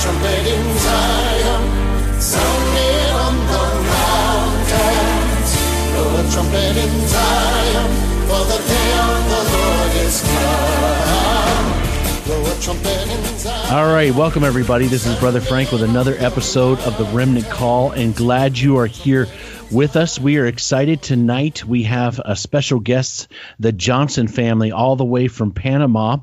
trumpet 0.00 0.46
in 0.46 0.78
Zion, 0.78 1.62
sounding 2.20 3.10
on 3.18 3.34
the 3.50 3.64
mountains. 3.90 5.50
Blow 5.90 6.14
a 6.14 6.24
trumpet 6.30 6.76
in 6.76 7.06
Zion, 7.08 7.90
for 8.28 8.44
the 8.46 8.58
day 8.68 8.92
of 8.94 9.28
the 9.28 9.42
Lord 9.56 9.96
is 10.06 10.22
come. 10.22 11.66
Blow 12.26 12.42
a 12.46 12.54
trumpet 12.60 13.08
in 13.10 13.38
Zion. 13.38 13.74
All 13.74 13.92
right, 13.92 14.14
welcome 14.14 14.44
everybody. 14.44 14.86
This 14.86 15.04
is 15.04 15.18
Brother 15.18 15.40
Frank 15.40 15.72
with 15.72 15.82
another 15.82 16.14
episode 16.18 16.78
of 16.80 16.96
the 16.96 17.04
Remnant 17.06 17.50
Call, 17.50 17.90
and 17.90 18.14
glad 18.14 18.56
you 18.56 18.78
are 18.78 18.86
here 18.86 19.26
with 19.72 19.96
us. 19.96 20.20
We 20.20 20.38
are 20.38 20.46
excited 20.46 21.02
tonight. 21.02 21.64
We 21.64 21.82
have 21.82 22.20
a 22.24 22.36
special 22.36 22.78
guest, 22.78 23.26
the 23.58 23.72
Johnson 23.72 24.28
family, 24.28 24.70
all 24.70 24.94
the 24.94 25.04
way 25.04 25.26
from 25.26 25.50
Panama. 25.50 26.18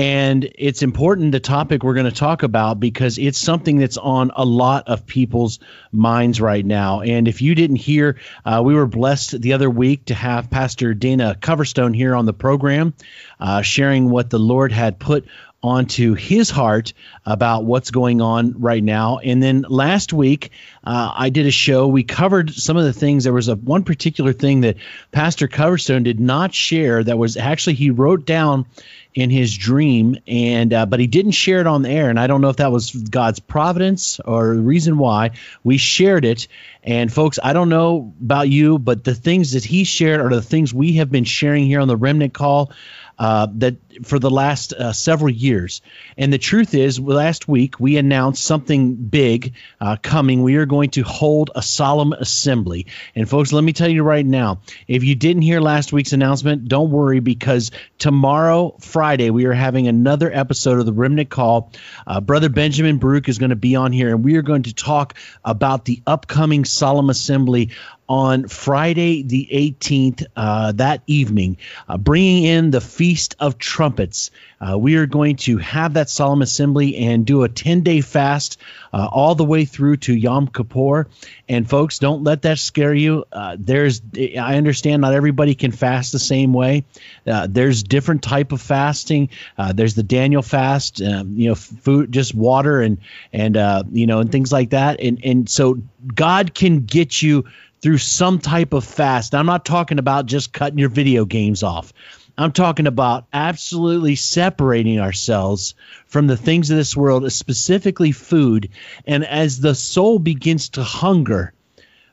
And 0.00 0.50
it's 0.54 0.82
important 0.82 1.32
the 1.32 1.40
topic 1.40 1.82
we're 1.82 1.92
going 1.92 2.06
to 2.06 2.10
talk 2.10 2.42
about 2.42 2.80
because 2.80 3.18
it's 3.18 3.36
something 3.36 3.76
that's 3.76 3.98
on 3.98 4.30
a 4.34 4.46
lot 4.46 4.88
of 4.88 5.04
people's 5.04 5.58
minds 5.92 6.40
right 6.40 6.64
now. 6.64 7.02
And 7.02 7.28
if 7.28 7.42
you 7.42 7.54
didn't 7.54 7.76
hear, 7.76 8.16
uh, 8.46 8.62
we 8.64 8.74
were 8.74 8.86
blessed 8.86 9.42
the 9.42 9.52
other 9.52 9.68
week 9.68 10.06
to 10.06 10.14
have 10.14 10.48
Pastor 10.48 10.94
Dana 10.94 11.36
Coverstone 11.38 11.94
here 11.94 12.14
on 12.14 12.24
the 12.24 12.32
program, 12.32 12.94
uh, 13.40 13.60
sharing 13.60 14.08
what 14.08 14.30
the 14.30 14.38
Lord 14.38 14.72
had 14.72 14.98
put 14.98 15.26
onto 15.62 16.14
his 16.14 16.48
heart 16.48 16.94
about 17.26 17.64
what's 17.64 17.90
going 17.90 18.20
on 18.20 18.54
right 18.60 18.82
now. 18.82 19.18
And 19.18 19.42
then 19.42 19.66
last 19.68 20.12
week, 20.12 20.52
uh, 20.82 21.12
I 21.14 21.28
did 21.28 21.46
a 21.46 21.50
show. 21.50 21.86
We 21.86 22.02
covered 22.02 22.50
some 22.54 22.78
of 22.78 22.84
the 22.84 22.94
things. 22.94 23.24
There 23.24 23.32
was 23.32 23.48
a 23.48 23.56
one 23.56 23.84
particular 23.84 24.32
thing 24.32 24.62
that 24.62 24.76
Pastor 25.12 25.48
Coverstone 25.48 26.04
did 26.04 26.18
not 26.18 26.54
share. 26.54 27.04
That 27.04 27.18
was 27.18 27.36
actually 27.36 27.74
he 27.74 27.90
wrote 27.90 28.24
down 28.24 28.66
in 29.12 29.28
his 29.28 29.56
dream, 29.56 30.16
and 30.26 30.72
uh, 30.72 30.86
but 30.86 31.00
he 31.00 31.08
didn't 31.08 31.32
share 31.32 31.60
it 31.60 31.66
on 31.66 31.82
the 31.82 31.90
air. 31.90 32.10
And 32.10 32.18
I 32.18 32.26
don't 32.26 32.40
know 32.40 32.48
if 32.48 32.56
that 32.56 32.70
was 32.72 32.90
God's 32.92 33.40
providence 33.40 34.20
or 34.20 34.54
the 34.54 34.62
reason 34.62 34.98
why 34.98 35.32
we 35.64 35.78
shared 35.78 36.24
it. 36.24 36.46
And 36.82 37.12
folks, 37.12 37.38
I 37.42 37.52
don't 37.52 37.68
know 37.68 38.14
about 38.22 38.48
you, 38.48 38.78
but 38.78 39.04
the 39.04 39.14
things 39.14 39.52
that 39.52 39.64
he 39.64 39.84
shared 39.84 40.20
are 40.20 40.30
the 40.30 40.40
things 40.40 40.72
we 40.72 40.94
have 40.94 41.10
been 41.10 41.24
sharing 41.24 41.66
here 41.66 41.80
on 41.80 41.88
the 41.88 41.96
Remnant 41.96 42.32
Call 42.32 42.72
uh, 43.20 43.46
that 43.56 43.76
for 44.02 44.18
the 44.18 44.30
last 44.30 44.72
uh, 44.72 44.94
several 44.94 45.28
years. 45.28 45.82
And 46.16 46.32
the 46.32 46.38
truth 46.38 46.72
is, 46.72 46.98
last 46.98 47.46
week 47.46 47.78
we 47.78 47.98
announced 47.98 48.42
something 48.42 48.94
big 48.94 49.52
uh, 49.78 49.98
coming. 50.02 50.42
We 50.42 50.56
are 50.56 50.64
going 50.64 50.90
to 50.92 51.02
hold 51.02 51.50
a 51.54 51.60
solemn 51.60 52.14
assembly. 52.14 52.86
And 53.14 53.28
folks, 53.28 53.52
let 53.52 53.62
me 53.62 53.74
tell 53.74 53.90
you 53.90 54.02
right 54.04 54.24
now, 54.24 54.62
if 54.88 55.04
you 55.04 55.14
didn't 55.14 55.42
hear 55.42 55.60
last 55.60 55.92
week's 55.92 56.14
announcement, 56.14 56.66
don't 56.66 56.90
worry 56.90 57.20
because 57.20 57.72
tomorrow, 57.98 58.74
Friday, 58.80 59.28
we 59.28 59.44
are 59.44 59.52
having 59.52 59.86
another 59.86 60.32
episode 60.32 60.78
of 60.78 60.86
the 60.86 60.92
Remnant 60.94 61.28
Call. 61.28 61.72
Uh, 62.06 62.22
Brother 62.22 62.48
Benjamin 62.48 62.96
Baruch 62.96 63.28
is 63.28 63.36
going 63.36 63.50
to 63.50 63.56
be 63.56 63.76
on 63.76 63.92
here, 63.92 64.08
and 64.08 64.24
we 64.24 64.36
are 64.36 64.42
going 64.42 64.62
to 64.62 64.72
talk 64.72 65.14
about 65.44 65.84
the 65.84 66.02
upcoming 66.06 66.64
solemn 66.64 67.10
assembly 67.10 67.70
on 68.10 68.48
Friday 68.48 69.22
the 69.22 69.48
18th, 69.52 70.26
uh, 70.34 70.72
that 70.72 71.00
evening, 71.06 71.56
uh, 71.88 71.96
bringing 71.96 72.42
in 72.42 72.72
the 72.72 72.80
Feast 72.80 73.36
of 73.38 73.56
Trumpets. 73.56 74.32
Uh, 74.60 74.76
we 74.76 74.96
are 74.96 75.06
going 75.06 75.36
to 75.36 75.58
have 75.58 75.94
that 75.94 76.10
solemn 76.10 76.42
assembly 76.42 76.96
and 76.96 77.24
do 77.24 77.44
a 77.44 77.48
10 77.48 77.82
day 77.82 78.00
fast 78.00 78.58
uh, 78.92 79.08
all 79.10 79.36
the 79.36 79.44
way 79.44 79.64
through 79.64 79.96
to 79.96 80.12
Yom 80.12 80.48
Kippur. 80.48 81.06
And 81.48 81.70
folks, 81.70 82.00
don't 82.00 82.24
let 82.24 82.42
that 82.42 82.58
scare 82.58 82.92
you. 82.92 83.26
Uh, 83.30 83.56
there's, 83.56 84.02
I 84.18 84.56
understand 84.56 85.02
not 85.02 85.14
everybody 85.14 85.54
can 85.54 85.70
fast 85.70 86.10
the 86.10 86.18
same 86.18 86.52
way. 86.52 86.84
Uh, 87.24 87.46
there's 87.48 87.84
different 87.84 88.24
type 88.24 88.50
of 88.50 88.60
fasting. 88.60 89.30
there's 89.72 89.94
the 89.94 90.02
Daniel 90.02 90.42
fast, 90.42 91.00
um, 91.00 91.36
you 91.36 91.48
know, 91.48 91.54
food, 91.54 92.10
just 92.10 92.34
water 92.34 92.80
and 92.80 92.98
and 93.32 93.54
you 93.92 94.08
know 94.08 94.18
and 94.18 94.32
things 94.32 94.50
like 94.50 94.70
that. 94.70 95.00
And 95.00 95.24
and 95.24 95.48
so 95.48 95.80
God 96.12 96.54
can 96.54 96.80
get 96.80 97.22
you 97.22 97.44
through 97.80 97.98
some 97.98 98.38
type 98.38 98.72
of 98.72 98.84
fast. 98.84 99.34
I'm 99.34 99.46
not 99.46 99.64
talking 99.64 99.98
about 99.98 100.26
just 100.26 100.52
cutting 100.52 100.78
your 100.78 100.88
video 100.88 101.24
games 101.24 101.62
off. 101.62 101.92
I'm 102.36 102.52
talking 102.52 102.86
about 102.86 103.26
absolutely 103.32 104.16
separating 104.16 104.98
ourselves 104.98 105.74
from 106.06 106.26
the 106.26 106.36
things 106.36 106.70
of 106.70 106.76
this 106.76 106.96
world, 106.96 107.30
specifically 107.32 108.12
food. 108.12 108.70
And 109.06 109.26
as 109.26 109.60
the 109.60 109.74
soul 109.74 110.18
begins 110.18 110.70
to 110.70 110.82
hunger, 110.82 111.52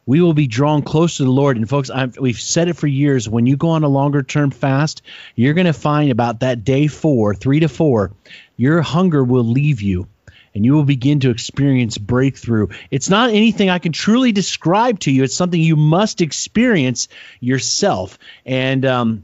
we 0.05 0.22
will 0.22 0.33
be 0.33 0.47
drawn 0.47 0.81
close 0.81 1.17
to 1.17 1.23
the 1.23 1.31
Lord. 1.31 1.57
And 1.57 1.69
folks, 1.69 1.89
I've, 1.89 2.17
we've 2.17 2.39
said 2.39 2.69
it 2.69 2.78
for 2.78 2.88
years. 2.88 3.29
When 3.29 3.45
you 3.45 3.57
go 3.57 3.69
on 3.69 3.84
a 3.84 3.89
longer 3.89 4.23
term 4.23 4.51
fast, 4.51 5.01
you're 5.35 5.53
going 5.53 5.67
to 5.67 5.73
find 5.73 6.11
about 6.11 6.41
that 6.41 6.63
day 6.63 6.88
four, 6.88 7.35
three 7.35 7.59
to 7.59 7.69
four, 7.69 8.11
your 8.55 8.81
hunger 8.81 9.23
will 9.23 9.44
leave 9.44 9.81
you 9.81 10.07
and 10.53 10.66
you 10.66 10.74
will 10.74 10.84
begin 10.84 11.19
to 11.22 11.30
experience 11.30 11.97
breakthrough. 11.97 12.68
It's 12.91 13.09
not 13.09 13.30
anything 13.30 13.69
I 13.69 13.80
can 13.80 13.91
truly 13.91 14.31
describe 14.31 15.00
to 15.02 15.12
you, 15.12 15.24
it's 15.24 15.35
something 15.35 15.59
you 15.59 15.75
must 15.75 16.22
experience 16.22 17.08
yourself. 17.40 18.18
And, 18.46 18.85
um, 18.85 19.24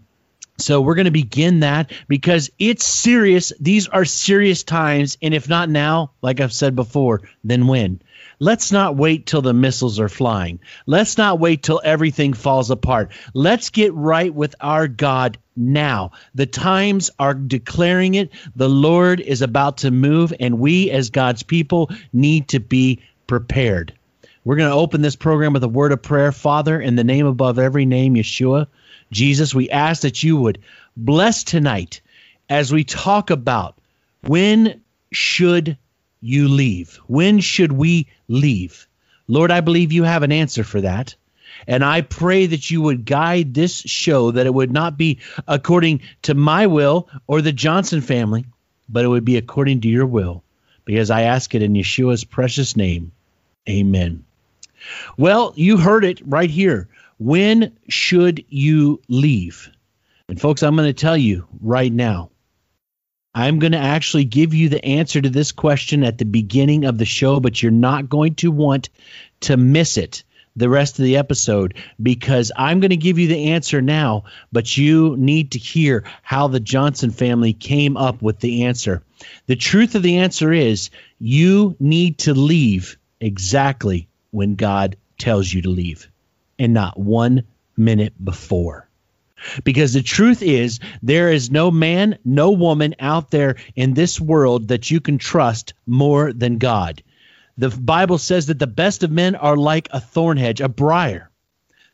so 0.60 0.82
we're 0.82 0.96
going 0.96 1.06
to 1.06 1.12
begin 1.12 1.62
that 1.62 1.92
because 2.08 2.52
it's 2.60 2.86
serious. 2.86 3.52
These 3.60 3.88
are 3.88 4.06
serious 4.06 4.64
times. 4.64 5.18
And 5.22 5.34
if 5.34 5.50
not 5.50 5.68
now, 5.68 6.12
like 6.22 6.40
I've 6.40 6.54
said 6.54 6.76
before, 6.76 7.22
then 7.44 7.66
when? 7.66 8.02
Let's 8.44 8.74
not 8.74 8.98
wait 8.98 9.26
till 9.26 9.42
the 9.42 9.54
missiles 9.54 10.02
are 10.02 10.10
flying. 10.10 10.60
Let's 10.86 11.18
not 11.18 11.40
wait 11.40 11.64
till 11.64 11.80
everything 11.82 12.34
falls 12.34 12.72
apart. 12.72 13.14
Let's 13.34 13.70
get 13.70 13.94
right 13.94 14.34
with 14.34 14.54
our 14.60 14.90
God 14.90 15.38
now. 15.56 16.12
The 16.36 16.46
times 16.46 17.10
are 17.18 17.34
declaring 17.34 18.16
it. 18.16 18.32
The 18.54 18.68
Lord 18.68 19.22
is 19.22 19.42
about 19.42 19.78
to 19.78 19.92
move, 19.92 20.34
and 20.38 20.60
we 20.60 20.92
as 20.92 21.10
God's 21.10 21.44
people 21.44 21.90
need 22.12 22.50
to 22.50 22.60
be 22.60 23.04
prepared. 23.28 23.94
We're 24.44 24.58
going 24.58 24.72
to 24.72 24.76
open 24.76 25.02
this 25.02 25.16
program 25.16 25.54
with 25.54 25.64
a 25.64 25.70
word 25.70 25.94
of 25.94 26.02
prayer. 26.02 26.34
Father, 26.34 26.82
in 26.82 26.98
the 26.98 27.06
name 27.06 27.26
above 27.26 27.60
every 27.60 27.86
name, 27.86 28.16
Yeshua, 28.16 28.68
Jesus, 29.10 29.56
we 29.56 29.70
ask 29.70 30.02
that 30.02 30.22
you 30.22 30.36
would 30.36 30.60
bless 30.98 31.46
tonight 31.46 32.02
as 32.50 32.74
we 32.74 32.84
talk 32.84 33.30
about 33.30 33.78
when 34.20 34.82
should 35.14 35.78
you 36.24 36.48
leave? 36.48 36.96
When 37.08 37.42
should 37.42 37.74
we 37.74 38.08
leave? 38.34 38.88
Lord, 39.28 39.52
I 39.52 39.62
believe 39.62 39.92
you 39.92 40.04
have 40.04 40.24
an 40.24 40.32
answer 40.32 40.64
for 40.64 40.82
that. 40.82 41.16
And 41.68 41.84
I 41.84 42.02
pray 42.02 42.48
that 42.48 42.70
you 42.70 42.82
would 42.82 43.06
guide 43.06 43.54
this 43.54 43.80
show, 43.80 44.32
that 44.32 44.46
it 44.46 44.54
would 44.54 44.72
not 44.72 44.98
be 44.98 45.20
according 45.48 46.02
to 46.24 46.34
my 46.34 46.68
will 46.68 47.10
or 47.28 47.42
the 47.42 47.54
Johnson 47.54 48.02
family, 48.02 48.46
but 48.90 49.06
it 49.06 49.08
would 49.08 49.24
be 49.24 49.38
according 49.38 49.82
to 49.82 49.88
your 49.88 50.06
will. 50.06 50.44
Because 50.84 51.10
I 51.10 51.22
ask 51.22 51.56
it 51.56 51.62
in 51.62 51.74
Yeshua's 51.74 52.26
precious 52.26 52.76
name. 52.76 53.14
Amen. 53.70 54.26
Well, 55.16 55.54
you 55.56 55.78
heard 55.78 56.04
it 56.04 56.22
right 56.26 56.50
here. 56.50 56.90
When 57.18 57.78
should 57.88 58.44
you 58.50 59.00
leave? 59.08 59.70
And 60.28 60.42
folks, 60.42 60.64
I'm 60.64 60.76
going 60.76 60.90
to 60.90 60.94
tell 60.94 61.16
you 61.16 61.48
right 61.62 61.94
now. 61.94 62.32
I'm 63.36 63.60
going 63.60 63.72
to 63.72 63.80
actually 63.80 64.26
give 64.26 64.54
you 64.54 64.70
the 64.70 64.84
answer 64.86 65.20
to 65.20 65.30
this 65.30 65.52
question 65.52 66.04
at 66.04 66.18
the 66.18 66.26
beginning 66.26 66.86
of 66.86 66.98
the 66.98 67.06
show, 67.06 67.40
but 67.40 67.62
you're 67.62 67.72
not 67.72 68.10
going 68.10 68.36
to 68.36 68.52
want 68.52 68.90
to 69.42 69.58
miss 69.58 69.98
it 69.98 70.24
the 70.56 70.70
rest 70.70 71.00
of 71.00 71.06
the 71.06 71.18
episode 71.18 71.76
because 72.02 72.52
I'm 72.56 72.80
going 72.80 72.92
to 72.92 72.98
give 72.98 73.18
you 73.18 73.28
the 73.28 73.52
answer 73.52 73.82
now, 73.82 74.26
but 74.52 74.78
you 74.78 75.18
need 75.18 75.52
to 75.52 75.60
hear 75.60 76.04
how 76.22 76.48
the 76.48 76.60
Johnson 76.60 77.10
family 77.10 77.54
came 77.54 77.98
up 77.98 78.22
with 78.22 78.40
the 78.40 78.66
answer. 78.66 79.02
The 79.48 79.56
truth 79.56 79.96
of 79.96 80.04
the 80.04 80.18
answer 80.18 80.54
is 80.54 80.92
you 81.20 81.76
need 81.80 82.20
to 82.20 82.34
leave 82.34 82.98
exactly 83.20 84.08
when 84.32 84.56
God 84.56 84.96
tells 85.18 85.52
you 85.52 85.64
to 85.64 85.70
leave 85.70 86.10
and 86.60 86.74
not 86.74 87.00
one 87.00 87.44
minute 87.76 88.14
before. 88.24 88.83
Because 89.64 89.94
the 89.94 90.02
truth 90.02 90.42
is, 90.42 90.80
there 91.02 91.32
is 91.32 91.52
no 91.52 91.72
man, 91.72 92.18
no 92.24 92.52
woman 92.52 92.96
out 93.00 93.32
there 93.32 93.56
in 93.76 93.94
this 93.94 94.20
world 94.20 94.70
that 94.70 94.92
you 94.92 95.02
can 95.02 95.18
trust 95.18 95.74
more 95.86 96.34
than 96.34 96.58
God. 96.58 97.04
The 97.58 97.70
Bible 97.70 98.18
says 98.18 98.48
that 98.48 98.60
the 98.60 98.68
best 98.68 99.04
of 99.04 99.12
men 99.12 99.36
are 99.36 99.58
like 99.58 99.90
a 99.92 100.00
thorn 100.00 100.38
hedge, 100.38 100.62
a 100.62 100.70
briar. 100.70 101.30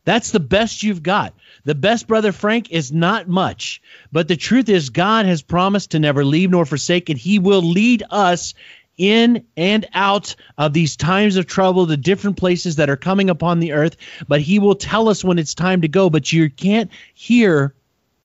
That's 0.05 0.31
the 0.31 0.39
best 0.39 0.81
you've 0.81 1.03
got. 1.03 1.35
The 1.65 1.75
best, 1.75 2.07
Brother 2.07 2.31
Frank, 2.31 2.71
is 2.71 2.91
not 2.91 3.27
much. 3.27 3.81
But 4.11 4.27
the 4.27 4.37
truth 4.37 4.69
is, 4.69 4.89
God 4.89 5.25
has 5.25 5.41
promised 5.41 5.91
to 5.91 5.99
never 5.99 6.23
leave 6.25 6.49
nor 6.49 6.65
forsake, 6.65 7.09
and 7.09 7.19
He 7.19 7.37
will 7.37 7.61
lead 7.61 8.03
us 8.09 8.53
in 8.99 9.45
and 9.57 9.87
out 9.93 10.35
of 10.57 10.73
these 10.73 10.95
times 10.97 11.37
of 11.37 11.47
trouble, 11.47 11.87
the 11.87 11.97
different 11.97 12.37
places 12.37 12.75
that 12.75 12.89
are 12.89 12.97
coming 12.97 13.31
upon 13.31 13.59
the 13.59 13.71
earth. 13.71 13.95
But 14.27 14.41
He 14.41 14.59
will 14.59 14.75
tell 14.75 15.09
us 15.09 15.23
when 15.23 15.39
it's 15.39 15.55
time 15.55 15.81
to 15.81 15.87
go. 15.87 16.11
But 16.11 16.31
you 16.31 16.51
can't 16.51 16.91
hear 17.15 17.73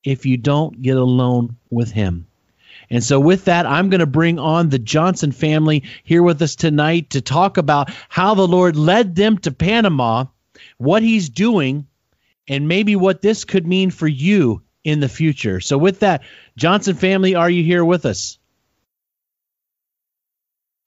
if 0.03 0.27
you 0.27 0.37
don't 0.37 0.83
get 0.83 0.97
alone 0.97 1.57
with 1.71 1.93
Him. 1.93 2.27
And 2.91 3.03
so, 3.03 3.19
with 3.19 3.47
that, 3.47 3.65
I'm 3.65 3.89
going 3.89 4.01
to 4.01 4.07
bring 4.07 4.39
on 4.39 4.69
the 4.69 4.79
Johnson 4.79 5.33
family 5.33 5.85
here 6.03 6.23
with 6.23 6.43
us 6.43 6.55
tonight 6.55 7.11
to 7.11 7.23
talk 7.23 7.57
about 7.57 7.91
how 8.09 8.35
the 8.35 8.47
Lord 8.47 8.77
led 8.77 9.15
them 9.15 9.39
to 9.39 9.53
Panama, 9.53 10.27
what 10.77 11.03
He's 11.03 11.31
doing, 11.31 11.87
and 12.47 12.69
maybe 12.69 12.95
what 12.95 13.23
this 13.23 13.45
could 13.45 13.67
mean 13.67 13.91
for 13.91 14.09
you 14.09 14.63
in 14.83 15.01
the 15.01 15.09
future. 15.09 15.61
So, 15.61 15.79
with 15.79 16.01
that, 16.01 16.23
Johnson 16.57 16.95
family, 16.95 17.35
are 17.35 17.49
you 17.49 17.63
here 17.63 17.85
with 17.85 18.05
us? 18.05 18.39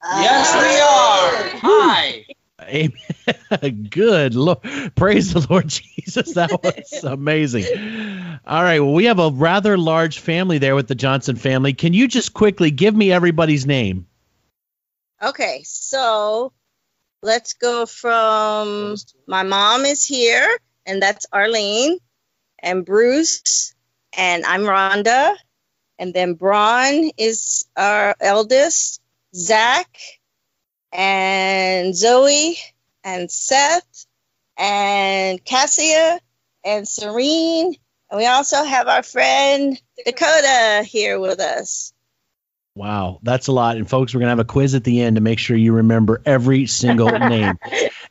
Yes, 0.03 0.53
we 0.55 0.79
are. 0.79 1.59
Hi. 1.61 2.25
Amen. 2.61 3.87
Good 3.89 4.35
Lord. 4.35 4.59
Praise 4.95 5.33
the 5.33 5.45
Lord 5.49 5.67
Jesus. 5.67 6.33
That 6.33 6.63
was 6.63 7.03
amazing. 7.03 7.65
All 8.45 8.63
right. 8.63 8.79
Well, 8.79 8.93
we 8.93 9.05
have 9.05 9.19
a 9.19 9.29
rather 9.29 9.77
large 9.77 10.19
family 10.19 10.57
there 10.57 10.75
with 10.75 10.87
the 10.87 10.95
Johnson 10.95 11.35
family. 11.35 11.73
Can 11.73 11.93
you 11.93 12.07
just 12.07 12.33
quickly 12.33 12.71
give 12.71 12.95
me 12.95 13.11
everybody's 13.11 13.65
name? 13.65 14.07
Okay, 15.21 15.61
so 15.65 16.53
let's 17.23 17.53
go 17.53 17.85
from 17.85 18.95
my 19.27 19.43
mom 19.43 19.85
is 19.85 20.05
here, 20.05 20.57
and 20.85 21.01
that's 21.01 21.25
Arlene, 21.33 21.97
and 22.59 22.85
Bruce, 22.85 23.73
and 24.15 24.45
I'm 24.45 24.61
Rhonda, 24.61 25.35
and 25.97 26.13
then 26.13 26.35
Braun 26.35 27.11
is 27.17 27.65
our 27.75 28.15
eldest, 28.19 29.01
Zach, 29.37 29.97
and 30.91 31.95
Zoe, 31.95 32.57
and 33.03 33.29
Seth, 33.29 34.05
and 34.57 35.43
Cassia, 35.43 36.19
and 36.63 36.87
Serene, 36.87 37.75
and 38.09 38.17
we 38.17 38.25
also 38.25 38.63
have 38.63 38.87
our 38.87 39.03
friend 39.03 39.79
Dakota 40.05 40.83
here 40.83 41.19
with 41.19 41.39
us. 41.39 41.93
Wow, 42.75 43.19
that's 43.23 43.47
a 43.47 43.51
lot. 43.51 43.77
And 43.77 43.89
folks, 43.89 44.13
we're 44.13 44.19
going 44.19 44.27
to 44.27 44.31
have 44.31 44.39
a 44.39 44.45
quiz 44.45 44.75
at 44.75 44.83
the 44.83 45.01
end 45.01 45.15
to 45.15 45.21
make 45.21 45.39
sure 45.39 45.57
you 45.57 45.73
remember 45.73 46.21
every 46.25 46.67
single 46.67 47.09
name. 47.19 47.57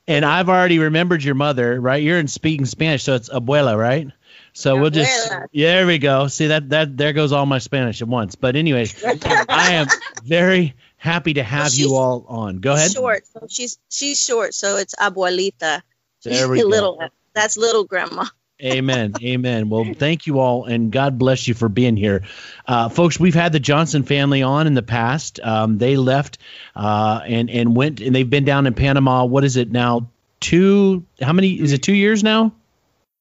And 0.09 0.25
I've 0.25 0.49
already 0.49 0.81
remembered 0.81 1.23
your 1.23 1.37
mother, 1.37 1.81
right? 1.81 2.03
You're 2.03 2.19
in 2.19 2.27
speaking 2.27 2.67
Spanish, 2.67 3.05
so 3.05 3.15
it's 3.15 3.29
abuela, 3.29 3.79
right? 3.79 4.09
So 4.53 4.81
we'll 4.81 4.91
just 4.91 5.31
yeah, 5.53 5.75
there 5.75 5.87
we 5.87 5.99
go. 5.99 6.29
See 6.29 6.49
that 6.49 6.71
that 6.71 6.97
there 6.97 7.13
goes 7.13 7.31
all 7.31 7.47
my 7.47 7.59
Spanish 7.59 8.01
at 8.03 8.09
once. 8.09 8.35
But 8.35 8.57
anyways, 8.57 9.05
I 9.05 9.73
am 9.73 9.87
very 10.25 10.75
happy 10.97 11.35
to 11.35 11.43
have 11.43 11.73
she's- 11.73 11.79
you 11.79 11.95
all 11.95 12.25
on. 12.29 12.59
Go 12.59 12.75
ahead. 12.75 12.93
Short, 12.93 13.25
so 13.27 13.47
she's 13.49 13.79
she's 13.89 14.21
short, 14.21 14.55
so 14.55 14.77
it's 14.77 14.95
abuelita. 14.95 15.83
There 16.23 16.49
we 16.49 16.61
go. 16.61 16.67
little, 16.67 17.01
that's 17.35 17.57
little 17.57 17.85
grandma. 17.85 18.25
Amen. 18.63 19.13
Amen. 19.23 19.69
Well, 19.69 19.93
thank 19.95 20.27
you 20.27 20.41
all, 20.41 20.65
and 20.65 20.91
God 20.91 21.19
bless 21.19 21.47
you 21.47 21.53
for 21.53 21.69
being 21.69 21.95
here. 21.97 22.25
Uh, 22.67 22.89
folks, 22.89 23.21
we've 23.21 23.35
had 23.35 23.53
the 23.53 23.61
Johnson 23.61 24.03
family 24.03 24.43
on 24.43 24.67
in 24.67 24.73
the 24.73 24.83
past. 24.83 25.39
Um, 25.41 25.77
they 25.77 25.97
left 25.99 26.39
uh, 26.75 27.21
and, 27.27 27.51
and 27.51 27.77
went, 27.77 28.01
and 28.01 28.15
they've 28.15 28.29
been 28.29 28.47
down 28.47 28.67
in 28.67 28.73
Panama. 28.73 29.27
What 29.27 29.45
is 29.45 29.59
it 29.59 29.71
now? 29.71 30.09
Two, 30.41 31.05
how 31.21 31.35
many? 31.35 31.53
Is 31.53 31.75
it 31.75 31.83
two 31.83 31.95
years 31.95 32.25
now? 32.25 32.53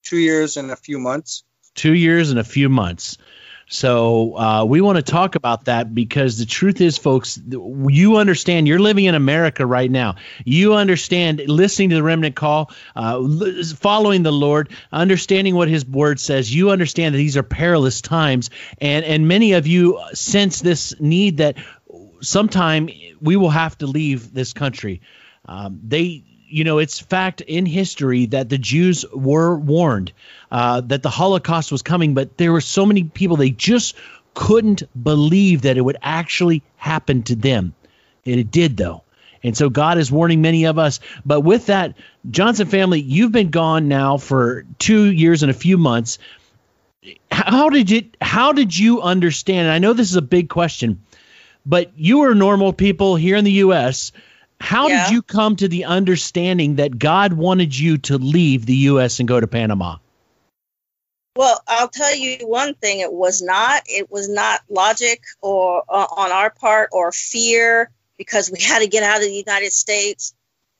two 0.05 0.17
years 0.17 0.55
and 0.55 0.71
a 0.71 0.75
few 0.75 0.99
months. 0.99 1.43
Two 1.73 1.93
years 1.93 2.29
and 2.29 2.39
a 2.39 2.43
few 2.43 2.69
months. 2.69 3.17
So 3.67 4.37
uh, 4.37 4.65
we 4.65 4.79
want 4.79 4.97
to 4.97 5.01
talk 5.01 5.35
about 5.35 5.65
that 5.65 5.95
because 5.95 6.37
the 6.37 6.45
truth 6.45 6.81
is, 6.81 6.99
folks, 6.99 7.39
you 7.47 8.17
understand. 8.17 8.67
You're 8.67 8.79
living 8.79 9.05
in 9.05 9.15
America 9.15 9.65
right 9.65 9.89
now. 9.89 10.15
You 10.43 10.75
understand 10.75 11.41
listening 11.47 11.89
to 11.89 11.95
the 11.95 12.03
remnant 12.03 12.35
call, 12.35 12.71
uh, 12.95 13.27
following 13.75 14.21
the 14.21 14.31
Lord, 14.31 14.69
understanding 14.91 15.55
what 15.55 15.67
His 15.67 15.83
Word 15.83 16.19
says. 16.19 16.53
You 16.53 16.69
understand 16.69 17.15
that 17.15 17.17
these 17.17 17.37
are 17.37 17.43
perilous 17.43 18.01
times, 18.01 18.51
and 18.77 19.03
and 19.03 19.27
many 19.27 19.53
of 19.53 19.65
you 19.65 19.99
sense 20.13 20.61
this 20.61 20.93
need 20.99 21.37
that 21.37 21.57
sometime 22.21 22.89
we 23.19 23.35
will 23.35 23.49
have 23.49 23.77
to 23.79 23.87
leave 23.87 24.33
this 24.33 24.53
country. 24.53 25.01
Um, 25.47 25.79
they, 25.83 26.23
you 26.47 26.63
know, 26.63 26.79
it's 26.79 26.99
fact 26.99 27.41
in 27.41 27.65
history 27.65 28.27
that 28.27 28.49
the 28.49 28.57
Jews 28.57 29.05
were 29.13 29.55
warned 29.55 30.13
uh, 30.51 30.81
that 30.81 31.03
the 31.03 31.09
Holocaust 31.09 31.71
was 31.71 31.81
coming, 31.81 32.13
but 32.13 32.37
there 32.37 32.51
were 32.51 32.61
so 32.61 32.85
many 32.85 33.03
people 33.03 33.37
they 33.37 33.49
just 33.49 33.95
couldn't 34.33 34.83
believe 35.01 35.63
that 35.63 35.77
it 35.77 35.81
would 35.81 35.97
actually 36.01 36.61
happen 36.75 37.23
to 37.23 37.35
them. 37.35 37.73
And 38.25 38.39
it 38.39 38.51
did, 38.51 38.77
though. 38.77 39.03
And 39.43 39.55
so 39.55 39.69
God 39.69 39.97
is 39.99 40.11
warning 40.11 40.41
many 40.41 40.65
of 40.65 40.79
us. 40.79 40.99
But 41.25 41.41
with 41.41 41.67
that, 41.67 41.95
Johnson 42.29 42.67
family, 42.67 42.99
you've 42.99 43.31
been 43.31 43.51
gone 43.51 43.87
now 43.87 44.17
for 44.17 44.65
two 44.79 45.03
years 45.11 45.43
and 45.43 45.51
a 45.51 45.53
few 45.53 45.77
months. 45.77 46.17
How 47.29 47.69
did 47.69 47.91
you 47.91 48.09
how 48.19 48.53
did 48.53 48.77
you 48.77 49.03
understand? 49.03 49.67
And 49.67 49.71
I 49.71 49.77
know 49.77 49.93
this 49.93 50.09
is 50.09 50.15
a 50.15 50.21
big 50.23 50.49
question, 50.49 51.03
but 51.63 51.91
you 51.95 52.19
were 52.19 52.33
normal 52.33 52.73
people 52.73 53.15
here 53.15 53.35
in 53.35 53.45
the 53.45 53.51
US. 53.51 54.11
How 54.59 54.87
Yeah. 54.87 55.05
did 55.05 55.13
you 55.13 55.21
come 55.21 55.55
to 55.57 55.67
the 55.67 55.85
understanding 55.85 56.75
that 56.75 56.97
God 56.97 57.33
wanted 57.33 57.77
you 57.77 57.97
to 57.99 58.17
leave 58.17 58.65
the 58.65 58.75
US 58.75 59.19
and 59.19 59.27
go 59.27 59.39
to 59.39 59.47
Panama? 59.47 59.97
Well, 61.35 61.61
I'll 61.67 61.89
tell 61.89 62.15
you 62.15 62.47
one 62.47 62.75
thing: 62.75 62.99
it 62.99 63.11
was 63.11 63.41
not. 63.41 63.83
It 63.87 64.09
was 64.09 64.29
not 64.29 64.61
logic 64.69 65.23
or 65.41 65.83
uh, 65.89 66.07
on 66.17 66.31
our 66.31 66.49
part 66.49 66.89
or 66.93 67.11
fear 67.11 67.91
because 68.17 68.49
we 68.49 68.59
had 68.61 68.79
to 68.79 68.87
get 68.87 69.03
out 69.03 69.17
of 69.17 69.23
the 69.23 69.33
United 69.33 69.73
States. 69.73 70.33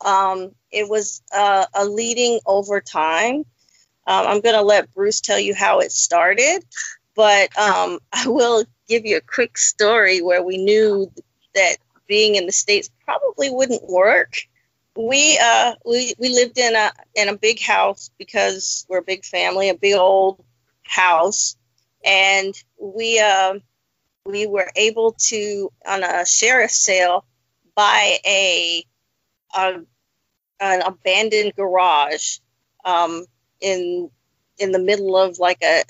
Um, 0.04 0.51
it 0.72 0.89
was 0.89 1.22
uh, 1.33 1.66
a 1.74 1.86
leading 1.86 2.39
over 2.45 2.81
time. 2.81 3.45
Um, 4.07 4.27
I'm 4.27 4.42
going 4.42 4.56
to 4.56 4.62
let 4.62 4.94
Bruce 4.94 5.22
tell 5.22 5.39
you 5.39 5.56
how 5.56 5.80
it 5.80 5.92
started, 5.92 6.63
but 7.16 7.57
um, 7.57 8.00
I 8.13 8.27
will 8.27 8.66
give 8.88 9.06
you 9.06 9.18
a 9.18 9.22
quick 9.22 9.57
story 9.57 10.22
where 10.22 10.44
we 10.44 10.57
knew 10.57 11.12
that 11.56 11.77
being 12.07 12.36
in 12.36 12.46
the 12.46 12.52
states 12.52 12.90
probably 13.04 13.50
wouldn't 13.50 13.90
work. 13.90 14.38
We 14.96 15.38
uh, 15.42 15.75
we 15.86 16.13
we 16.18 16.30
lived 16.30 16.57
in 16.57 16.75
a 16.75 16.92
in 17.16 17.28
a 17.30 17.38
big 17.38 17.62
house 17.62 18.12
because 18.18 18.86
we're 18.90 19.00
a 19.00 19.04
big 19.04 19.25
family, 19.25 19.69
a 19.69 19.75
big 19.75 19.96
old 19.96 20.44
house, 20.84 21.57
and 22.04 22.54
we 22.80 23.19
uh, 23.19 23.56
we 24.25 24.48
were 24.48 24.69
able 24.75 25.16
to 25.28 25.72
on 25.86 26.04
a 26.04 26.25
sheriff 26.25 26.72
sale 26.72 27.25
buy 27.75 28.18
a, 28.25 28.84
a 29.56 29.80
an 30.60 30.81
abandoned 30.81 31.54
garage 31.56 32.40
um, 32.86 33.25
in 33.60 34.10
in 34.58 34.72
the 34.72 34.80
middle 34.80 35.18
of 35.18 35.38
like 35.40 35.62
a 35.63 35.84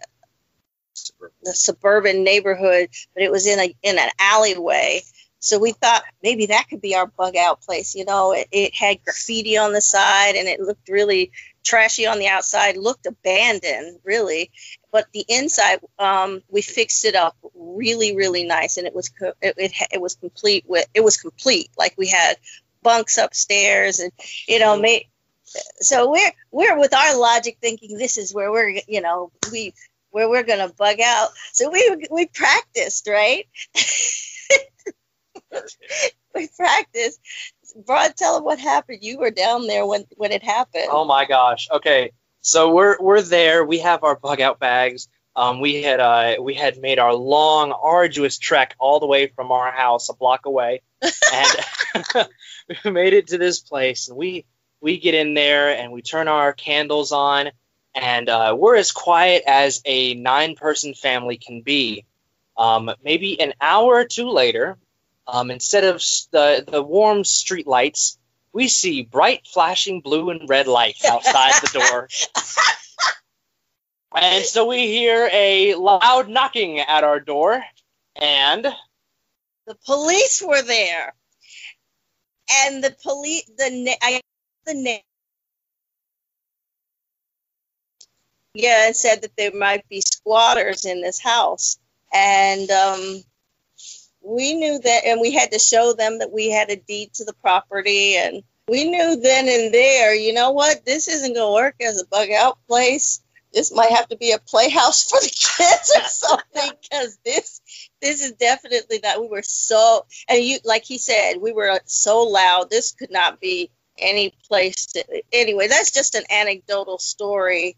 the 1.43 1.53
suburban 1.53 2.23
neighborhood, 2.23 2.89
but 3.13 3.23
it 3.23 3.31
was 3.31 3.45
in 3.47 3.59
a 3.59 3.75
in 3.83 3.97
an 3.97 4.09
alleyway. 4.19 5.01
So 5.45 5.59
we 5.59 5.73
thought 5.73 6.03
maybe 6.23 6.47
that 6.47 6.67
could 6.69 6.81
be 6.81 6.95
our 6.95 7.05
bug 7.05 7.35
out 7.35 7.61
place. 7.61 7.93
You 7.93 8.05
know, 8.05 8.33
it, 8.33 8.47
it 8.51 8.73
had 8.73 9.03
graffiti 9.03 9.57
on 9.57 9.73
the 9.73 9.81
side 9.81 10.35
and 10.35 10.47
it 10.47 10.59
looked 10.59 10.89
really 10.89 11.31
trashy 11.63 12.07
on 12.07 12.17
the 12.17 12.27
outside, 12.27 12.77
looked 12.77 13.05
abandoned, 13.05 13.99
really. 14.03 14.49
But 14.91 15.05
the 15.13 15.23
inside, 15.27 15.81
um, 15.99 16.41
we 16.49 16.63
fixed 16.63 17.05
it 17.05 17.15
up 17.15 17.37
really, 17.53 18.15
really 18.15 18.43
nice, 18.43 18.77
and 18.77 18.87
it 18.87 18.95
was 18.95 19.09
co- 19.09 19.33
it, 19.41 19.53
it 19.57 19.71
it 19.91 20.01
was 20.01 20.15
complete 20.15 20.63
with 20.67 20.87
it 20.93 21.03
was 21.03 21.17
complete. 21.17 21.69
Like 21.77 21.93
we 21.97 22.07
had 22.07 22.37
bunks 22.81 23.17
upstairs, 23.17 23.99
and 23.99 24.11
you 24.47 24.59
know. 24.59 24.83
So 25.79 26.09
we're 26.11 26.31
we're 26.51 26.79
with 26.79 26.93
our 26.93 27.17
logic 27.17 27.57
thinking 27.61 27.97
this 27.97 28.17
is 28.17 28.33
where 28.33 28.51
we're 28.51 28.79
you 28.87 29.01
know 29.01 29.31
we 29.51 29.73
where 30.11 30.29
we're 30.29 30.43
gonna 30.43 30.69
bug 30.69 30.99
out. 31.03 31.29
So 31.51 31.69
we 31.69 32.07
we 32.09 32.25
practiced 32.25 33.07
right. 33.07 33.47
we 36.35 36.47
practiced. 36.55 37.19
Broad, 37.85 38.15
tell 38.15 38.35
them 38.35 38.43
what 38.43 38.59
happened. 38.59 38.99
You 39.01 39.19
were 39.19 39.31
down 39.31 39.67
there 39.67 39.85
when 39.85 40.05
when 40.15 40.31
it 40.31 40.43
happened. 40.43 40.87
Oh 40.89 41.05
my 41.05 41.25
gosh. 41.25 41.67
Okay. 41.71 42.11
So 42.41 42.73
we're 42.73 42.97
we're 42.99 43.21
there. 43.21 43.65
We 43.65 43.79
have 43.79 44.03
our 44.03 44.15
bug 44.15 44.39
out 44.39 44.59
bags. 44.59 45.07
Um, 45.35 45.59
we 45.59 45.81
had 45.81 45.99
uh, 45.99 46.35
we 46.39 46.53
had 46.53 46.77
made 46.77 46.97
our 46.97 47.13
long, 47.13 47.71
arduous 47.71 48.37
trek 48.37 48.75
all 48.79 48.99
the 48.99 49.05
way 49.05 49.27
from 49.27 49.51
our 49.51 49.71
house 49.71 50.09
a 50.09 50.13
block 50.13 50.45
away, 50.45 50.81
and 51.01 52.27
we 52.85 52.91
made 52.91 53.13
it 53.13 53.27
to 53.27 53.37
this 53.37 53.59
place. 53.59 54.07
And 54.07 54.17
we 54.17 54.45
we 54.79 54.97
get 54.97 55.13
in 55.13 55.33
there 55.33 55.75
and 55.75 55.91
we 55.91 56.01
turn 56.01 56.29
our 56.29 56.53
candles 56.53 57.11
on, 57.11 57.49
and 57.93 58.29
uh, 58.29 58.55
we're 58.57 58.77
as 58.77 58.91
quiet 58.93 59.43
as 59.45 59.81
a 59.83 60.13
nine-person 60.13 60.93
family 60.93 61.37
can 61.37 61.61
be. 61.61 62.05
Um, 62.55 62.89
maybe 63.03 63.41
an 63.41 63.53
hour 63.59 63.95
or 63.95 64.05
two 64.05 64.29
later, 64.29 64.77
um, 65.27 65.51
instead 65.51 65.83
of 65.83 65.97
the 66.31 66.63
the 66.67 66.83
warm 66.83 67.23
street 67.23 67.67
lights, 67.67 68.17
we 68.53 68.67
see 68.67 69.03
bright 69.03 69.47
flashing 69.47 70.01
blue 70.01 70.29
and 70.29 70.47
red 70.47 70.67
lights 70.67 71.05
outside 71.09 71.53
the 71.61 71.79
door. 71.79 72.07
And 74.15 74.45
so 74.45 74.65
we 74.65 74.87
hear 74.87 75.29
a 75.31 75.75
loud 75.75 76.29
knocking 76.29 76.79
at 76.79 77.03
our 77.03 77.19
door, 77.19 77.61
and 78.15 78.65
the 79.65 79.75
police 79.85 80.41
were 80.45 80.61
there, 80.61 81.13
and 82.63 82.83
the 82.83 82.95
police 83.03 83.43
the 83.57 83.97
I 84.01 84.21
the 84.65 84.73
name. 84.73 85.01
Yeah, 88.53 88.87
and 88.87 88.95
said 88.95 89.23
that 89.23 89.35
there 89.35 89.51
might 89.53 89.87
be 89.89 89.99
squatters 89.99 90.85
in 90.85 91.01
this 91.01 91.19
house, 91.19 91.77
and 92.13 92.71
um, 92.71 93.23
we 94.25 94.55
knew 94.55 94.79
that, 94.79 95.05
and 95.05 95.21
we 95.21 95.31
had 95.31 95.51
to 95.51 95.59
show 95.59 95.93
them 95.93 96.19
that 96.19 96.31
we 96.31 96.49
had 96.49 96.69
a 96.71 96.75
deed 96.75 97.13
to 97.13 97.25
the 97.25 97.33
property, 97.33 98.15
and 98.17 98.43
we 98.67 98.89
knew 98.89 99.15
then 99.17 99.47
and 99.47 99.73
there, 99.73 100.15
you 100.15 100.33
know 100.33 100.51
what, 100.51 100.85
this 100.85 101.07
isn't 101.07 101.35
going 101.35 101.47
to 101.47 101.53
work 101.53 101.75
as 101.81 102.01
a 102.01 102.07
bug 102.07 102.29
out 102.31 102.57
place. 102.67 103.21
This 103.53 103.73
might 103.73 103.91
have 103.91 104.09
to 104.09 104.17
be 104.17 104.31
a 104.31 104.39
playhouse 104.39 105.03
for 105.03 105.19
the 105.19 105.27
kids 105.27 105.93
or 105.95 106.03
something, 106.07 106.71
because 106.81 107.17
this 107.23 107.61
this 108.01 108.23
is 108.23 108.33
definitely 108.33 108.99
that 108.99 109.21
we 109.21 109.27
were 109.27 109.41
so 109.41 110.05
and 110.27 110.43
you 110.43 110.59
like 110.63 110.83
he 110.83 110.97
said 110.97 111.35
we 111.41 111.53
were 111.53 111.79
so 111.85 112.23
loud 112.23 112.69
this 112.69 112.91
could 112.91 113.11
not 113.11 113.39
be 113.39 113.71
any 113.97 114.33
place 114.47 114.87
to 114.87 115.03
anyway 115.31 115.67
that's 115.67 115.91
just 115.91 116.15
an 116.15 116.23
anecdotal 116.29 116.99
story 116.99 117.77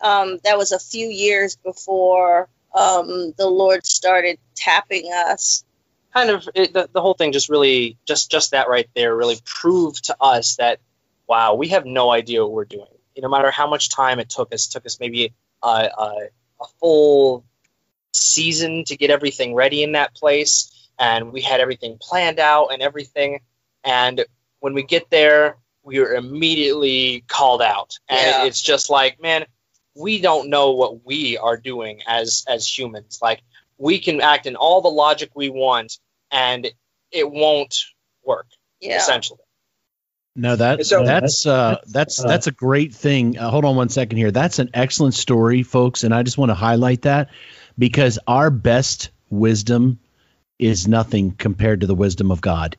um, 0.00 0.38
that 0.44 0.56
was 0.56 0.72
a 0.72 0.78
few 0.78 1.08
years 1.08 1.56
before 1.56 2.48
um, 2.74 3.32
the 3.36 3.48
lord 3.48 3.84
started 3.84 4.38
tapping 4.54 5.10
us 5.12 5.64
kind 6.12 6.30
of 6.30 6.48
it, 6.54 6.72
the, 6.72 6.88
the 6.92 7.00
whole 7.00 7.14
thing 7.14 7.32
just 7.32 7.48
really 7.48 7.96
just 8.06 8.30
just 8.30 8.50
that 8.52 8.68
right 8.68 8.88
there 8.94 9.14
really 9.16 9.38
proved 9.44 10.04
to 10.06 10.16
us 10.20 10.56
that 10.56 10.80
wow 11.28 11.54
we 11.54 11.68
have 11.68 11.84
no 11.86 12.10
idea 12.10 12.42
what 12.42 12.52
we're 12.52 12.64
doing. 12.64 12.86
No 13.18 13.28
matter 13.28 13.50
how 13.50 13.68
much 13.68 13.90
time 13.90 14.18
it 14.18 14.30
took 14.30 14.54
us 14.54 14.66
took 14.68 14.86
us 14.86 14.98
maybe 14.98 15.34
a, 15.62 15.66
a, 15.66 16.14
a 16.60 16.64
full 16.80 17.44
season 18.12 18.84
to 18.84 18.96
get 18.96 19.10
everything 19.10 19.54
ready 19.54 19.82
in 19.82 19.92
that 19.92 20.14
place 20.14 20.88
and 20.98 21.32
we 21.32 21.40
had 21.42 21.60
everything 21.60 21.98
planned 22.00 22.38
out 22.40 22.68
and 22.72 22.82
everything 22.82 23.40
and 23.84 24.24
when 24.60 24.74
we 24.74 24.82
get 24.82 25.10
there 25.10 25.56
we 25.82 25.98
were 25.98 26.14
immediately 26.14 27.24
called 27.26 27.62
out. 27.62 27.98
And 28.08 28.18
Yeah. 28.20 28.44
it's 28.46 28.60
just 28.60 28.90
like 28.90 29.20
man 29.20 29.44
we 29.94 30.20
don't 30.20 30.48
know 30.48 30.72
what 30.72 31.04
we 31.04 31.36
are 31.36 31.56
doing 31.56 32.00
as 32.06 32.44
as 32.48 32.66
humans. 32.66 33.18
Like 33.20 33.42
we 33.80 33.98
can 33.98 34.20
act 34.20 34.46
in 34.46 34.54
all 34.54 34.82
the 34.82 34.88
logic 34.88 35.30
we 35.34 35.48
want 35.48 35.98
and 36.30 36.68
it 37.10 37.28
won't 37.28 37.74
work 38.24 38.46
yeah. 38.80 38.98
essentially. 38.98 39.40
No, 40.36 40.54
that 40.54 40.86
So- 40.86 41.04
that's 41.04 41.44
uh, 41.44 41.78
that's 41.88 42.22
that's 42.22 42.46
a 42.46 42.52
great 42.52 42.94
thing. 42.94 43.36
Uh, 43.36 43.50
hold 43.50 43.64
on 43.64 43.74
one 43.74 43.88
second 43.88 44.16
here. 44.16 44.30
That's 44.30 44.60
an 44.60 44.70
excellent 44.74 45.14
story, 45.14 45.64
folks, 45.64 46.04
and 46.04 46.14
I 46.14 46.22
just 46.22 46.38
want 46.38 46.50
to 46.50 46.54
highlight 46.54 47.02
that 47.02 47.30
because 47.76 48.18
our 48.28 48.50
best 48.50 49.10
wisdom 49.28 49.98
is 50.58 50.86
nothing 50.86 51.32
compared 51.32 51.80
to 51.80 51.88
the 51.88 51.96
wisdom 51.96 52.30
of 52.30 52.40
God, 52.40 52.76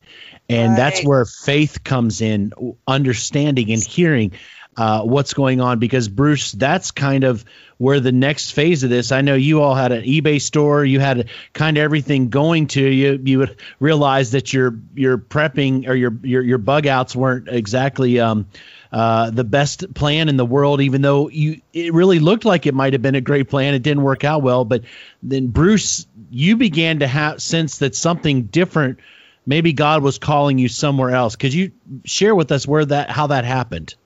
and 0.48 0.78
that's 0.78 1.04
where 1.04 1.26
faith 1.26 1.84
comes 1.84 2.22
in, 2.22 2.52
understanding 2.86 3.70
and 3.70 3.84
hearing 3.84 4.32
uh, 4.76 5.02
what's 5.02 5.34
going 5.34 5.60
on. 5.60 5.78
Because 5.78 6.08
Bruce, 6.08 6.52
that's 6.52 6.90
kind 6.90 7.24
of 7.24 7.44
where 7.82 8.00
the 8.00 8.12
next 8.12 8.52
phase 8.52 8.84
of 8.84 8.90
this. 8.90 9.10
I 9.10 9.22
know 9.22 9.34
you 9.34 9.60
all 9.60 9.74
had 9.74 9.92
an 9.92 10.04
eBay 10.04 10.40
store. 10.40 10.84
You 10.84 11.00
had 11.00 11.28
kind 11.52 11.76
of 11.76 11.82
everything 11.82 12.28
going 12.28 12.68
to 12.68 12.80
you. 12.80 13.20
You 13.22 13.40
would 13.40 13.56
realize 13.80 14.30
that 14.32 14.52
your 14.52 14.78
your 14.94 15.18
prepping 15.18 15.88
or 15.88 15.94
your 15.94 16.16
your 16.22 16.42
your 16.42 16.58
bug 16.58 16.86
outs 16.86 17.16
weren't 17.16 17.48
exactly 17.48 18.20
um, 18.20 18.46
uh, 18.92 19.30
the 19.30 19.44
best 19.44 19.92
plan 19.94 20.28
in 20.28 20.36
the 20.36 20.46
world. 20.46 20.80
Even 20.80 21.02
though 21.02 21.28
you 21.28 21.60
it 21.72 21.92
really 21.92 22.20
looked 22.20 22.44
like 22.44 22.66
it 22.66 22.74
might 22.74 22.92
have 22.92 23.02
been 23.02 23.16
a 23.16 23.20
great 23.20 23.48
plan, 23.48 23.74
it 23.74 23.82
didn't 23.82 24.04
work 24.04 24.22
out 24.22 24.42
well. 24.42 24.64
But 24.64 24.84
then 25.22 25.48
Bruce, 25.48 26.06
you 26.30 26.56
began 26.56 27.00
to 27.00 27.06
have 27.06 27.42
sense 27.42 27.78
that 27.78 27.96
something 27.96 28.44
different. 28.44 29.00
Maybe 29.44 29.72
God 29.72 30.04
was 30.04 30.18
calling 30.18 30.58
you 30.58 30.68
somewhere 30.68 31.10
else. 31.10 31.34
Could 31.34 31.52
you 31.52 31.72
share 32.04 32.34
with 32.34 32.52
us 32.52 32.64
where 32.64 32.84
that 32.84 33.10
how 33.10 33.26
that 33.28 33.44
happened? 33.44 33.96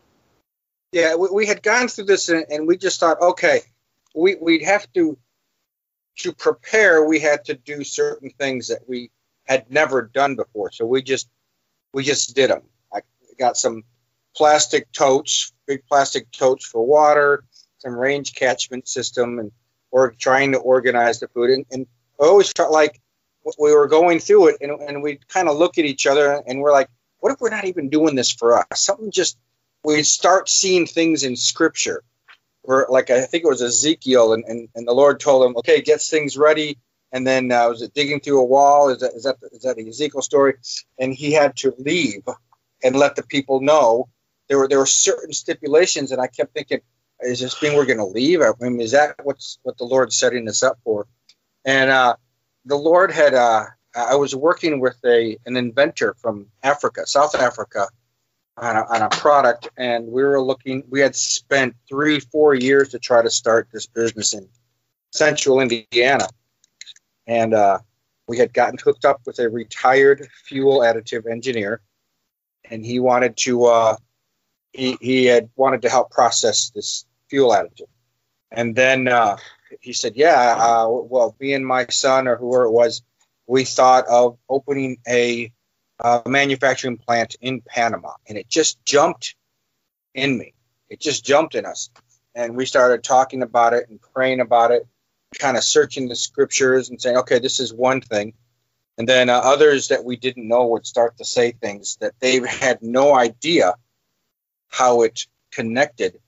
Yeah, 0.97 1.17
we, 1.17 1.29
we 1.31 1.47
had 1.47 1.63
gone 1.63 1.89
through 1.89 2.07
this 2.07 2.31
and, 2.31 2.47
and 2.49 2.67
we 2.67 2.79
just 2.79 3.01
thought, 3.01 3.21
okay, 3.21 3.61
we, 4.15 4.37
we'd 4.37 4.63
have 4.63 4.91
to, 4.95 5.19
to 6.21 6.33
prepare, 6.33 7.05
we 7.05 7.21
had 7.21 7.45
to 7.45 7.55
do 7.55 7.85
certain 7.85 8.31
things 8.31 8.69
that 8.69 8.89
we 8.89 9.11
had 9.45 9.71
never 9.71 10.01
done 10.01 10.37
before. 10.37 10.73
So 10.73 10.87
we 10.87 11.03
just, 11.03 11.29
we 11.93 12.03
just 12.03 12.35
did 12.35 12.49
them. 12.49 12.63
I 12.91 13.01
got 13.39 13.59
some 13.59 13.85
plastic 14.35 14.91
totes, 14.91 15.53
big 15.67 15.83
plastic 15.87 16.31
totes 16.31 16.65
for 16.65 16.83
water, 16.83 17.45
some 17.77 17.95
range 17.95 18.35
catchment 18.35 18.89
system, 18.89 19.39
and 19.39 19.53
or 19.91 20.13
trying 20.13 20.53
to 20.53 20.59
organize 20.59 21.21
the 21.21 21.29
food. 21.29 21.51
And, 21.51 21.67
and 21.71 21.87
I 22.19 22.25
always 22.25 22.51
felt 22.53 22.73
like 22.73 23.03
we 23.59 23.75
were 23.75 23.87
going 23.87 24.21
through 24.21 24.49
it, 24.49 24.57
and, 24.63 24.81
and 24.81 25.03
we'd 25.03 25.29
kind 25.29 25.51
of 25.51 25.59
look 25.59 25.77
at 25.77 25.85
each 25.85 26.07
other, 26.07 26.43
and 26.47 26.63
we're 26.63 26.73
like, 26.73 26.89
what 27.19 27.35
if 27.35 27.41
we're 27.43 27.51
not 27.51 27.67
even 27.67 27.91
doing 27.91 28.15
this 28.15 28.33
for 28.33 28.59
us? 28.59 28.81
Something 28.81 29.11
just 29.11 29.37
we 29.87 30.03
start 30.03 30.49
seeing 30.49 30.85
things 30.85 31.23
in 31.23 31.37
scripture. 31.37 32.03
Where 32.63 32.87
like 32.89 33.11
i 33.11 33.21
think 33.23 33.45
it 33.45 33.49
was 33.49 33.63
ezekiel 33.63 34.33
and, 34.33 34.45
and, 34.45 34.69
and 34.75 34.89
the 34.89 34.93
lord 34.93 35.21
told 35.21 35.47
him 35.47 35.57
okay 35.59 35.81
get 35.81 36.01
things 36.03 36.37
ready. 36.37 36.79
And 37.13 37.25
then 37.25 37.53
uh, 37.53 37.69
was 37.69 37.81
it 37.83 37.95
digging 37.95 38.21
through 38.21 38.41
a 38.41 38.45
wall? 38.45 38.89
Is 38.89 38.99
that 38.99 39.13
is 39.15 39.23
that 39.23 39.37
is 39.53 39.63
that 39.63 39.77
the 39.77 39.89
ezekiel 39.89 40.23
story? 40.23 40.55
And 40.99 41.15
he 41.15 41.33
had 41.33 41.57
to 41.59 41.73
leave 41.79 42.25
and 42.83 42.97
let 42.97 43.15
the 43.15 43.23
people 43.23 43.61
know. 43.61 44.09
There 44.49 44.59
were 44.59 44.69
there 44.69 44.81
were 44.81 44.87
certain 44.87 45.33
stipulations 45.33 46.11
and 46.11 46.21
i 46.21 46.27
kept 46.27 46.53
thinking 46.53 46.81
is 47.21 47.41
this 47.41 47.63
mean 47.63 47.77
we're 47.77 47.87
going 47.87 47.99
to 47.99 48.05
leave? 48.05 48.43
I 48.43 48.51
mean 48.59 48.81
is 48.81 48.91
that 48.91 49.15
what's 49.23 49.59
what 49.63 49.79
the 49.79 49.85
lord's 49.85 50.17
setting 50.17 50.49
us 50.49 50.65
up 50.65 50.79
for? 50.83 51.07
And 51.65 51.89
uh, 51.91 52.17
the 52.65 52.77
lord 52.77 53.13
had 53.13 53.35
uh, 53.35 53.67
i 53.95 54.17
was 54.17 54.35
working 54.35 54.81
with 54.81 54.99
a 55.05 55.39
an 55.47 55.57
inventor 55.57 56.15
from 56.21 56.47
africa 56.65 57.07
south 57.07 57.37
africa 57.37 57.87
on 58.59 58.77
a, 58.77 58.81
on 58.81 59.03
a 59.03 59.09
product 59.11 59.69
and 59.77 60.07
we 60.07 60.23
were 60.23 60.41
looking 60.41 60.83
we 60.89 61.01
had 61.01 61.15
spent 61.15 61.75
three 61.89 62.21
four 62.21 62.55
years 62.55 62.91
to 62.91 62.99
try 62.99 63.21
to 63.21 63.31
start 63.31 63.69
this 63.73 63.87
business 63.87 64.33
in 64.35 64.49
central 65.13 65.61
indiana. 65.61 66.27
And 67.27 67.55
uh, 67.55 67.81
we 68.29 68.39
had 68.39 68.55
gotten 68.55 68.79
hooked 68.83 69.05
up 69.05 69.21
with 69.27 69.41
a 69.41 69.51
retired 69.51 70.27
fuel 70.45 70.81
additive 70.81 71.31
engineer 71.31 71.83
and 72.71 72.85
he 72.85 72.99
wanted 72.99 73.37
to 73.39 73.65
uh, 73.67 73.97
he, 74.73 74.97
he 75.01 75.25
had 75.27 75.51
wanted 75.55 75.83
to 75.83 75.91
help 75.91 76.11
process 76.11 76.71
this 76.71 77.07
fuel 77.29 77.51
additive. 77.51 77.89
And 78.51 78.75
then 78.75 79.07
uh, 79.07 79.37
he 79.81 79.93
said 79.93 80.15
yeah 80.17 80.57
uh, 80.59 80.89
well 80.89 81.37
me 81.39 81.53
and 81.53 81.67
my 81.67 81.87
son 81.91 82.27
or 82.27 82.37
whoever 82.37 82.65
it 82.65 82.71
was 82.71 83.03
we 83.47 83.65
thought 83.65 84.07
of 84.09 84.39
opening 84.49 84.97
a 85.07 85.53
uh, 86.01 86.23
manufacturing 86.27 86.99
plant 86.99 87.37
in 87.41 87.61
Panama, 87.61 88.13
and 88.29 88.37
it 88.39 88.49
just 88.49 88.85
jumped 88.85 89.35
in 90.15 90.37
me. 90.37 90.55
It 90.89 91.01
just 91.01 91.25
jumped 91.25 91.55
in 91.55 91.65
us, 91.67 91.91
and 92.35 92.57
we 92.57 92.67
started 92.67 93.03
talking 93.03 93.43
about 93.43 93.73
it 93.73 93.89
and 93.89 94.01
praying 94.15 94.41
about 94.41 94.71
it, 94.71 94.87
kind 95.39 95.57
of 95.57 95.65
searching 95.65 96.09
the 96.09 96.17
scriptures 96.17 96.91
and 96.91 97.01
saying, 97.01 97.17
"Okay, 97.19 97.39
this 97.39 97.61
is 97.61 97.73
one 97.73 98.01
thing," 98.01 98.35
and 98.99 99.09
then 99.09 99.29
uh, 99.29 99.39
others 99.39 99.89
that 99.89 100.05
we 100.05 100.17
didn't 100.17 100.49
know 100.49 100.67
would 100.69 100.87
start 100.87 101.17
to 101.19 101.25
say 101.25 101.53
things 101.53 101.97
that 102.01 102.15
they 102.21 102.41
had 102.47 102.83
no 102.83 103.15
idea 103.15 103.75
how 104.69 105.03
it 105.03 105.27
connected 105.51 106.19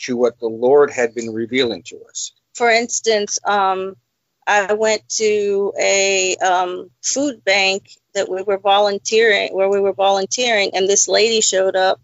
to 0.00 0.16
what 0.16 0.38
the 0.40 0.48
Lord 0.48 0.90
had 0.90 1.14
been 1.14 1.32
revealing 1.32 1.82
to 1.84 2.00
us. 2.08 2.32
for 2.54 2.68
instance, 2.70 3.38
um, 3.44 3.96
I 4.46 4.74
went 4.74 5.08
to 5.18 5.72
a 5.80 6.36
um, 6.36 6.90
food 7.02 7.44
bank 7.44 7.90
that 8.14 8.28
we 8.28 8.42
were 8.42 8.58
volunteering, 8.58 9.54
where 9.54 9.68
we 9.70 9.80
were 9.80 9.92
volunteering, 9.94 10.72
and 10.74 10.88
this 10.88 11.08
lady 11.08 11.40
showed 11.40 11.76
up, 11.76 12.00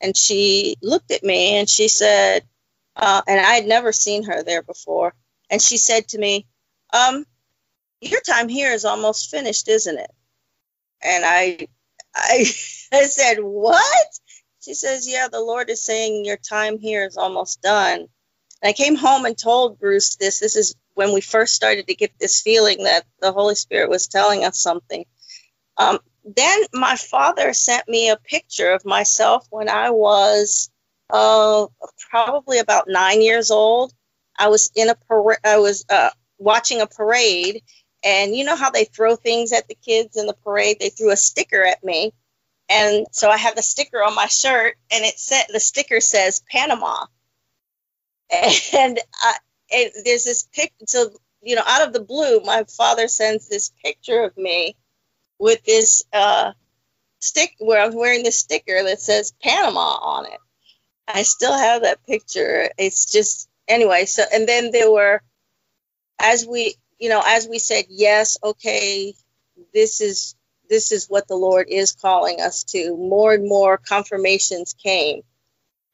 and 0.00 0.16
she 0.16 0.76
looked 0.82 1.10
at 1.12 1.24
me 1.24 1.56
and 1.56 1.68
she 1.68 1.88
said, 1.88 2.44
uh, 2.96 3.22
and 3.28 3.40
I 3.40 3.54
had 3.54 3.66
never 3.66 3.92
seen 3.92 4.24
her 4.24 4.42
there 4.44 4.62
before, 4.62 5.14
and 5.50 5.60
she 5.62 5.76
said 5.78 6.08
to 6.08 6.18
me, 6.18 6.46
um, 6.92 7.26
"Your 8.00 8.20
time 8.22 8.48
here 8.48 8.72
is 8.72 8.84
almost 8.84 9.30
finished, 9.30 9.68
isn't 9.68 9.98
it?" 9.98 10.10
And 11.02 11.24
I, 11.24 11.68
I, 12.14 12.46
I 12.92 13.04
said, 13.06 13.38
"What?" 13.40 14.08
She 14.62 14.74
says, 14.74 15.08
"Yeah, 15.08 15.28
the 15.28 15.40
Lord 15.40 15.70
is 15.70 15.82
saying 15.84 16.24
your 16.24 16.38
time 16.38 16.78
here 16.78 17.06
is 17.06 17.16
almost 17.16 17.62
done." 17.62 18.00
And 18.62 18.68
I 18.70 18.72
came 18.72 18.96
home 18.96 19.24
and 19.26 19.38
told 19.38 19.78
Bruce 19.80 20.16
this. 20.16 20.40
This 20.40 20.56
is 20.56 20.74
when 20.94 21.12
we 21.12 21.20
first 21.20 21.54
started 21.54 21.86
to 21.86 21.94
get 21.94 22.12
this 22.18 22.40
feeling 22.42 22.84
that 22.84 23.04
the 23.20 23.32
Holy 23.32 23.54
Spirit 23.54 23.90
was 23.90 24.08
telling 24.08 24.44
us 24.44 24.58
something. 24.58 25.04
Um, 25.76 25.98
then 26.24 26.60
my 26.72 26.96
father 26.96 27.52
sent 27.52 27.88
me 27.88 28.10
a 28.10 28.16
picture 28.16 28.70
of 28.70 28.84
myself 28.84 29.46
when 29.50 29.68
I 29.68 29.90
was 29.90 30.70
uh, 31.10 31.66
probably 32.10 32.58
about 32.58 32.88
nine 32.88 33.20
years 33.20 33.50
old. 33.50 33.92
I 34.38 34.48
was 34.48 34.70
in 34.74 34.88
a. 34.88 34.96
I 35.44 35.58
was 35.58 35.84
uh, 35.90 36.10
watching 36.38 36.80
a 36.80 36.86
parade, 36.86 37.62
and 38.04 38.34
you 38.34 38.44
know 38.44 38.56
how 38.56 38.70
they 38.70 38.84
throw 38.84 39.16
things 39.16 39.52
at 39.52 39.68
the 39.68 39.76
kids 39.76 40.16
in 40.16 40.26
the 40.26 40.34
parade. 40.44 40.78
They 40.80 40.88
threw 40.88 41.12
a 41.12 41.16
sticker 41.16 41.62
at 41.64 41.84
me, 41.84 42.12
and 42.68 43.06
so 43.12 43.30
I 43.30 43.36
have 43.36 43.54
the 43.54 43.62
sticker 43.62 44.02
on 44.02 44.14
my 44.14 44.26
shirt, 44.26 44.76
and 44.90 45.04
it 45.04 45.18
said 45.18 45.44
the 45.50 45.60
sticker 45.60 46.00
says 46.00 46.42
Panama 46.50 47.06
and, 48.74 48.98
I, 49.14 49.36
and 49.72 49.90
there's 50.04 50.24
this 50.24 50.44
picture. 50.52 50.86
So 50.86 51.10
you 51.42 51.56
know, 51.56 51.62
out 51.66 51.86
of 51.86 51.92
the 51.92 52.00
blue, 52.02 52.40
my 52.40 52.64
father 52.76 53.08
sends 53.08 53.48
this 53.48 53.70
picture 53.84 54.22
of 54.24 54.36
me 54.36 54.76
with 55.38 55.62
this 55.64 56.04
uh, 56.12 56.52
stick 57.20 57.54
where 57.58 57.82
I'm 57.82 57.94
wearing 57.94 58.22
this 58.22 58.38
sticker 58.38 58.82
that 58.84 59.00
says 59.00 59.32
Panama 59.42 59.98
on 60.02 60.26
it. 60.26 60.38
I 61.06 61.22
still 61.22 61.52
have 61.56 61.82
that 61.82 62.06
picture. 62.06 62.70
It's 62.78 63.12
just 63.12 63.48
anyway. 63.68 64.06
So 64.06 64.22
and 64.32 64.48
then 64.48 64.70
there 64.72 64.90
were, 64.90 65.22
as 66.18 66.46
we 66.46 66.76
you 66.98 67.08
know, 67.10 67.22
as 67.24 67.48
we 67.48 67.58
said, 67.58 67.84
yes, 67.88 68.38
okay, 68.42 69.14
this 69.74 70.00
is 70.00 70.34
this 70.68 70.92
is 70.92 71.06
what 71.08 71.28
the 71.28 71.36
Lord 71.36 71.66
is 71.68 71.92
calling 71.92 72.40
us 72.40 72.64
to. 72.64 72.96
More 72.96 73.34
and 73.34 73.48
more 73.48 73.78
confirmations 73.78 74.74
came. 74.74 75.22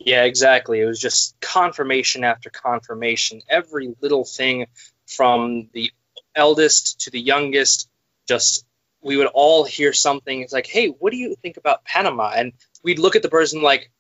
Yeah, 0.01 0.25
exactly. 0.25 0.81
It 0.81 0.87
was 0.87 0.99
just 0.99 1.39
confirmation 1.41 2.25
after 2.25 2.49
confirmation. 2.51 3.43
Every 3.49 3.95
little 4.01 4.25
thing 4.25 4.67
from 5.07 5.69
the 5.75 5.93
eldest 6.35 7.03
to 7.03 7.11
the 7.11 7.21
youngest, 7.21 7.89
just 8.27 8.65
we 9.03 9.19
would 9.19 9.27
all 9.27 9.65
hear 9.65 9.93
something. 9.93 10.41
It's 10.41 10.55
like, 10.55 10.67
hey, 10.67 10.89
what 10.89 11.11
do 11.11 11.19
you 11.19 11.35
think 11.37 11.59
about 11.59 11.85
Panama? 11.85 12.33
And 12.35 12.53
we'd 12.83 12.99
look 12.99 13.15
at 13.15 13.23
the 13.23 13.29
person 13.29 13.63
like, 13.63 13.91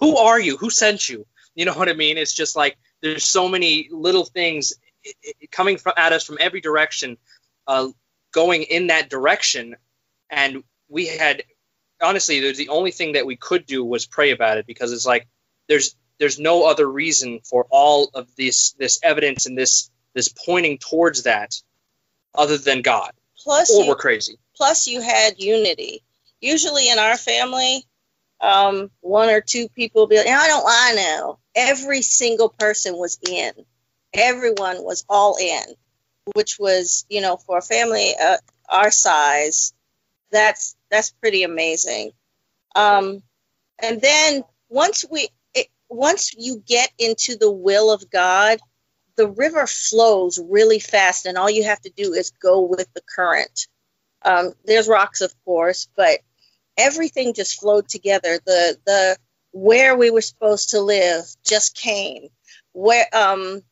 who 0.00 0.16
are 0.16 0.38
you? 0.40 0.56
Who 0.56 0.70
sent 0.70 1.08
you? 1.08 1.26
You 1.54 1.66
know 1.66 1.74
what 1.74 1.90
I 1.90 1.92
mean? 1.92 2.16
It's 2.16 2.32
just 2.32 2.56
like 2.56 2.78
there's 3.02 3.28
so 3.28 3.46
many 3.46 3.88
little 3.90 4.24
things 4.24 4.72
coming 5.50 5.76
from 5.76 5.92
at 5.98 6.14
us 6.14 6.24
from 6.24 6.38
every 6.40 6.62
direction, 6.62 7.18
uh, 7.66 7.88
going 8.32 8.62
in 8.62 8.86
that 8.86 9.10
direction, 9.10 9.76
and 10.30 10.64
we 10.88 11.06
had 11.08 11.42
honestly, 12.02 12.52
the 12.52 12.68
only 12.68 12.90
thing 12.90 13.12
that 13.12 13.26
we 13.26 13.36
could 13.36 13.66
do 13.66 13.84
was 13.84 14.06
pray 14.06 14.30
about 14.30 14.58
it 14.58 14.66
because 14.66 14.92
it's 14.92 15.06
like 15.06 15.28
there's 15.68 15.94
there's 16.18 16.38
no 16.38 16.64
other 16.64 16.86
reason 16.86 17.40
for 17.44 17.66
all 17.70 18.10
of 18.14 18.34
this 18.36 18.72
this 18.72 19.00
evidence 19.02 19.46
and 19.46 19.56
this 19.56 19.90
this 20.14 20.28
pointing 20.28 20.78
towards 20.78 21.24
that 21.24 21.54
other 22.34 22.58
than 22.58 22.82
God. 22.82 23.12
Plus, 23.38 23.70
or 23.70 23.82
you, 23.82 23.88
we're 23.88 23.96
crazy. 23.96 24.38
plus 24.56 24.86
you 24.86 25.00
had 25.00 25.42
unity. 25.42 26.02
Usually 26.40 26.88
in 26.88 26.98
our 26.98 27.16
family, 27.16 27.84
um, 28.40 28.90
one 29.00 29.30
or 29.30 29.40
two 29.40 29.68
people 29.68 30.06
be 30.06 30.16
like, 30.16 30.26
I 30.26 30.46
don't 30.48 30.64
I 30.66 30.94
know. 30.94 31.38
Every 31.54 32.02
single 32.02 32.48
person 32.48 32.96
was 32.96 33.18
in. 33.28 33.52
Everyone 34.12 34.82
was 34.82 35.04
all 35.08 35.36
in, 35.40 35.62
which 36.34 36.58
was, 36.58 37.04
you 37.08 37.20
know, 37.20 37.36
for 37.36 37.58
a 37.58 37.62
family 37.62 38.12
uh, 38.20 38.36
our 38.68 38.90
size, 38.90 39.72
that's 40.32 40.74
that's 40.90 41.10
pretty 41.12 41.44
amazing. 41.44 42.12
Um, 42.74 43.22
and 43.80 44.00
then 44.00 44.42
once 44.68 45.04
we 45.08 45.28
it, 45.54 45.68
once 45.88 46.34
you 46.36 46.62
get 46.66 46.90
into 46.98 47.36
the 47.36 47.50
will 47.50 47.92
of 47.92 48.10
God, 48.10 48.58
the 49.16 49.28
river 49.28 49.66
flows 49.66 50.40
really 50.42 50.80
fast, 50.80 51.26
and 51.26 51.38
all 51.38 51.50
you 51.50 51.64
have 51.64 51.80
to 51.82 51.90
do 51.96 52.14
is 52.14 52.30
go 52.30 52.62
with 52.62 52.92
the 52.94 53.02
current. 53.14 53.68
Um, 54.24 54.54
there's 54.64 54.88
rocks, 54.88 55.20
of 55.20 55.32
course, 55.44 55.88
but 55.96 56.20
everything 56.76 57.34
just 57.34 57.60
flowed 57.60 57.88
together. 57.88 58.38
The 58.44 58.76
the 58.86 59.16
where 59.52 59.96
we 59.96 60.10
were 60.10 60.22
supposed 60.22 60.70
to 60.70 60.80
live 60.80 61.24
just 61.44 61.76
came. 61.76 62.28
Where 62.72 63.06
um 63.12 63.62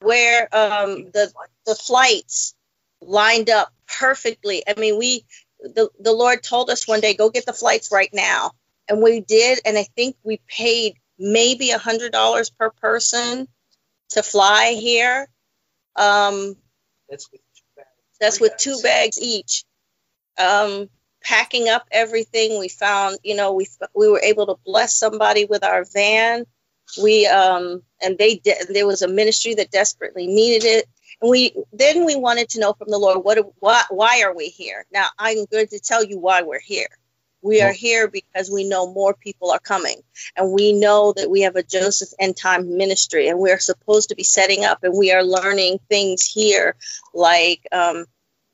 where 0.00 0.42
um 0.54 1.10
the 1.12 1.32
the 1.66 1.74
flights 1.74 2.54
lined 3.00 3.50
up 3.50 3.72
perfectly. 3.86 4.62
I 4.66 4.78
mean, 4.78 4.98
we 4.98 5.24
the, 5.62 5.90
the 5.98 6.12
Lord 6.12 6.42
told 6.42 6.70
us 6.70 6.88
one 6.88 7.00
day, 7.00 7.14
go 7.14 7.30
get 7.30 7.46
the 7.46 7.52
flights 7.52 7.90
right 7.92 8.10
now. 8.12 8.52
And 8.88 9.02
we 9.02 9.20
did. 9.20 9.60
And 9.64 9.78
I 9.78 9.84
think 9.84 10.16
we 10.24 10.40
paid 10.48 10.94
maybe 11.18 11.70
a 11.70 11.78
hundred 11.78 12.12
dollars 12.12 12.50
per 12.50 12.70
person 12.70 13.46
to 14.10 14.22
fly 14.22 14.76
here. 14.78 15.28
Um, 15.96 16.56
That's 17.08 17.30
with 17.30 17.40
two 17.54 17.62
bags. 17.76 17.88
that's 18.20 18.40
with 18.40 18.56
two 18.58 18.78
bags 18.82 19.18
each. 19.20 19.64
Um, 20.38 20.88
packing 21.22 21.68
up 21.68 21.86
everything, 21.90 22.58
we 22.58 22.68
found, 22.68 23.18
you 23.22 23.36
know, 23.36 23.52
we 23.52 23.68
we 23.94 24.08
were 24.08 24.20
able 24.20 24.46
to 24.46 24.56
bless 24.64 24.96
somebody 24.96 25.44
with 25.44 25.62
our 25.64 25.84
van. 25.84 26.46
We 27.00 27.26
um, 27.26 27.82
and 28.02 28.18
they 28.18 28.36
did. 28.36 28.68
There 28.72 28.86
was 28.86 29.02
a 29.02 29.08
ministry 29.08 29.54
that 29.54 29.70
desperately 29.70 30.26
needed 30.26 30.64
it, 30.66 30.88
we 31.22 31.54
then 31.72 32.04
we 32.06 32.16
wanted 32.16 32.48
to 32.50 32.60
know 32.60 32.72
from 32.72 32.88
the 32.90 32.98
Lord 32.98 33.24
what 33.24 33.38
why 33.58 33.82
why 33.90 34.22
are 34.22 34.34
we 34.34 34.46
here? 34.46 34.86
Now 34.92 35.06
I'm 35.18 35.44
going 35.50 35.68
to 35.68 35.80
tell 35.80 36.04
you 36.04 36.18
why 36.18 36.42
we're 36.42 36.60
here. 36.60 36.88
We 37.42 37.62
are 37.62 37.72
here 37.72 38.06
because 38.06 38.50
we 38.50 38.68
know 38.68 38.92
more 38.92 39.14
people 39.14 39.50
are 39.50 39.58
coming, 39.58 40.02
and 40.36 40.52
we 40.52 40.74
know 40.74 41.14
that 41.16 41.30
we 41.30 41.42
have 41.42 41.56
a 41.56 41.62
Joseph 41.62 42.10
End 42.18 42.36
Time 42.36 42.76
ministry, 42.76 43.28
and 43.28 43.38
we 43.38 43.50
are 43.50 43.58
supposed 43.58 44.10
to 44.10 44.14
be 44.14 44.24
setting 44.24 44.64
up, 44.64 44.80
and 44.82 44.96
we 44.96 45.10
are 45.10 45.24
learning 45.24 45.80
things 45.88 46.26
here, 46.26 46.76
like 47.14 47.66
um, 47.72 48.04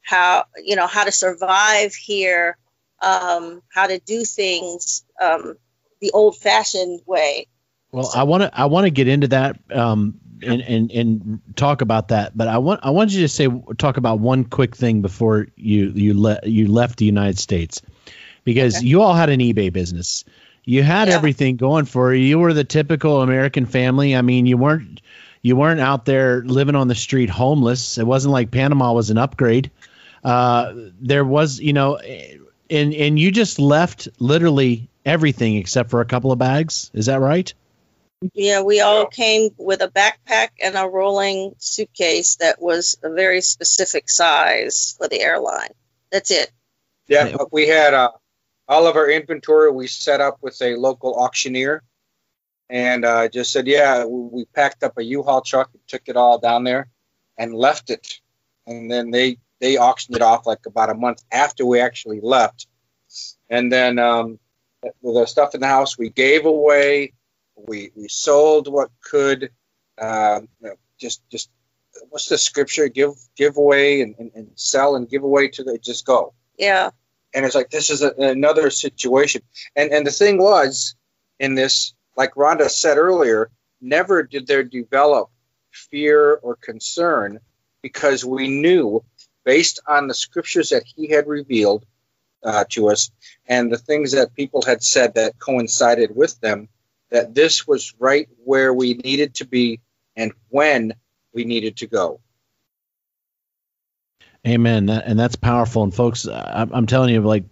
how 0.02 0.44
you 0.62 0.76
know 0.76 0.86
how 0.86 1.02
to 1.02 1.10
survive 1.10 1.94
here, 1.94 2.56
um, 3.02 3.60
how 3.74 3.88
to 3.88 3.98
do 3.98 4.24
things 4.24 5.04
um, 5.20 5.56
the 6.00 6.12
old-fashioned 6.12 7.00
way. 7.06 7.48
Well, 7.90 8.10
I 8.14 8.22
want 8.22 8.44
to 8.44 8.56
I 8.56 8.66
want 8.66 8.84
to 8.84 8.90
get 8.90 9.08
into 9.08 9.28
that 9.28 9.58
um, 9.72 10.20
and, 10.42 10.60
and 10.62 10.90
and 10.90 11.40
talk 11.56 11.80
about 11.80 12.08
that, 12.08 12.36
but 12.36 12.48
I 12.48 12.58
want 12.58 12.80
I 12.82 12.90
want 12.90 13.10
you 13.12 13.20
to 13.22 13.28
say 13.28 13.48
talk 13.78 13.96
about 13.96 14.20
one 14.20 14.44
quick 14.44 14.76
thing 14.76 15.02
before 15.02 15.48
you 15.56 15.92
you 15.94 16.20
le- 16.20 16.40
you 16.44 16.66
left 16.68 16.98
the 16.98 17.04
United 17.06 17.38
States, 17.38 17.82
because 18.44 18.76
Okay. 18.76 18.86
you 18.86 19.02
all 19.02 19.14
had 19.14 19.30
an 19.30 19.40
eBay 19.40 19.72
business. 19.72 20.24
You 20.64 20.82
had 20.82 21.08
Yeah. 21.08 21.14
everything 21.14 21.56
going 21.56 21.84
for 21.84 22.12
you. 22.12 22.24
You 22.24 22.38
were 22.38 22.52
the 22.52 22.64
typical 22.64 23.22
American 23.22 23.66
family. 23.66 24.16
I 24.16 24.22
mean, 24.22 24.46
you 24.46 24.56
weren't 24.56 25.00
you 25.42 25.54
weren't 25.56 25.80
out 25.80 26.04
there 26.06 26.42
living 26.44 26.74
on 26.74 26.88
the 26.88 26.94
street 26.96 27.30
homeless. 27.30 27.98
It 27.98 28.06
wasn't 28.06 28.32
like 28.32 28.50
Panama 28.50 28.92
was 28.92 29.10
an 29.10 29.18
upgrade. 29.18 29.70
Uh, 30.24 30.72
there 31.00 31.24
was, 31.24 31.60
you 31.60 31.72
know, 31.72 31.98
and 32.68 32.92
and 32.94 33.18
you 33.18 33.30
just 33.30 33.58
left 33.60 34.08
literally 34.18 34.88
everything 35.04 35.54
except 35.56 35.88
for 35.90 36.00
a 36.00 36.04
couple 36.04 36.32
of 36.32 36.38
bags. 36.38 36.90
Is 36.94 37.06
that 37.06 37.20
right? 37.20 37.54
Yeah, 38.34 38.62
we 38.62 38.80
all 38.80 39.06
came 39.06 39.50
with 39.58 39.80
a 39.82 39.88
backpack 39.88 40.48
and 40.60 40.76
a 40.76 40.86
rolling 40.86 41.54
suitcase 41.58 42.36
that 42.36 42.60
was 42.60 42.96
a 43.02 43.10
very 43.12 43.40
specific 43.40 44.08
size 44.08 44.94
for 44.98 45.08
the 45.08 45.20
airline. 45.20 45.70
That's 46.10 46.30
it. 46.30 46.50
Yeah, 47.08 47.26
Yeah. 47.26 47.36
but 47.36 47.52
we 47.52 47.68
had 47.68 47.94
uh, 47.94 48.10
all 48.68 48.86
of 48.86 48.96
our 48.96 49.10
inventory. 49.10 49.70
We 49.70 49.86
set 49.86 50.20
up 50.20 50.38
with 50.40 50.60
a 50.62 50.76
local 50.76 51.14
auctioneer, 51.14 51.82
and 52.68 53.04
uh, 53.04 53.28
just 53.28 53.52
said, 53.52 53.66
yeah, 53.66 54.04
we, 54.04 54.20
we 54.20 54.44
packed 54.46 54.82
up 54.82 54.98
a 54.98 55.04
U-Haul 55.04 55.42
truck, 55.42 55.70
and 55.72 55.82
took 55.86 56.02
it 56.06 56.16
all 56.16 56.38
down 56.38 56.64
there, 56.64 56.88
and 57.38 57.54
left 57.54 57.90
it. 57.90 58.20
And 58.66 58.90
then 58.90 59.10
they 59.10 59.38
they 59.60 59.78
auctioned 59.78 60.16
it 60.16 60.22
off 60.22 60.46
like 60.46 60.66
about 60.66 60.90
a 60.90 60.94
month 60.94 61.22
after 61.32 61.64
we 61.64 61.80
actually 61.80 62.20
left. 62.20 62.66
And 63.48 63.72
then 63.72 63.98
um, 63.98 64.38
the, 64.82 64.92
the 65.02 65.26
stuff 65.26 65.54
in 65.54 65.60
the 65.60 65.66
house 65.66 65.96
we 65.96 66.10
gave 66.10 66.44
away. 66.44 67.12
We 67.56 67.90
we 67.96 68.08
sold 68.08 68.68
what 68.72 68.90
could. 69.02 69.50
Um, 70.00 70.48
you 70.60 70.68
know, 70.68 70.74
just 70.98 71.22
just 71.30 71.50
what's 72.10 72.28
the 72.28 72.38
scripture? 72.38 72.88
Give 72.88 73.12
give 73.36 73.56
away 73.56 74.02
and, 74.02 74.14
and, 74.18 74.30
and 74.34 74.50
sell 74.56 74.96
and 74.96 75.08
give 75.08 75.22
away 75.22 75.48
to 75.48 75.64
the 75.64 75.78
just 75.78 76.04
go 76.06 76.34
Yeah. 76.58 76.90
and 77.34 77.44
it's 77.44 77.54
like 77.54 77.70
this 77.70 77.90
is 77.90 78.02
a, 78.02 78.12
another 78.18 78.70
situation 78.70 79.42
and 79.74 79.92
and 79.92 80.06
the 80.06 80.10
thing 80.10 80.38
was 80.38 80.94
in 81.38 81.54
this 81.54 81.94
like 82.16 82.34
rhonda 82.34 82.68
said 82.68 82.98
earlier 82.98 83.50
never 83.80 84.22
did 84.22 84.46
there 84.46 84.62
develop 84.64 85.30
fear 85.70 86.34
or 86.34 86.56
concern 86.56 87.40
because 87.82 88.24
we 88.24 88.48
knew 88.48 89.02
based 89.44 89.80
on 89.86 90.06
the 90.08 90.14
scriptures 90.14 90.70
that 90.70 90.84
he 90.84 91.08
had 91.08 91.26
revealed 91.26 91.84
uh, 92.42 92.64
to 92.70 92.88
us 92.90 93.10
and 93.46 93.72
the 93.72 93.78
things 93.78 94.12
that 94.12 94.34
people 94.34 94.62
had 94.62 94.82
said 94.82 95.14
that 95.14 95.38
coincided 95.38 96.14
with 96.14 96.38
them 96.40 96.68
that 97.10 97.34
this 97.34 97.66
was 97.66 97.94
right 97.98 98.28
where 98.44 98.72
we 98.72 98.94
needed 98.94 99.34
to 99.34 99.46
be 99.46 99.80
and 100.16 100.32
when 100.48 100.94
we 101.32 101.44
needed 101.44 101.76
to 101.78 101.86
go 101.86 102.20
Amen. 104.46 104.88
And 104.88 105.18
that's 105.18 105.34
powerful. 105.34 105.82
And 105.82 105.92
folks, 105.92 106.28
I, 106.28 106.66
I'm 106.70 106.86
telling 106.86 107.12
you, 107.12 107.20
like, 107.20 107.44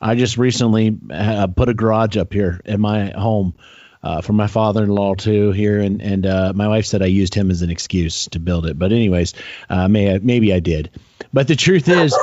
I 0.00 0.14
just 0.14 0.38
recently 0.38 0.96
uh, 1.10 1.48
put 1.48 1.68
a 1.68 1.74
garage 1.74 2.16
up 2.16 2.32
here 2.32 2.60
in 2.64 2.80
my 2.80 3.10
home 3.10 3.54
uh, 4.02 4.20
for 4.20 4.32
my 4.32 4.46
father-in-law 4.46 5.14
too 5.16 5.50
here, 5.50 5.80
and 5.80 6.00
and 6.00 6.26
uh, 6.26 6.52
my 6.54 6.68
wife 6.68 6.86
said 6.86 7.02
I 7.02 7.06
used 7.06 7.34
him 7.34 7.50
as 7.50 7.62
an 7.62 7.70
excuse 7.70 8.28
to 8.28 8.38
build 8.38 8.66
it. 8.66 8.78
But 8.78 8.92
anyways, 8.92 9.34
uh, 9.68 9.88
may 9.88 10.18
maybe 10.18 10.52
I 10.52 10.60
did. 10.60 10.90
But 11.32 11.48
the 11.48 11.56
truth 11.56 11.88
is, 11.88 12.14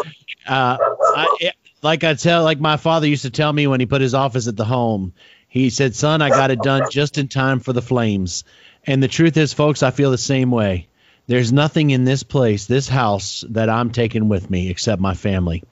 uh, 0.47 0.77
I, 0.79 1.37
it, 1.41 1.55
like 1.81 2.05
I 2.05 2.13
tell, 2.13 2.43
like 2.43 2.59
my 2.59 2.77
father 2.77 3.07
used 3.07 3.23
to 3.23 3.31
tell 3.31 3.51
me 3.51 3.67
when 3.67 3.81
he 3.81 3.85
put 3.85 4.01
his 4.01 4.13
office 4.13 4.47
at 4.47 4.55
the 4.55 4.63
home, 4.63 5.13
he 5.53 5.69
said, 5.69 5.95
"Son, 5.95 6.19
I 6.23 6.29
got 6.29 6.49
it 6.49 6.63
done 6.63 6.89
just 6.89 7.19
in 7.19 7.27
time 7.27 7.59
for 7.59 7.73
the 7.73 7.81
flames." 7.83 8.43
And 8.87 9.03
the 9.03 9.07
truth 9.07 9.37
is, 9.37 9.53
folks, 9.53 9.83
I 9.83 9.91
feel 9.91 10.09
the 10.09 10.17
same 10.17 10.49
way. 10.49 10.87
There's 11.27 11.53
nothing 11.53 11.91
in 11.91 12.05
this 12.05 12.23
place, 12.23 12.65
this 12.65 12.89
house, 12.89 13.45
that 13.49 13.69
I'm 13.69 13.91
taking 13.91 14.29
with 14.29 14.49
me 14.49 14.71
except 14.71 14.99
my 14.99 15.13
family. 15.13 15.63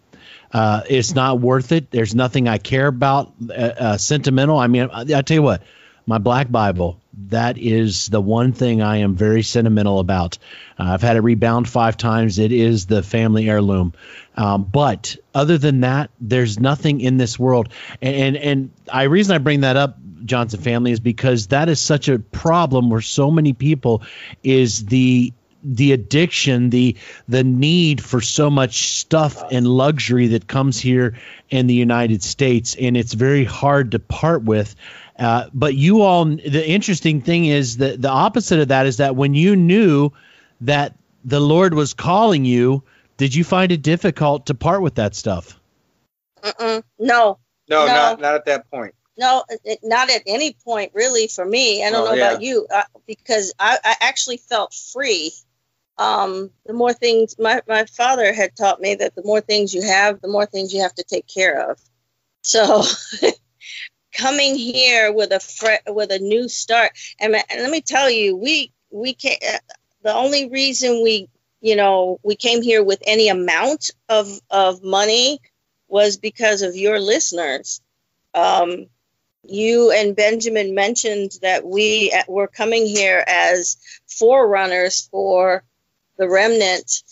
Uh, 0.54 0.84
it's 0.88 1.16
not 1.16 1.40
worth 1.40 1.72
it. 1.72 1.90
There's 1.90 2.14
nothing 2.14 2.48
I 2.48 2.60
care 2.60 2.86
about 2.86 3.34
uh, 3.50 3.54
uh, 3.54 3.98
sentimental. 3.98 4.60
I 4.60 4.68
mean, 4.68 4.88
I, 4.94 5.02
I 5.02 5.22
tell 5.24 5.34
you 5.34 5.42
what, 5.42 5.64
my 6.06 6.20
black 6.20 6.52
Bible, 6.52 7.01
that 7.28 7.58
is 7.58 8.08
the 8.08 8.22
one 8.22 8.54
thing 8.54 8.82
I 8.82 8.98
am 8.98 9.16
very 9.16 9.44
sentimental 9.44 10.00
about. 10.00 10.38
Uh, 10.80 10.84
I've 10.84 11.02
had 11.02 11.18
it 11.18 11.22
rebound 11.22 11.70
five 11.70 11.98
times. 11.98 12.40
It 12.40 12.52
is 12.52 12.86
the 12.86 13.04
family 13.04 13.50
heirloom. 13.50 13.94
Um, 14.36 14.64
but 14.64 15.18
other 15.34 15.58
than 15.58 15.82
that, 15.82 16.10
there's 16.20 16.60
nothing 16.60 17.02
in 17.02 17.18
this 17.18 17.38
world. 17.38 17.70
And, 18.02 18.16
and 18.16 18.38
and 18.38 18.72
I 18.92 19.04
reason 19.04 19.36
I 19.36 19.38
bring 19.40 19.62
that 19.62 19.78
up, 19.78 19.98
Johnson 20.26 20.62
family, 20.62 20.92
is 20.92 21.00
because 21.00 21.48
that 21.48 21.70
is 21.70 21.80
such 21.80 22.08
a 22.08 22.20
problem 22.20 22.90
where 22.90 23.02
so 23.02 23.30
many 23.32 23.54
people 23.54 24.04
is 24.44 24.86
the 24.86 25.34
the 25.64 25.92
addiction, 25.92 26.70
the 26.70 26.96
the 27.28 27.44
need 27.44 28.04
for 28.04 28.22
so 28.22 28.50
much 28.50 28.98
stuff 29.00 29.44
and 29.52 29.68
luxury 29.68 30.28
that 30.28 30.48
comes 30.48 30.80
here 30.80 31.18
in 31.50 31.68
the 31.68 31.74
United 31.74 32.24
States, 32.24 32.76
and 32.80 32.98
it's 32.98 33.14
very 33.14 33.44
hard 33.44 33.92
to 33.92 34.00
part 34.00 34.44
with. 34.44 34.76
Uh, 35.22 35.50
but 35.54 35.76
you 35.76 36.02
all, 36.02 36.26
the 36.26 36.68
interesting 36.68 37.22
thing 37.22 37.46
is 37.46 37.78
that 37.78 38.02
the 38.02 38.10
opposite 38.10 38.60
of 38.60 38.70
that 38.70 38.88
is 38.88 38.98
that 38.98 39.16
when 39.16 39.36
you 39.36 39.56
knew 39.56 40.10
that 40.62 40.96
the 41.24 41.40
Lord 41.40 41.76
was 41.76 41.94
calling 41.94 42.44
you 42.44 42.84
did 43.18 43.36
you 43.36 43.44
find 43.44 43.72
it 43.72 43.84
difficult 43.84 44.48
to 44.48 44.56
part 44.56 44.82
with 44.82 44.96
that 44.96 45.14
stuff? 45.14 45.60
Mm-mm. 46.42 46.82
No, 46.98 47.38
No, 47.70 47.86
No. 47.86 47.94
not 47.94 48.20
not 48.20 48.34
at 48.34 48.46
that 48.46 48.72
point. 48.72 48.96
no, 49.16 49.44
it, 49.64 49.78
not 49.84 50.10
at 50.10 50.24
any 50.26 50.58
point 50.66 50.92
really 50.96 51.28
for 51.28 51.46
me. 51.46 51.86
I 51.86 51.92
don't 51.92 52.02
Oh, 52.08 52.16
know 52.16 52.18
yeah. 52.18 52.32
about 52.32 52.42
you 52.42 52.66
uh, 52.74 52.82
because 53.06 53.54
I, 53.60 53.78
I 53.84 53.96
actually 54.02 54.38
felt 54.38 54.74
free. 54.74 55.34
Um, 56.00 56.50
the 56.66 56.74
more 56.74 56.94
things 56.94 57.38
my, 57.38 57.62
my 57.68 57.86
father 57.86 58.34
had 58.34 58.56
taught 58.56 58.82
me 58.82 58.96
that 58.96 59.14
the 59.14 59.24
more 59.24 59.42
things 59.42 59.72
you 59.76 59.84
have, 59.84 60.20
the 60.22 60.28
more 60.28 60.48
things 60.48 60.74
you 60.74 60.82
have 60.82 60.96
to 60.96 61.04
take 61.04 61.28
care 61.28 61.70
of. 61.70 61.80
So 62.42 62.82
coming 64.12 64.56
here 64.56 65.12
with 65.12 65.32
a 65.32 65.80
with 65.88 66.12
a 66.12 66.20
new 66.20 66.48
start, 66.50 66.92
and, 67.20 67.36
and 67.36 67.62
let 67.62 67.72
me 67.72 67.82
tell 67.82 68.10
you, 68.10 68.36
we 68.36 68.72
we 68.90 69.14
can 69.14 69.38
The 70.04 70.14
only 70.14 70.50
reason 70.50 71.04
we 71.04 71.30
you 71.62 71.76
know 71.76 72.20
we 72.24 72.36
came 72.36 72.62
here 72.62 72.84
with 72.84 73.02
any 73.06 73.30
amount 73.30 73.92
of 74.10 74.40
of 74.50 74.84
money 74.84 75.40
was 75.88 76.18
because 76.18 76.62
of 76.62 76.76
your 76.76 77.00
listeners. 77.00 77.82
Um, 78.34 78.88
you 79.44 79.92
and 79.92 80.16
Benjamin 80.16 80.76
mentioned 80.76 81.32
that 81.42 81.66
we 81.66 82.12
uh, 82.12 82.24
were 82.28 82.48
coming 82.48 82.86
here 82.86 83.24
as 83.28 83.78
forerunners 84.08 85.08
for 85.12 85.64
the 86.18 86.30
remnant 86.30 87.04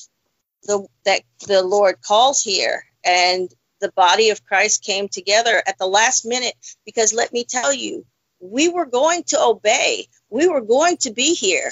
the, 0.63 0.87
that 1.05 1.21
the 1.47 1.63
Lord 1.63 2.01
calls 2.01 2.43
here. 2.43 2.85
And 3.03 3.53
the 3.79 3.91
body 3.91 4.29
of 4.29 4.43
Christ 4.43 4.83
came 4.83 5.07
together 5.07 5.61
at 5.65 5.77
the 5.77 5.87
last 5.87 6.25
minute 6.25 6.53
because 6.85 7.13
let 7.13 7.33
me 7.33 7.43
tell 7.43 7.73
you, 7.73 8.05
we 8.39 8.69
were 8.69 8.85
going 8.85 9.23
to 9.27 9.41
obey, 9.41 10.07
we 10.29 10.47
were 10.47 10.61
going 10.61 10.97
to 10.97 11.11
be 11.11 11.33
here. 11.33 11.71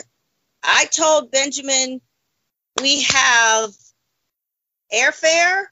I 0.64 0.86
told 0.86 1.32
Benjamin, 1.32 2.02
we 2.82 3.04
have 3.04 3.72
airfare, 4.94 5.66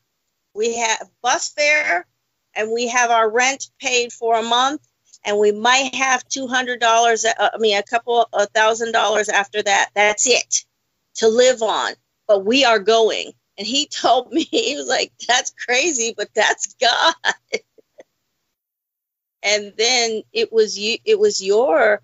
we 0.53 0.77
have 0.77 1.09
bus 1.21 1.49
fare, 1.49 2.07
and 2.55 2.71
we 2.71 2.87
have 2.87 3.11
our 3.11 3.29
rent 3.29 3.67
paid 3.79 4.13
for 4.13 4.35
a 4.37 4.43
month 4.43 4.81
and 5.25 5.39
we 5.39 5.51
might 5.51 5.93
have 5.95 6.23
$200 6.27 7.25
uh, 7.25 7.49
i 7.53 7.57
mean 7.57 7.77
a 7.77 7.83
couple 7.83 8.27
of 8.31 8.49
thousand 8.49 8.91
dollars 8.91 9.29
after 9.29 9.61
that. 9.61 9.89
That's 9.95 10.27
it 10.27 10.65
to 11.15 11.27
live 11.27 11.61
on. 11.61 11.93
But 12.27 12.45
we 12.45 12.65
are 12.65 12.79
going 12.79 13.33
and 13.57 13.67
he 13.67 13.87
told 13.91 14.31
me 14.31 14.43
he 14.43 14.75
was 14.75 14.87
like 14.87 15.11
that's 15.27 15.53
crazy 15.65 16.13
but 16.15 16.29
that's 16.33 16.75
god. 16.75 17.13
And 19.47 19.73
then 19.77 20.23
it 20.33 20.51
was 20.51 20.75
you 20.75 20.97
it 21.05 21.19
was 21.19 21.39
your 21.39 22.01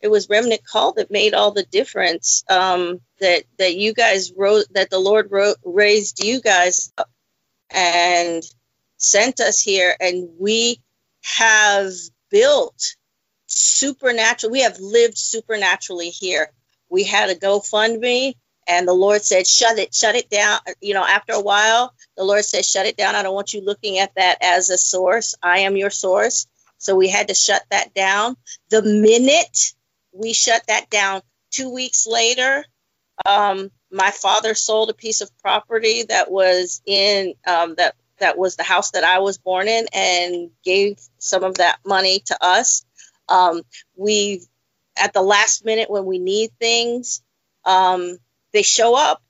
it 0.00 0.08
was 0.08 0.30
remnant 0.30 0.64
call 0.64 0.94
that 0.94 1.10
made 1.10 1.34
all 1.34 1.50
the 1.50 1.64
difference 1.64 2.44
um, 2.48 3.00
that 3.20 3.42
that 3.58 3.76
you 3.76 3.92
guys 3.92 4.32
wrote 4.34 4.64
that 4.72 4.88
the 4.88 4.98
lord 4.98 5.30
wrote 5.30 5.58
raised 5.64 6.24
you 6.24 6.40
guys 6.40 6.90
up 6.96 7.10
and 7.70 8.42
sent 8.96 9.40
us 9.40 9.60
here. 9.60 9.94
And 9.98 10.28
we 10.38 10.80
have 11.22 11.92
built 12.30 12.96
supernatural 13.46 14.52
we 14.52 14.62
have 14.62 14.78
lived 14.78 15.16
supernaturally 15.16 16.10
here. 16.10 16.50
We 16.90 17.04
had 17.04 17.30
a 17.30 17.34
gofundme 17.34 18.34
and 18.68 18.86
the 18.86 18.92
lord 18.92 19.22
said 19.22 19.46
shut 19.46 19.78
it 19.78 19.94
shut 19.94 20.14
it 20.14 20.30
down. 20.30 20.60
You 20.80 20.94
know 20.94 21.04
after 21.04 21.32
a 21.32 21.40
while 21.40 21.94
the 22.16 22.24
lord 22.24 22.44
said 22.44 22.64
shut 22.64 22.86
it 22.86 22.96
down. 22.96 23.14
I 23.14 23.22
don't 23.22 23.34
want 23.34 23.54
you 23.54 23.62
looking 23.62 23.98
at 23.98 24.14
that 24.16 24.38
as 24.42 24.70
a 24.70 24.78
source. 24.78 25.34
I 25.42 25.60
am 25.60 25.76
your 25.76 25.90
source. 25.90 26.46
So 26.78 26.94
we 26.96 27.08
had 27.08 27.28
to 27.28 27.34
shut 27.34 27.62
that 27.70 27.94
down. 27.94 28.36
The 28.70 28.82
minute 28.82 29.72
we 30.12 30.32
shut 30.32 30.62
that 30.68 30.90
down 30.90 31.22
two 31.50 31.72
weeks 31.72 32.06
later 32.06 32.64
um, 33.26 33.70
my 33.90 34.10
father 34.10 34.54
sold 34.54 34.90
a 34.90 34.94
piece 34.94 35.20
of 35.20 35.36
property 35.38 36.04
that 36.04 36.30
was 36.30 36.82
in 36.86 37.34
um, 37.46 37.74
that 37.76 37.94
that 38.18 38.36
was 38.38 38.56
the 38.56 38.64
house 38.64 38.90
that 38.92 39.04
I 39.04 39.20
was 39.20 39.38
born 39.38 39.68
in 39.68 39.86
and 39.92 40.50
gave 40.64 40.98
some 41.18 41.44
of 41.44 41.54
that 41.56 41.78
money 41.86 42.20
to 42.26 42.38
us. 42.44 42.84
Um, 43.28 43.62
we, 43.96 44.42
at 45.00 45.12
the 45.12 45.22
last 45.22 45.64
minute 45.64 45.88
when 45.88 46.04
we 46.04 46.18
need 46.18 46.50
things, 46.58 47.22
um, 47.64 48.18
they 48.52 48.62
show 48.62 48.96
up. 48.96 49.22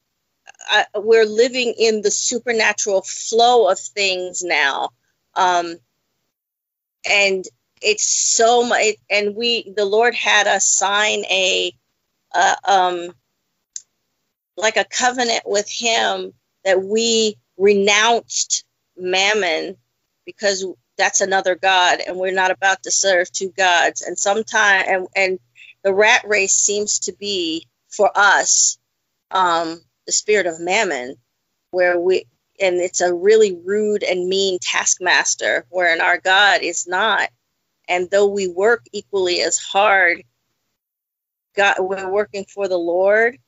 I, 0.68 0.87
we're 0.94 1.26
living 1.26 1.74
in 1.78 2.02
the 2.02 2.11
supernatural 2.11 3.02
flow 3.02 3.68
of 3.68 3.78
things 3.78 4.42
now. 4.42 4.90
Um, 5.35 5.76
and 7.09 7.44
it's 7.81 8.07
so 8.07 8.64
much, 8.64 8.96
and 9.11 9.37
we, 9.37 9.72
the 9.76 9.85
Lord 9.85 10.14
had 10.14 10.46
us 10.46 10.68
sign 10.68 11.24
a, 11.31 11.72
uh, 12.35 12.54
um, 12.64 13.12
like 14.57 14.76
a 14.76 14.85
covenant 14.85 15.42
with 15.46 15.70
Him 15.70 16.33
that 16.64 16.83
we 16.83 17.37
renounced 17.57 18.64
mammon 18.96 19.76
because 20.24 20.66
that's 20.96 21.20
another 21.20 21.54
god 21.54 22.00
and 22.07 22.16
we're 22.16 22.33
not 22.33 22.50
about 22.50 22.83
to 22.83 22.90
serve 22.90 23.31
two 23.31 23.50
gods 23.50 24.02
and 24.02 24.18
sometime 24.18 24.85
and, 24.87 25.07
and 25.14 25.38
the 25.85 25.94
rat 25.94 26.24
race 26.26 26.54
seems 26.54 27.00
to 27.00 27.12
be 27.12 27.66
for 27.88 28.11
us 28.14 28.78
um, 29.31 29.81
the 30.07 30.12
spirit 30.12 30.47
of 30.47 30.61
mammon 30.61 31.17
where 31.71 31.99
we 31.99 32.27
and 32.61 32.77
it's 32.77 33.01
a 33.01 33.14
really 33.14 33.57
rude 33.64 34.03
and 34.03 34.29
mean 34.29 34.59
taskmaster 34.61 35.64
wherein 35.71 36.01
our 36.01 36.19
god 36.19 36.62
is 36.62 36.87
not. 36.87 37.31
And 37.88 38.11
though 38.11 38.27
we 38.27 38.49
work 38.49 38.85
equally 38.93 39.41
as 39.43 39.59
hard 39.59 40.23
god 41.57 41.77
we're 41.79 42.11
working 42.11 42.45
for 42.45 42.69
the 42.69 42.79
lord 42.79 43.38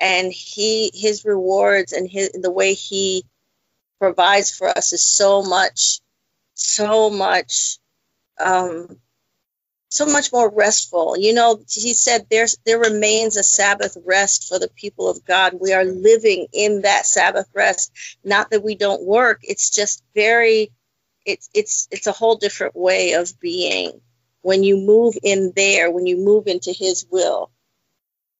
and 0.00 0.32
he 0.32 0.90
his 0.94 1.24
rewards 1.24 1.92
and 1.92 2.08
his 2.10 2.30
the 2.32 2.50
way 2.50 2.74
he 2.74 3.24
provides 4.02 4.50
for 4.50 4.68
us 4.68 4.92
is 4.92 5.06
so 5.06 5.44
much, 5.44 6.00
so 6.54 7.08
much, 7.08 7.78
um, 8.40 8.88
so 9.92 10.06
much 10.06 10.32
more 10.32 10.50
restful. 10.50 11.18
You 11.18 11.34
know, 11.34 11.62
he 11.68 11.92
said 11.92 12.26
there's 12.30 12.56
there 12.64 12.78
remains 12.78 13.36
a 13.36 13.42
Sabbath 13.42 13.96
rest 14.06 14.48
for 14.48 14.58
the 14.58 14.70
people 14.74 15.10
of 15.10 15.22
God. 15.22 15.58
We 15.60 15.74
are 15.74 15.84
living 15.84 16.46
in 16.52 16.82
that 16.82 17.04
Sabbath 17.04 17.46
rest. 17.54 17.92
Not 18.24 18.50
that 18.50 18.64
we 18.64 18.74
don't 18.74 19.04
work. 19.04 19.40
It's 19.42 19.70
just 19.70 20.02
very, 20.14 20.72
it's 21.26 21.50
it's 21.52 21.88
it's 21.90 22.06
a 22.06 22.12
whole 22.12 22.36
different 22.36 22.74
way 22.74 23.12
of 23.12 23.38
being 23.38 24.00
when 24.40 24.62
you 24.62 24.78
move 24.78 25.14
in 25.22 25.52
there. 25.54 25.90
When 25.90 26.06
you 26.06 26.16
move 26.16 26.46
into 26.46 26.72
His 26.72 27.04
will. 27.10 27.50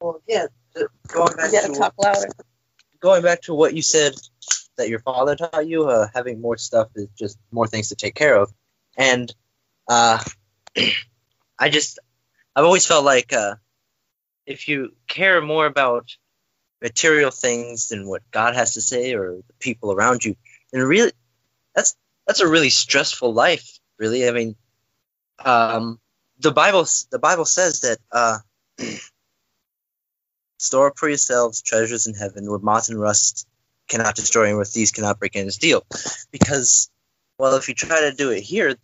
Well, 0.00 0.22
yeah. 0.26 0.46
Going 1.08 1.36
back 1.36 1.50
to 1.50 1.74
talk 1.78 1.92
louder. 1.98 2.28
going 3.00 3.22
back 3.22 3.42
to 3.42 3.52
what 3.52 3.74
you 3.74 3.82
said 3.82 4.14
that 4.78 4.88
your 4.88 5.00
father 5.00 5.36
taught 5.36 5.66
you, 5.66 5.84
uh, 5.84 6.08
having 6.14 6.40
more 6.40 6.56
stuff 6.56 6.88
is 6.94 7.08
just 7.18 7.36
more 7.50 7.66
things 7.66 7.90
to 7.90 7.94
take 7.94 8.14
care 8.14 8.36
of, 8.36 8.50
and 8.96 9.34
uh, 9.86 10.18
I 11.62 11.68
just 11.68 12.00
I've 12.56 12.64
always 12.64 12.84
felt 12.84 13.04
like 13.04 13.32
uh, 13.32 13.54
if 14.46 14.66
you 14.66 14.96
care 15.06 15.40
more 15.40 15.64
about 15.64 16.16
material 16.82 17.30
things 17.30 17.88
than 17.88 18.08
what 18.08 18.28
God 18.32 18.56
has 18.56 18.74
to 18.74 18.80
say 18.80 19.14
or 19.14 19.36
the 19.36 19.54
people 19.60 19.92
around 19.92 20.24
you, 20.24 20.34
then 20.72 20.82
really 20.82 21.12
that's 21.72 21.96
that's 22.26 22.40
a 22.40 22.48
really 22.48 22.68
stressful 22.68 23.32
life. 23.32 23.78
Really, 23.96 24.28
I 24.28 24.32
mean, 24.32 24.56
um, 25.38 26.00
the 26.40 26.50
Bible 26.50 26.84
the 27.12 27.20
Bible 27.20 27.44
says 27.44 27.80
that. 27.82 27.98
Uh, 28.10 28.38
Store 30.58 30.86
up 30.86 30.96
for 30.96 31.08
yourselves 31.08 31.60
treasures 31.60 32.06
in 32.06 32.14
heaven 32.14 32.48
where 32.48 32.60
moth 32.60 32.88
and 32.88 33.00
rust 33.00 33.48
cannot 33.88 34.14
destroy 34.14 34.46
and 34.46 34.54
where 34.54 34.64
thieves 34.64 34.92
cannot 34.92 35.18
break 35.18 35.34
in 35.34 35.42
and 35.42 35.52
steal. 35.52 35.84
Because, 36.30 36.88
well, 37.36 37.56
if 37.56 37.68
you 37.68 37.74
try 37.74 38.02
to 38.02 38.14
do 38.14 38.30
it 38.30 38.42
here, 38.42 38.76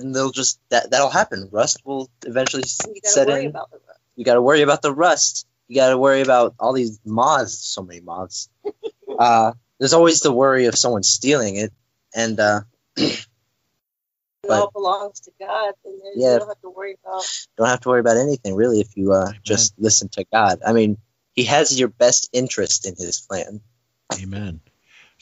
then 0.00 0.12
they'll 0.12 0.30
just 0.30 0.58
that 0.70 0.90
that'll 0.90 1.10
happen. 1.10 1.48
Rust 1.52 1.80
will 1.84 2.10
eventually 2.26 2.64
You 2.86 3.00
gotta 3.02 3.08
set 3.12 3.28
worry 3.28 3.44
in. 3.44 3.50
about 3.50 3.70
the 3.70 3.78
rest. 3.86 4.00
you 4.16 4.24
got 4.24 4.34
to 4.34 4.42
worry 4.42 4.62
about 4.62 4.82
the 4.82 4.92
rust. 4.94 5.46
You 5.68 5.76
got 5.76 5.90
to 5.90 5.98
worry 5.98 6.20
about 6.22 6.54
all 6.58 6.72
these 6.72 6.98
moths. 7.04 7.54
So 7.58 7.82
many 7.82 8.00
moths. 8.00 8.48
uh, 9.18 9.52
there's 9.78 9.92
always 9.94 10.20
the 10.20 10.32
worry 10.32 10.66
of 10.66 10.76
someone 10.76 11.02
stealing 11.02 11.56
it, 11.56 11.72
and 12.14 12.38
uh, 12.40 12.60
It 12.96 14.48
But- 14.48 14.60
all 14.60 14.70
belongs 14.72 15.20
to 15.20 15.30
God, 15.38 15.72
and 15.84 15.94
then 16.02 16.12
Yeah. 16.16 16.32
you 16.34 16.38
don't 16.40 16.48
have 16.48 16.60
to 16.62 16.70
worry 16.70 16.96
about. 17.04 17.24
don't 17.56 17.68
have 17.68 17.80
to 17.82 17.88
worry 17.90 18.00
about 18.00 18.16
anything 18.16 18.54
really 18.56 18.80
if 18.80 18.96
you 18.96 19.12
uh, 19.12 19.26
Amen. 19.28 19.40
just 19.44 19.74
listen 19.78 20.08
to 20.10 20.24
God. 20.32 20.60
I 20.66 20.72
mean, 20.72 20.98
He 21.34 21.44
has 21.44 21.78
your 21.78 21.88
best 21.88 22.28
interest 22.32 22.84
in 22.86 22.96
His 22.96 23.20
plan. 23.20 23.60
Amen. 24.20 24.60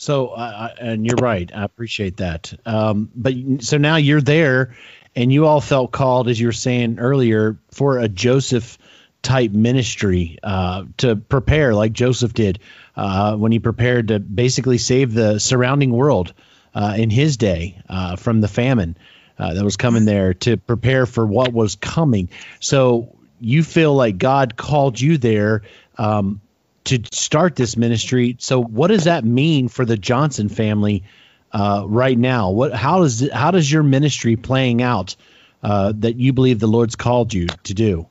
So, 0.00 0.28
uh, 0.28 0.74
and 0.80 1.04
you're 1.04 1.16
right. 1.16 1.54
I 1.54 1.62
appreciate 1.62 2.16
that. 2.16 2.54
Um, 2.64 3.10
but 3.14 3.34
so 3.58 3.76
now 3.76 3.96
you're 3.96 4.22
there, 4.22 4.74
and 5.14 5.30
you 5.30 5.44
all 5.44 5.60
felt 5.60 5.92
called, 5.92 6.28
as 6.28 6.40
you 6.40 6.46
were 6.46 6.52
saying 6.52 6.98
earlier, 6.98 7.58
for 7.70 7.98
a 7.98 8.08
Joseph 8.08 8.78
type 9.20 9.50
ministry 9.50 10.38
uh, 10.42 10.84
to 10.96 11.16
prepare, 11.16 11.74
like 11.74 11.92
Joseph 11.92 12.32
did 12.32 12.60
uh, 12.96 13.36
when 13.36 13.52
he 13.52 13.58
prepared 13.58 14.08
to 14.08 14.18
basically 14.18 14.78
save 14.78 15.12
the 15.12 15.38
surrounding 15.38 15.90
world 15.90 16.32
uh, 16.74 16.94
in 16.96 17.10
his 17.10 17.36
day 17.36 17.78
uh, 17.90 18.16
from 18.16 18.40
the 18.40 18.48
famine 18.48 18.96
uh, 19.38 19.52
that 19.52 19.64
was 19.64 19.76
coming 19.76 20.06
there 20.06 20.32
to 20.32 20.56
prepare 20.56 21.04
for 21.04 21.26
what 21.26 21.52
was 21.52 21.76
coming. 21.76 22.30
So 22.58 23.18
you 23.38 23.62
feel 23.62 23.94
like 23.94 24.16
God 24.16 24.56
called 24.56 24.98
you 24.98 25.18
there. 25.18 25.60
Um, 25.98 26.40
to 26.84 27.00
start 27.12 27.56
this 27.56 27.76
ministry. 27.76 28.36
So, 28.38 28.62
what 28.62 28.88
does 28.88 29.04
that 29.04 29.24
mean 29.24 29.68
for 29.68 29.84
the 29.84 29.96
Johnson 29.96 30.48
family 30.48 31.04
uh, 31.52 31.84
right 31.86 32.18
now? 32.18 32.50
What 32.50 32.72
how 32.72 33.00
does 33.00 33.28
how 33.32 33.50
does 33.50 33.70
your 33.70 33.82
ministry 33.82 34.36
playing 34.36 34.82
out 34.82 35.16
uh, 35.62 35.92
that 35.98 36.16
you 36.16 36.32
believe 36.32 36.58
the 36.58 36.66
Lord's 36.66 36.96
called 36.96 37.32
you 37.34 37.48
to 37.64 37.74
do? 37.74 38.06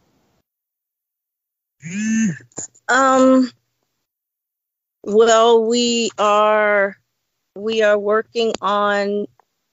Um. 2.88 3.50
Well, 5.04 5.66
we 5.66 6.12
are 6.18 6.98
we 7.56 7.82
are 7.84 7.98
working 7.98 8.54
on 8.62 9.28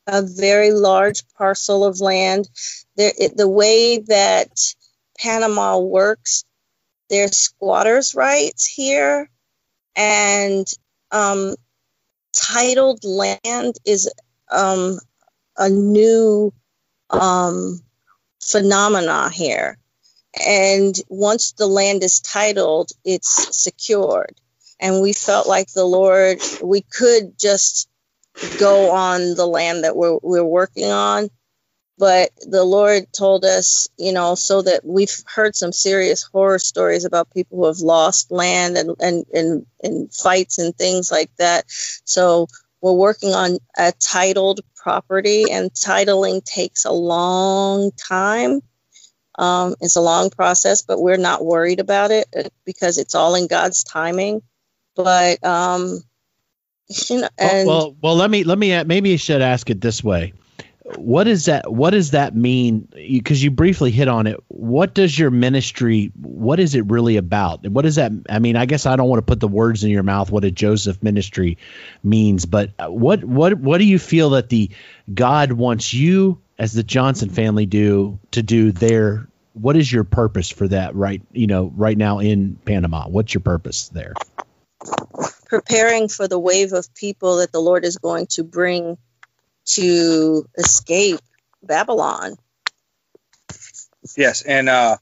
a 0.06 0.22
very 0.22 0.72
large 0.72 1.24
parcel 1.37 1.85
of 1.85 2.00
land. 2.00 2.48
There, 2.96 3.12
it, 3.18 3.37
the 3.37 3.48
way 3.48 3.98
that 3.98 4.74
Panama 5.18 5.78
works, 5.78 6.44
there's 7.11 7.37
squatters' 7.37 8.14
rights 8.14 8.66
here, 8.66 9.31
and 9.97 10.66
um, 11.11 11.55
titled 12.37 13.05
land 13.05 13.77
is 13.85 14.11
um, 14.51 14.99
a 15.57 15.69
new 15.69 16.53
um, 17.11 17.81
phenomena 18.42 19.31
here. 19.31 19.79
And 20.47 20.95
once 21.09 21.53
the 21.53 21.66
land 21.66 22.03
is 22.05 22.21
titled, 22.21 22.90
it's 23.05 23.57
secured. 23.57 24.35
And 24.81 25.01
we 25.01 25.12
felt 25.14 25.49
like 25.49 25.73
the 25.73 25.85
Lord, 25.85 26.40
we 26.62 26.83
could 26.83 27.38
just 27.38 27.88
go 28.59 28.90
on 28.90 29.35
the 29.35 29.47
land 29.47 29.85
that 29.85 29.97
we're, 29.97 30.19
we're 30.23 30.45
working 30.45 30.90
on. 30.90 31.31
But 31.98 32.30
the 32.40 32.64
Lord 32.64 33.11
told 33.12 33.44
us, 33.44 33.88
you 33.96 34.12
know, 34.12 34.35
so 34.35 34.61
that 34.62 34.85
we've 34.85 35.14
heard 35.26 35.56
some 35.56 35.72
serious 35.72 36.22
horror 36.22 36.59
stories 36.59 37.06
about 37.06 37.32
people 37.32 37.59
who 37.59 37.66
have 37.66 37.78
lost 37.78 38.30
land 38.30 38.76
and, 38.76 38.94
and, 39.00 39.24
and, 39.32 39.66
and 39.82 40.12
fights 40.12 40.59
and 40.59 40.76
things 40.76 41.11
like 41.11 41.30
that. 41.38 41.64
So 41.68 42.48
we're 42.82 42.92
working 42.92 43.32
on 43.32 43.56
a 43.78 43.92
titled 43.92 44.61
property, 44.87 45.50
and 45.50 45.72
titling 45.72 46.44
takes 46.44 46.85
a 46.85 46.92
long 46.92 47.90
time. 47.90 48.61
Um, 49.37 49.74
it's 49.80 49.96
a 49.96 50.00
long 50.00 50.30
process, 50.30 50.82
but 50.82 51.00
we're 51.00 51.16
not 51.16 51.44
worried 51.44 51.80
about 51.80 52.12
it 52.12 52.28
uh, 52.37 52.44
because 52.64 52.96
it's 52.96 53.16
all 53.16 53.35
in 53.35 53.48
God's 53.48 53.82
timing. 53.82 54.42
But 54.94 55.42
um, 55.44 55.98
you 57.11 57.20
know, 57.20 57.28
and 57.37 57.66
well, 57.66 57.78
well, 57.78 57.96
well, 58.00 58.14
let 58.14 58.30
me 58.30 58.44
let 58.44 58.59
me 58.59 58.85
maybe 58.85 59.11
you 59.11 59.18
should 59.18 59.42
ask 59.42 59.68
it 59.70 59.80
this 59.80 60.04
way. 60.04 60.35
What 60.94 61.27
is 61.27 61.46
that? 61.46 61.70
What 61.70 61.90
does 61.90 62.12
that 62.12 62.37
mean? 62.37 62.88
Because 62.92 63.42
you 63.42 63.51
briefly 63.51 63.90
hit 63.90 64.07
on 64.07 64.29
it. 64.29 64.38
What 64.46 64.94
does 64.94 65.18
your 65.18 65.31
ministry? 65.31 66.12
What 66.14 66.61
is 66.61 66.77
it 66.77 66.87
really 66.87 67.16
about? 67.16 67.66
What 67.66 67.83
does 67.83 67.96
that? 67.96 68.12
I 68.31 68.38
mean, 68.38 68.55
I 68.55 68.66
guess 68.66 68.87
I 68.87 68.94
don't 68.94 69.09
want 69.09 69.18
to 69.18 69.27
put 69.27 69.40
the 69.40 69.49
words 69.49 69.83
in 69.83 69.90
your 69.90 70.05
mouth. 70.05 70.31
What 70.31 70.44
a 70.44 70.51
Joseph 70.53 71.03
ministry 71.03 71.59
means, 72.05 72.46
but 72.46 72.70
what 72.79 73.25
what 73.25 73.55
what 73.55 73.79
do 73.79 73.85
you 73.85 73.99
feel 73.99 74.31
that 74.31 74.49
the 74.49 74.70
God 75.12 75.51
wants 75.51 75.92
you 75.92 76.40
as 76.57 76.72
the 76.72 76.85
Johnson 76.85 77.31
family 77.31 77.66
do 77.66 78.20
to 78.31 78.42
do 78.42 78.70
there? 78.70 79.27
What 79.55 79.77
is 79.77 79.90
your 79.90 80.05
purpose 80.05 80.51
for 80.51 80.68
that? 80.68 80.94
Right, 80.94 81.20
you 81.33 81.49
know, 81.49 81.72
right 81.75 81.99
now 81.99 82.20
in 82.20 82.57
Panama, 82.64 83.09
what's 83.09 83.35
your 83.35 83.40
purpose 83.40 83.88
there? 83.88 84.14
preparing 85.46 86.09
for 86.09 86.29
the 86.29 86.38
wave 86.38 86.72
of 86.72 86.92
people 86.94 87.38
that 87.38 87.53
the 87.53 87.61
Lord 87.61 87.85
is 87.85 87.96
going 87.96 88.27
to 88.31 88.44
bring 88.44 88.99
to 89.66 90.48
escape 90.57 91.20
Babylon. 91.62 92.37
Yes, 94.16 94.42
and 94.42 94.68
uh, 94.68 94.96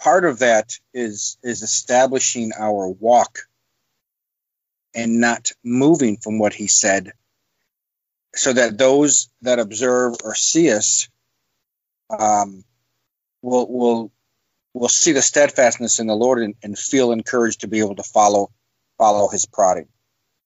part 0.00 0.24
of 0.24 0.40
that 0.40 0.78
is 0.94 1.36
is 1.42 1.62
establishing 1.62 2.52
our 2.58 2.88
walk 2.88 3.40
and 4.94 5.20
not 5.20 5.52
moving 5.62 6.16
from 6.16 6.38
what 6.38 6.54
he 6.54 6.66
said, 6.66 7.12
so 8.34 8.52
that 8.52 8.78
those 8.78 9.28
that 9.42 9.58
observe 9.58 10.14
or 10.24 10.34
see 10.34 10.72
us 10.72 11.08
um, 12.10 12.64
will 13.42 13.70
will 13.70 14.12
will 14.72 14.88
see 14.88 15.12
the 15.12 15.22
steadfastness 15.22 16.00
in 16.00 16.06
the 16.06 16.14
Lord 16.14 16.42
and, 16.42 16.54
and 16.62 16.78
feel 16.78 17.12
encouraged 17.12 17.60
to 17.60 17.68
be 17.68 17.80
able 17.80 17.96
to 17.96 18.02
follow 18.02 18.50
follow 18.98 19.28
his 19.28 19.46
prodding. 19.46 19.88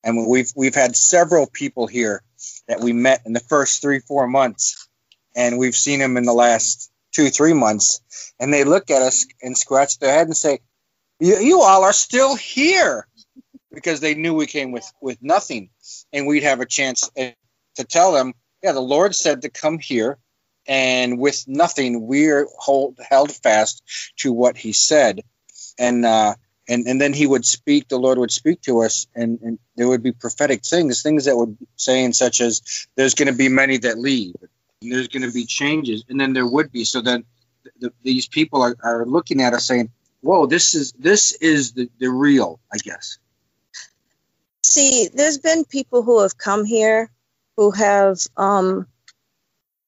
And 0.03 0.27
we've 0.27 0.51
we've 0.57 0.75
had 0.75 0.97
several 0.97 1.47
people 1.47 1.87
here 1.87 2.23
that 2.71 2.81
we 2.81 2.93
met 2.93 3.23
in 3.27 3.33
the 3.33 3.41
first 3.41 3.83
three 3.83 3.99
four 3.99 4.29
months, 4.29 4.89
and 5.35 5.59
we've 5.59 5.75
seen 5.75 5.99
them 5.99 6.17
in 6.17 6.23
the 6.25 6.33
last 6.33 6.89
two 7.13 7.29
three 7.29 7.53
months, 7.53 8.01
and 8.39 8.55
they 8.55 8.63
look 8.63 8.91
at 8.91 9.03
us 9.03 9.27
and 9.43 9.59
scratch 9.59 9.99
their 9.99 10.13
head 10.13 10.29
and 10.29 10.37
say, 10.37 10.61
"You, 11.19 11.37
you 11.41 11.61
all 11.63 11.83
are 11.83 11.93
still 11.93 12.37
here," 12.37 13.09
because 13.73 13.99
they 13.99 14.15
knew 14.15 14.35
we 14.35 14.47
came 14.47 14.71
with 14.71 14.89
with 15.03 15.19
nothing, 15.21 15.71
and 16.13 16.29
we'd 16.29 16.45
have 16.45 16.61
a 16.61 16.67
chance 16.67 17.11
to 17.17 17.85
tell 17.85 18.13
them, 18.13 18.35
"Yeah, 18.63 18.71
the 18.71 18.81
Lord 18.81 19.17
said 19.17 19.43
to 19.43 19.51
come 19.51 19.81
here." 19.81 20.19
And 20.69 21.19
with 21.19 21.49
nothing, 21.49 22.07
we're 22.07 22.47
hold, 22.57 23.01
held 23.01 23.33
fast 23.33 23.83
to 24.19 24.33
what 24.33 24.57
He 24.57 24.73
said, 24.73 25.23
and 25.77 26.07
uh, 26.07 26.37
and 26.71 26.87
and 26.87 27.01
then 27.01 27.13
he 27.13 27.27
would 27.27 27.45
speak 27.45 27.89
the 27.89 27.99
lord 27.99 28.19
would 28.19 28.31
speak 28.31 28.63
to 28.63 28.81
us 28.81 29.07
and, 29.15 29.41
and 29.43 29.59
there 29.77 29.89
would 29.89 30.03
be 30.03 30.13
prophetic 30.13 30.65
things 30.65 31.03
things 31.03 31.27
that 31.27 31.37
would 31.37 31.59
saying 31.77 32.13
such 32.15 32.41
as 32.41 32.87
there's 32.97 33.15
going 33.15 33.29
to 33.29 33.37
be 33.37 33.49
many 33.49 33.77
that 33.79 33.99
leave 33.99 34.35
there's 34.83 35.09
going 35.09 35.23
to 35.23 35.33
be 35.33 35.45
changes 35.45 36.05
and 36.09 36.21
then 36.21 36.33
there 36.33 36.47
would 36.47 36.73
be. 36.73 36.85
So 36.85 37.01
then 37.01 37.25
the, 37.81 37.93
these 38.03 38.27
people 38.27 38.63
are, 38.63 38.77
are 38.83 39.07
looking 39.07 39.43
at 39.43 39.53
us 39.53 39.67
saying 39.67 39.91
whoa 40.23 40.47
this 40.47 40.75
is 40.75 40.93
this 40.93 41.33
is 41.33 41.73
the, 41.73 41.91
the 41.99 42.11
real 42.11 42.61
i 42.73 42.77
guess. 42.79 43.19
See 44.65 45.09
there's 45.13 45.39
been 45.39 45.65
people 45.65 46.03
who 46.03 46.23
have 46.23 46.37
come 46.37 46.65
here 46.65 47.11
who 47.57 47.71
have 47.73 48.19
um 48.37 48.87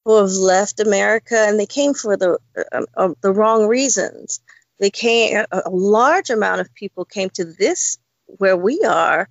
who 0.05 0.17
have 0.17 0.31
left 0.31 0.81
america 0.81 1.37
and 1.39 1.59
they 1.59 1.67
came 1.67 1.95
for 1.95 2.17
the 2.17 2.39
uh, 2.73 2.83
uh, 2.97 3.15
the 3.23 3.33
wrong 3.33 3.67
reasons 3.67 4.41
they 4.83 4.91
came 4.91 5.45
a 5.53 5.71
large 5.71 6.31
amount 6.31 6.61
of 6.61 6.75
people 6.75 7.05
came 7.05 7.31
to 7.31 7.45
this 7.45 7.99
where 8.27 8.57
we 8.57 8.83
are 8.83 9.29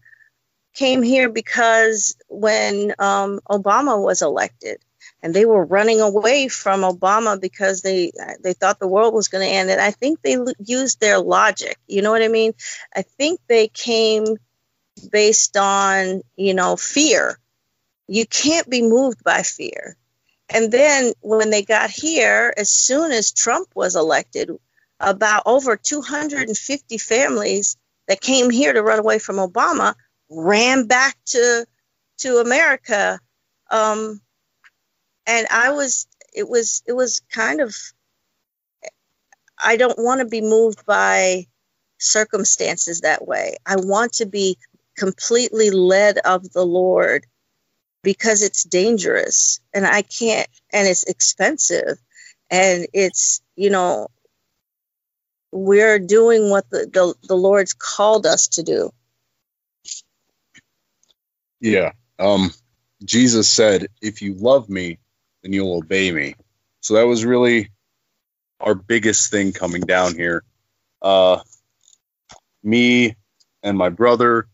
came 0.74 1.04
here 1.04 1.30
because 1.30 2.16
when 2.30 2.94
um, 2.98 3.42
obama 3.50 4.02
was 4.02 4.22
elected 4.22 4.78
and 5.22 5.34
they 5.34 5.44
were 5.44 5.66
running 5.66 6.00
away 6.00 6.48
from 6.48 6.82
obama 6.82 7.40
because 7.40 7.82
they 7.82 8.12
they 8.42 8.54
thought 8.54 8.80
the 8.80 8.88
world 8.88 9.14
was 9.14 9.28
going 9.28 9.46
to 9.46 9.54
end 9.54 9.70
and 9.70 9.82
i 9.82 9.92
think 9.92 10.22
they 10.22 10.38
used 10.64 11.02
their 11.02 11.20
logic 11.20 11.78
you 11.86 12.02
know 12.02 12.12
what 12.12 12.24
i 12.24 12.30
mean? 12.30 12.54
I 12.96 13.02
think 13.02 13.42
they 13.48 13.68
came 13.68 14.38
based 15.12 15.58
on 15.58 16.22
you 16.36 16.54
know 16.54 16.76
fear. 16.76 17.38
You 18.08 18.26
can't 18.26 18.70
be 18.70 18.82
moved 18.82 19.24
by 19.24 19.44
fear. 19.44 19.96
And 20.50 20.72
then 20.72 21.14
when 21.22 21.50
they 21.50 21.64
got 21.64 21.90
here 21.90 22.54
as 22.56 22.70
soon 22.70 23.12
as 23.12 23.32
trump 23.32 23.70
was 23.76 23.96
elected 23.96 24.52
about 25.02 25.44
over 25.46 25.76
250 25.76 26.98
families 26.98 27.78
that 28.08 28.22
came 28.22 28.50
here 28.50 28.74
to 28.74 28.84
run 28.84 29.00
away 29.00 29.20
from 29.20 29.38
Obama 29.38 29.96
ran 30.30 30.88
back 30.88 31.16
to 31.26 31.66
to 32.20 32.38
America. 32.38 33.20
Um, 33.70 34.22
and 35.26 35.48
I 35.50 35.72
was 35.72 36.08
it 36.34 36.48
was 36.48 36.84
it 36.88 36.94
was 36.94 37.22
kind 37.32 37.62
of 37.62 37.76
I 39.64 39.78
don't 39.78 40.00
want 40.00 40.22
to 40.22 40.28
be 40.28 40.42
moved 40.42 40.86
by 40.86 41.48
circumstances 42.00 43.02
that 43.02 43.28
way. 43.28 43.58
I 43.66 43.76
want 43.78 44.14
to 44.14 44.26
be 44.26 44.58
completely 44.98 45.70
led 45.70 46.18
of 46.18 46.52
the 46.52 46.66
Lord 46.66 47.26
because 48.04 48.42
it's 48.42 48.64
dangerous 48.64 49.60
and 49.74 49.86
I 49.86 50.02
can't 50.02 50.48
and 50.74 50.88
it's 50.88 51.04
expensive 51.04 52.00
and 52.50 52.88
it's 52.94 53.42
you 53.56 53.70
know 53.70 54.08
we're 55.52 56.00
doing 56.00 56.50
what 56.50 56.70
the, 56.70 56.90
the, 56.92 57.28
the 57.28 57.36
Lord's 57.36 57.74
called 57.74 58.26
us 58.26 58.48
to 58.50 58.64
do. 58.64 58.92
Yeah. 61.60 61.92
Um, 62.18 62.52
Jesus 63.04 63.50
said, 63.50 63.88
if 64.02 64.22
you 64.22 64.34
love 64.34 64.70
me, 64.70 65.00
then 65.44 65.54
you'll 65.54 65.78
obey 65.78 66.12
me. 66.12 66.36
So 66.82 66.96
that 66.96 67.08
was 67.08 67.26
really 67.26 67.72
our 68.60 68.76
biggest 68.76 69.32
thing 69.32 69.54
coming 69.54 69.82
down 69.82 70.16
here. 70.16 70.44
Uh, 71.02 71.40
me 72.64 73.16
and 73.64 73.78
my 73.78 73.90
brother, 73.90 74.48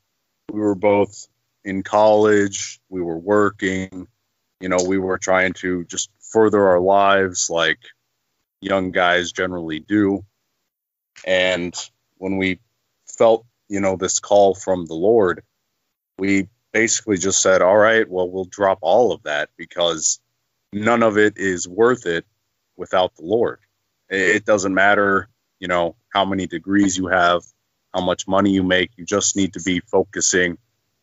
we 0.51 0.59
were 0.59 0.75
both 0.75 1.27
in 1.63 1.83
college, 1.83 2.79
we 2.89 3.01
were 3.01 3.17
working, 3.17 4.07
you 4.59 4.69
know, 4.69 4.83
we 4.85 4.97
were 4.97 5.17
trying 5.17 5.53
to 5.53 5.83
just 5.85 6.09
further 6.21 6.69
our 6.69 6.79
lives 6.79 7.49
like 7.49 7.79
young 8.61 8.91
guys 8.91 9.31
generally 9.31 9.79
do. 9.79 10.25
And 11.25 11.75
when 12.17 12.37
we 12.37 12.59
felt, 13.07 13.45
you 13.69 13.81
know, 13.81 13.95
this 13.95 14.19
call 14.19 14.55
from 14.55 14.85
the 14.85 14.93
Lord, 14.93 15.43
we 16.17 16.49
basically 16.73 17.17
just 17.17 17.41
said, 17.41 17.61
all 17.61 17.77
right, 17.77 18.07
well, 18.09 18.29
we'll 18.29 18.45
drop 18.45 18.79
all 18.81 19.11
of 19.11 19.23
that 19.23 19.49
because 19.57 20.19
none 20.73 21.03
of 21.03 21.17
it 21.17 21.37
is 21.37 21.67
worth 21.67 22.05
it 22.05 22.25
without 22.75 23.15
the 23.15 23.23
Lord. 23.23 23.59
It 24.09 24.45
doesn't 24.45 24.73
matter, 24.73 25.27
you 25.59 25.67
know, 25.67 25.95
how 26.09 26.25
many 26.25 26.47
degrees 26.47 26.97
you 26.97 27.07
have, 27.07 27.43
how 27.93 28.01
much 28.01 28.27
money 28.27 28.51
you 28.51 28.63
make. 28.63 28.91
You 28.95 29.05
just 29.05 29.35
need 29.35 29.53
to 29.53 29.61
be 29.61 29.79
focusing 29.79 30.57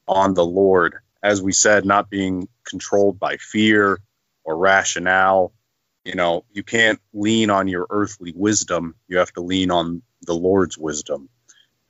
on 0.07 0.35
the 0.35 0.45
Lord. 0.45 0.97
As 1.23 1.43
we 1.43 1.53
said, 1.53 1.85
not 1.85 2.11
being 2.11 2.49
controlled 2.65 3.19
by 3.19 3.37
fear 3.39 3.99
or 4.45 4.57
rationale. 4.57 5.53
You 6.05 6.15
know, 6.15 6.45
you 6.53 6.63
can't 6.63 7.01
lean 7.13 7.51
on 7.51 7.69
your 7.69 7.87
earthly 7.89 8.33
wisdom. 8.35 8.95
You 9.09 9.19
have 9.19 9.33
to 9.33 9.41
lean 9.41 9.71
on 9.71 10.03
the 10.23 10.35
Lord's 10.35 10.77
wisdom. 10.77 11.29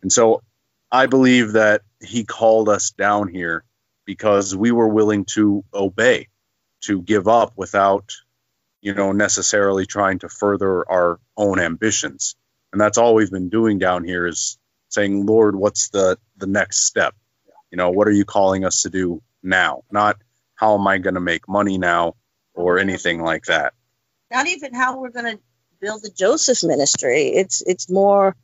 And 0.03 0.12
so 0.12 0.42
I 0.90 1.07
believe 1.07 1.53
that 1.53 1.83
He 2.00 2.24
called 2.24 2.68
us 2.68 2.90
down 2.90 3.29
here 3.29 3.64
because 4.05 4.55
we 4.55 4.70
were 4.70 4.88
willing 4.88 5.24
to 5.24 5.64
obey, 5.72 6.29
to 6.83 7.03
give 7.03 7.27
up 7.27 7.55
without, 7.57 8.12
you 8.81 8.94
know, 8.94 9.12
necessarily 9.12 9.87
trying 9.87 10.20
to 10.20 10.29
further 10.29 10.88
our 10.88 11.18
own 11.37 11.59
ambitions. 11.59 12.37
And 12.72 12.81
that's 12.81 12.98
all 12.98 13.14
we've 13.14 13.31
been 13.31 13.48
doing 13.48 13.79
down 13.79 14.05
here 14.05 14.27
is 14.27 14.59
saying, 14.90 15.27
Lord, 15.27 15.57
what's 15.57 15.88
the 15.88 16.18
the 16.37 16.46
next 16.46 16.85
step? 16.85 17.14
You 17.70 17.79
know, 17.79 17.90
what 17.90 18.07
are 18.07 18.12
you 18.12 18.24
calling 18.24 18.64
us 18.64 18.83
to 18.83 18.90
do 18.90 19.22
now? 19.42 19.83
Not 19.90 20.18
how 20.55 20.79
am 20.79 20.87
I 20.87 20.98
going 20.98 21.14
to 21.14 21.20
make 21.20 21.48
money 21.48 21.79
now 21.79 22.14
or 22.55 22.79
anything 22.79 23.22
like 23.22 23.44
that. 23.46 23.74
Not 24.31 24.47
even 24.49 24.75
how 24.75 24.99
we're 24.99 25.11
going 25.11 25.37
to 25.37 25.43
build 25.81 26.03
the 26.03 26.11
Joseph 26.11 26.63
ministry. 26.65 27.29
It's 27.29 27.63
it's 27.63 27.91
more 27.91 28.37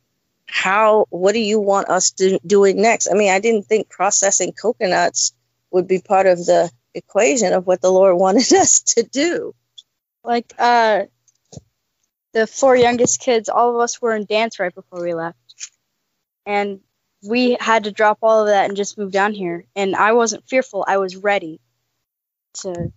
how 0.45 1.05
what 1.09 1.33
do 1.33 1.39
you 1.39 1.59
want 1.59 1.89
us 1.89 2.11
to 2.11 2.39
doing 2.45 2.81
next? 2.81 3.09
I 3.09 3.13
mean, 3.15 3.31
I 3.31 3.39
didn't 3.39 3.63
think 3.63 3.89
processing 3.89 4.53
coconuts 4.53 5.33
would 5.71 5.87
be 5.87 5.99
part 5.99 6.27
of 6.27 6.37
the 6.37 6.69
equation 6.93 7.53
of 7.53 7.65
what 7.65 7.81
the 7.81 7.89
Lord 7.91 8.17
wanted 8.17 8.51
us 8.53 8.81
to 8.95 9.03
do. 9.03 9.55
Like 10.23 10.53
uh 10.59 11.03
the 12.33 12.47
four 12.47 12.75
youngest 12.75 13.19
kids, 13.19 13.49
all 13.49 13.75
of 13.75 13.81
us 13.81 14.01
were 14.01 14.15
in 14.15 14.25
dance 14.25 14.59
right 14.59 14.73
before 14.73 15.01
we 15.01 15.13
left. 15.13 15.37
And 16.45 16.79
we 17.27 17.57
had 17.59 17.83
to 17.83 17.91
drop 17.91 18.19
all 18.21 18.41
of 18.41 18.47
that 18.47 18.67
and 18.67 18.77
just 18.77 18.97
move 18.97 19.11
down 19.11 19.33
here. 19.33 19.65
And 19.75 19.95
I 19.95 20.13
wasn't 20.13 20.47
fearful. 20.47 20.85
I 20.87 20.97
was 20.97 21.15
ready 21.15 21.59
to. 22.61 22.91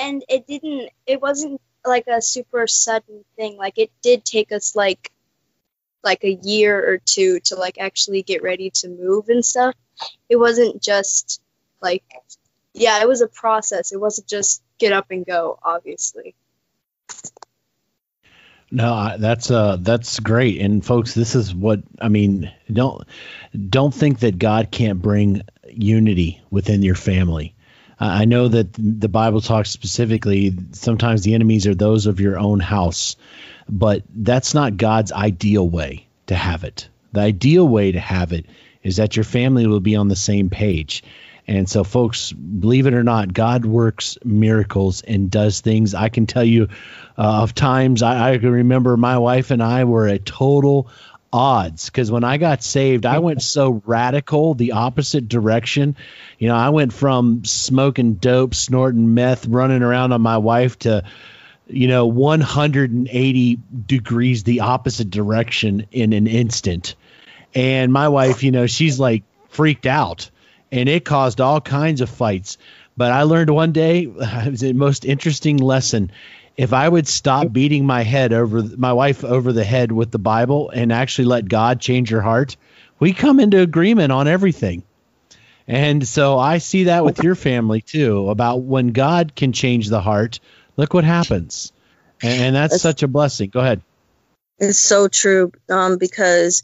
And 0.00 0.24
it 0.28 0.46
didn't, 0.46 0.90
it 1.06 1.20
wasn't 1.20 1.60
like 1.84 2.06
a 2.06 2.22
super 2.22 2.66
sudden 2.66 3.24
thing. 3.36 3.56
Like 3.56 3.78
it 3.78 3.90
did 4.02 4.24
take 4.24 4.50
us 4.52 4.74
like, 4.74 5.12
like 6.02 6.24
a 6.24 6.32
year 6.42 6.78
or 6.92 6.98
two 6.98 7.40
to 7.40 7.56
like 7.56 7.76
actually 7.78 8.22
get 8.22 8.42
ready 8.42 8.70
to 8.70 8.88
move 8.88 9.28
and 9.28 9.44
stuff. 9.44 9.74
It 10.28 10.36
wasn't 10.36 10.82
just 10.82 11.42
like, 11.82 12.02
yeah, 12.72 13.00
it 13.02 13.08
was 13.08 13.20
a 13.20 13.28
process. 13.28 13.92
It 13.92 14.00
wasn't 14.00 14.28
just 14.28 14.62
get 14.78 14.92
up 14.92 15.10
and 15.10 15.26
go, 15.26 15.58
obviously. 15.62 16.34
No, 18.72 19.16
that's 19.18 19.50
uh 19.50 19.78
that's 19.80 20.20
great. 20.20 20.60
And 20.60 20.84
folks, 20.84 21.12
this 21.12 21.34
is 21.34 21.52
what 21.52 21.80
I 22.00 22.08
mean, 22.08 22.52
don't 22.72 23.02
don't 23.68 23.92
think 23.92 24.20
that 24.20 24.38
God 24.38 24.70
can't 24.70 25.02
bring 25.02 25.42
unity 25.68 26.40
within 26.50 26.82
your 26.82 26.94
family. 26.94 27.56
I 28.00 28.24
know 28.24 28.48
that 28.48 28.72
the 28.72 29.08
Bible 29.08 29.42
talks 29.42 29.70
specifically 29.70 30.54
sometimes 30.72 31.22
the 31.22 31.34
enemies 31.34 31.66
are 31.66 31.74
those 31.74 32.06
of 32.06 32.18
your 32.18 32.38
own 32.38 32.58
house, 32.58 33.16
but 33.68 34.02
that's 34.14 34.54
not 34.54 34.78
God's 34.78 35.12
ideal 35.12 35.68
way 35.68 36.06
to 36.28 36.34
have 36.34 36.64
it. 36.64 36.88
The 37.12 37.20
ideal 37.20 37.68
way 37.68 37.92
to 37.92 38.00
have 38.00 38.32
it 38.32 38.46
is 38.82 38.96
that 38.96 39.16
your 39.16 39.24
family 39.24 39.66
will 39.66 39.80
be 39.80 39.96
on 39.96 40.08
the 40.08 40.16
same 40.16 40.48
page. 40.48 41.02
And 41.46 41.68
so, 41.68 41.84
folks, 41.84 42.32
believe 42.32 42.86
it 42.86 42.94
or 42.94 43.02
not, 43.02 43.34
God 43.34 43.64
works 43.66 44.16
miracles 44.24 45.02
and 45.02 45.30
does 45.30 45.60
things. 45.60 45.94
I 45.94 46.08
can 46.08 46.26
tell 46.26 46.44
you 46.44 46.68
uh, 47.18 47.42
of 47.42 47.54
times 47.54 48.02
I, 48.02 48.34
I 48.34 48.38
can 48.38 48.52
remember 48.52 48.96
my 48.96 49.18
wife 49.18 49.50
and 49.50 49.62
I 49.62 49.84
were 49.84 50.06
a 50.06 50.18
total 50.18 50.88
odds 51.32 51.86
because 51.86 52.10
when 52.10 52.24
I 52.24 52.36
got 52.36 52.62
saved, 52.62 53.06
I 53.06 53.18
went 53.18 53.42
so 53.42 53.82
radical, 53.86 54.54
the 54.54 54.72
opposite 54.72 55.28
direction. 55.28 55.96
You 56.38 56.48
know, 56.48 56.56
I 56.56 56.70
went 56.70 56.92
from 56.92 57.44
smoking 57.44 58.14
dope, 58.14 58.54
snorting 58.54 59.14
meth, 59.14 59.46
running 59.46 59.82
around 59.82 60.12
on 60.12 60.20
my 60.20 60.38
wife 60.38 60.78
to, 60.80 61.04
you 61.68 61.88
know, 61.88 62.06
180 62.06 63.58
degrees 63.86 64.42
the 64.42 64.60
opposite 64.60 65.10
direction 65.10 65.86
in 65.92 66.12
an 66.12 66.26
instant. 66.26 66.94
And 67.54 67.92
my 67.92 68.08
wife, 68.08 68.42
you 68.42 68.50
know, 68.50 68.66
she's 68.66 68.98
like 68.98 69.22
freaked 69.48 69.86
out 69.86 70.30
and 70.72 70.88
it 70.88 71.04
caused 71.04 71.40
all 71.40 71.60
kinds 71.60 72.00
of 72.00 72.08
fights. 72.08 72.58
But 72.96 73.12
I 73.12 73.22
learned 73.22 73.50
one 73.50 73.72
day, 73.72 74.02
it 74.18 74.50
was 74.50 74.60
the 74.60 74.72
most 74.72 75.04
interesting 75.04 75.56
lesson. 75.56 76.10
If 76.60 76.74
I 76.74 76.86
would 76.86 77.08
stop 77.08 77.50
beating 77.50 77.86
my 77.86 78.02
head 78.02 78.34
over 78.34 78.62
my 78.62 78.92
wife 78.92 79.24
over 79.24 79.50
the 79.50 79.64
head 79.64 79.90
with 79.90 80.10
the 80.10 80.18
Bible 80.18 80.68
and 80.68 80.92
actually 80.92 81.24
let 81.24 81.48
God 81.48 81.80
change 81.80 82.10
her 82.10 82.20
heart, 82.20 82.58
we 82.98 83.14
come 83.14 83.40
into 83.40 83.62
agreement 83.62 84.12
on 84.12 84.28
everything. 84.28 84.82
And 85.66 86.06
so 86.06 86.38
I 86.38 86.58
see 86.58 86.84
that 86.84 87.02
with 87.02 87.24
your 87.24 87.34
family 87.34 87.80
too 87.80 88.28
about 88.28 88.60
when 88.60 88.88
God 88.88 89.34
can 89.34 89.54
change 89.54 89.88
the 89.88 90.02
heart, 90.02 90.38
look 90.76 90.92
what 90.92 91.04
happens. 91.04 91.72
And, 92.22 92.42
and 92.42 92.54
that's 92.56 92.72
That's- 92.72 92.82
such 92.82 93.02
a 93.02 93.08
blessing. 93.08 93.48
Go 93.48 93.60
ahead. 93.60 93.80
It's 94.58 94.80
so 94.80 95.08
true 95.08 95.52
um, 95.70 95.96
because 95.96 96.62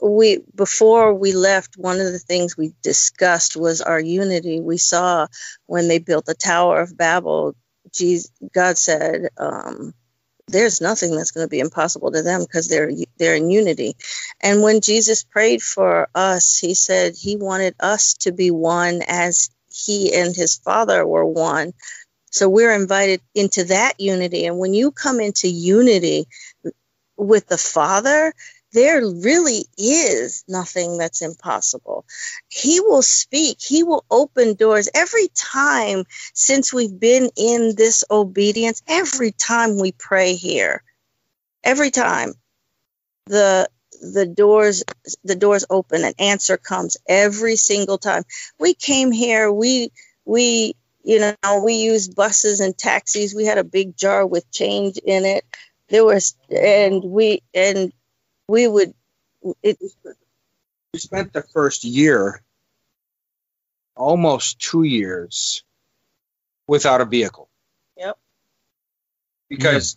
we 0.00 0.38
before 0.54 1.12
we 1.12 1.32
left, 1.34 1.76
one 1.76 2.00
of 2.00 2.10
the 2.10 2.18
things 2.18 2.56
we 2.56 2.72
discussed 2.82 3.58
was 3.58 3.82
our 3.82 4.00
unity. 4.00 4.58
We 4.58 4.78
saw 4.78 5.26
when 5.66 5.86
they 5.86 5.98
built 5.98 6.24
the 6.24 6.32
Tower 6.32 6.80
of 6.80 6.96
Babel, 6.96 7.54
Jesus, 7.92 8.30
God 8.54 8.78
said, 8.78 9.28
um, 9.36 9.94
"There's 10.48 10.80
nothing 10.80 11.16
that's 11.16 11.32
going 11.32 11.46
to 11.46 11.50
be 11.50 11.60
impossible 11.60 12.12
to 12.12 12.22
them 12.22 12.42
because 12.42 12.68
they're 12.68 12.90
they're 13.18 13.36
in 13.36 13.50
unity." 13.50 13.96
And 14.40 14.62
when 14.62 14.80
Jesus 14.80 15.24
prayed 15.24 15.62
for 15.62 16.08
us, 16.14 16.58
He 16.58 16.74
said 16.74 17.14
He 17.16 17.36
wanted 17.36 17.74
us 17.80 18.14
to 18.20 18.32
be 18.32 18.50
one 18.50 19.02
as 19.06 19.50
He 19.70 20.14
and 20.14 20.34
His 20.34 20.56
Father 20.56 21.06
were 21.06 21.24
one. 21.26 21.72
So 22.30 22.48
we're 22.48 22.74
invited 22.74 23.20
into 23.34 23.64
that 23.64 24.00
unity. 24.00 24.46
And 24.46 24.58
when 24.58 24.74
you 24.74 24.90
come 24.92 25.20
into 25.20 25.48
unity 25.48 26.26
with 27.16 27.46
the 27.46 27.58
Father, 27.58 28.34
there 28.72 29.00
really 29.00 29.64
is 29.76 30.44
nothing 30.48 30.98
that's 30.98 31.22
impossible. 31.22 32.04
He 32.48 32.80
will 32.80 33.02
speak, 33.02 33.60
He 33.60 33.82
will 33.82 34.04
open 34.10 34.54
doors. 34.54 34.88
Every 34.94 35.28
time 35.34 36.04
since 36.34 36.72
we've 36.72 36.98
been 36.98 37.30
in 37.36 37.74
this 37.76 38.04
obedience, 38.10 38.82
every 38.86 39.32
time 39.32 39.78
we 39.78 39.92
pray 39.92 40.34
here, 40.34 40.82
every 41.64 41.90
time 41.90 42.34
the 43.26 43.68
the 44.00 44.26
doors 44.26 44.84
the 45.24 45.34
doors 45.34 45.64
open 45.68 46.04
an 46.04 46.14
answer 46.18 46.56
comes 46.56 46.96
every 47.08 47.56
single 47.56 47.98
time. 47.98 48.22
We 48.58 48.74
came 48.74 49.12
here. 49.12 49.50
We 49.52 49.92
we 50.24 50.74
you 51.02 51.20
know 51.20 51.62
we 51.64 51.74
used 51.74 52.14
buses 52.14 52.60
and 52.60 52.76
taxis. 52.76 53.34
We 53.34 53.44
had 53.44 53.58
a 53.58 53.64
big 53.64 53.96
jar 53.96 54.26
with 54.26 54.50
change 54.50 54.98
in 54.98 55.24
it. 55.24 55.44
There 55.88 56.04
was 56.04 56.36
and 56.50 57.02
we 57.02 57.42
and 57.54 57.92
we 58.48 58.66
would 58.66 58.94
it 59.62 59.78
we 60.94 60.98
spent 60.98 61.32
the 61.32 61.42
first 61.42 61.84
year, 61.84 62.42
almost 63.94 64.58
two 64.58 64.82
years, 64.82 65.62
without 66.66 67.00
a 67.00 67.04
vehicle. 67.04 67.48
Yep. 67.96 68.18
Because, 69.50 69.96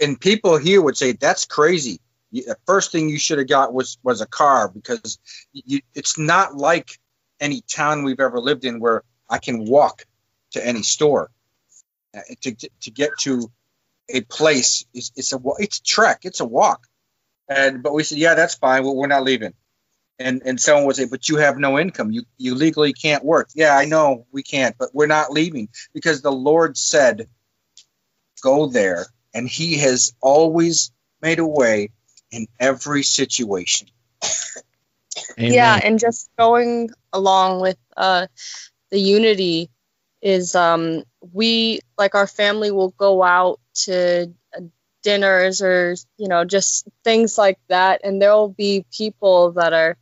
and 0.00 0.20
people 0.20 0.56
here 0.56 0.80
would 0.80 0.96
say 0.96 1.12
that's 1.12 1.46
crazy. 1.46 2.00
The 2.32 2.56
first 2.64 2.92
thing 2.92 3.08
you 3.08 3.18
should 3.18 3.38
have 3.38 3.48
got 3.48 3.74
was 3.74 3.98
was 4.04 4.20
a 4.20 4.26
car 4.26 4.68
because 4.68 5.18
you, 5.52 5.80
it's 5.94 6.16
not 6.16 6.54
like 6.54 6.98
any 7.40 7.60
town 7.60 8.04
we've 8.04 8.20
ever 8.20 8.38
lived 8.38 8.64
in 8.64 8.78
where 8.78 9.02
I 9.28 9.38
can 9.38 9.64
walk 9.64 10.04
to 10.52 10.64
any 10.64 10.82
store. 10.82 11.30
Uh, 12.16 12.20
to, 12.42 12.54
to, 12.54 12.68
to 12.82 12.90
get 12.90 13.10
to 13.20 13.50
a 14.08 14.20
place 14.22 14.84
is 14.94 15.12
it's 15.16 15.32
a 15.32 15.40
it's 15.58 15.78
a 15.78 15.82
trek 15.82 16.20
it's 16.24 16.40
a 16.40 16.44
walk 16.44 16.86
and 17.50 17.82
but 17.82 17.92
we 17.92 18.02
said 18.04 18.18
yeah 18.18 18.34
that's 18.34 18.54
fine. 18.54 18.84
Well, 18.84 18.96
we're 18.96 19.06
not 19.08 19.24
leaving. 19.24 19.54
And 20.18 20.42
and 20.44 20.60
someone 20.60 20.86
would 20.86 20.96
say 20.96 21.06
but 21.06 21.28
you 21.28 21.36
have 21.36 21.58
no 21.58 21.78
income. 21.78 22.10
You 22.10 22.22
you 22.38 22.54
legally 22.54 22.92
can't 22.92 23.24
work. 23.24 23.48
Yeah 23.54 23.76
i 23.76 23.84
know 23.84 24.26
we 24.32 24.42
can't 24.42 24.76
but 24.78 24.90
we're 24.94 25.06
not 25.06 25.32
leaving. 25.32 25.68
Because 25.92 26.22
the 26.22 26.32
lord 26.32 26.78
said 26.78 27.28
go 28.40 28.66
there. 28.66 29.06
And 29.34 29.48
he 29.48 29.78
has 29.78 30.12
always 30.20 30.90
made 31.22 31.38
a 31.38 31.46
way 31.46 31.90
in 32.32 32.46
every 32.58 33.02
situation. 33.02 33.88
Amen. 35.38 35.52
Yeah, 35.52 35.80
and 35.82 35.98
just 35.98 36.30
going 36.38 36.90
along 37.12 37.60
with 37.60 37.76
uh, 37.96 38.26
the 38.90 38.98
unity 38.98 39.70
is 40.22 40.54
um, 40.54 41.04
we 41.32 41.80
like 41.96 42.14
our 42.14 42.26
family 42.26 42.70
will 42.70 42.90
go 42.90 43.22
out 43.22 43.60
to 43.74 44.32
uh, 44.56 44.60
dinners 45.02 45.62
or 45.62 45.94
you 46.16 46.28
know 46.28 46.44
just 46.44 46.88
things 47.04 47.38
like 47.38 47.58
that, 47.68 48.00
and 48.04 48.20
there 48.20 48.32
will 48.32 48.48
be 48.48 48.84
people 48.92 49.52
that 49.52 49.72
are 49.72 49.96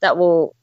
that 0.00 0.16
will 0.16 0.54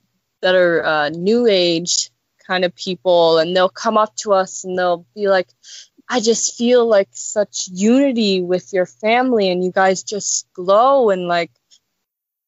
that 0.41 0.55
are 0.55 0.85
uh, 0.85 1.09
new 1.09 1.47
age 1.47 2.09
kind 2.47 2.65
of 2.65 2.75
people, 2.75 3.37
and 3.37 3.55
they'll 3.55 3.69
come 3.69 3.97
up 3.97 4.15
to 4.17 4.33
us 4.33 4.63
and 4.63 4.77
they'll 4.77 5.05
be 5.13 5.27
like, 5.27 5.47
I 6.09 6.19
just 6.19 6.57
feel 6.57 6.87
like 6.87 7.09
such 7.11 7.67
unity 7.71 8.41
with 8.41 8.73
your 8.73 8.85
family, 8.85 9.49
and 9.49 9.63
you 9.63 9.71
guys 9.71 10.03
just 10.03 10.47
glow 10.53 11.09
and 11.09 11.27
like 11.27 11.51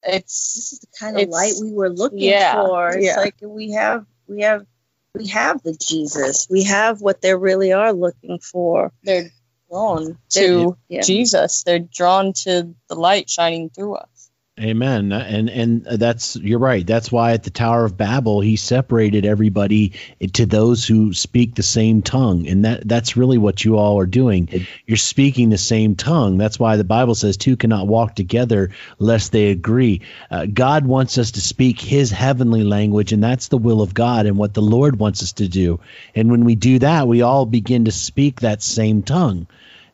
it's 0.03 0.55
this 0.55 0.73
is 0.73 0.79
the 0.79 0.87
kind 0.99 1.19
of 1.19 1.29
light 1.29 1.53
we 1.61 1.71
were 1.71 1.89
looking 1.89 2.19
yeah, 2.19 2.53
for. 2.53 2.89
It's 2.89 3.05
yeah. 3.05 3.17
like 3.17 3.35
we 3.41 3.71
have 3.71 4.05
we 4.27 4.41
have 4.41 4.65
we 5.13 5.27
have 5.27 5.61
the 5.61 5.73
Jesus. 5.73 6.47
We 6.49 6.63
have 6.63 7.01
what 7.01 7.21
they 7.21 7.35
really 7.35 7.73
are 7.73 7.93
looking 7.93 8.39
for. 8.39 8.91
they're 9.03 9.29
Drawn 9.71 10.19
to 10.31 10.77
Yeah. 10.89 11.01
Jesus. 11.01 11.63
They're 11.63 11.79
drawn 11.79 12.33
to 12.45 12.75
the 12.89 12.95
light 12.95 13.29
shining 13.29 13.71
through 13.71 13.95
us. 13.95 14.20
Amen. 14.59 15.13
And 15.13 15.49
and 15.49 15.83
that's 15.85 16.35
you're 16.35 16.59
right. 16.59 16.85
That's 16.85 17.09
why 17.09 17.31
at 17.31 17.43
the 17.43 17.49
Tower 17.49 17.85
of 17.85 17.95
Babel 17.95 18.41
he 18.41 18.57
separated 18.57 19.25
everybody 19.25 19.93
to 20.33 20.45
those 20.45 20.85
who 20.85 21.13
speak 21.13 21.55
the 21.55 21.63
same 21.63 22.01
tongue. 22.01 22.47
And 22.47 22.65
that 22.65 22.85
that's 22.87 23.15
really 23.15 23.37
what 23.37 23.63
you 23.63 23.77
all 23.77 23.97
are 23.99 24.05
doing. 24.05 24.67
You're 24.85 24.97
speaking 24.97 25.49
the 25.49 25.57
same 25.57 25.95
tongue. 25.95 26.37
That's 26.37 26.59
why 26.59 26.75
the 26.75 26.83
Bible 26.83 27.15
says 27.15 27.37
two 27.37 27.55
cannot 27.55 27.87
walk 27.87 28.13
together 28.13 28.71
lest 28.99 29.31
they 29.31 29.51
agree. 29.51 30.01
Uh, 30.29 30.45
God 30.47 30.85
wants 30.85 31.17
us 31.17 31.31
to 31.31 31.41
speak 31.41 31.79
his 31.79 32.11
heavenly 32.11 32.65
language 32.65 33.13
and 33.13 33.23
that's 33.23 33.47
the 33.47 33.57
will 33.57 33.81
of 33.81 33.93
God 33.93 34.25
and 34.25 34.37
what 34.37 34.53
the 34.53 34.61
Lord 34.61 34.99
wants 34.99 35.23
us 35.23 35.31
to 35.33 35.47
do. 35.47 35.79
And 36.13 36.29
when 36.29 36.43
we 36.43 36.55
do 36.55 36.77
that, 36.79 37.07
we 37.07 37.21
all 37.21 37.45
begin 37.45 37.85
to 37.85 37.91
speak 37.91 38.41
that 38.41 38.61
same 38.61 39.01
tongue 39.01 39.47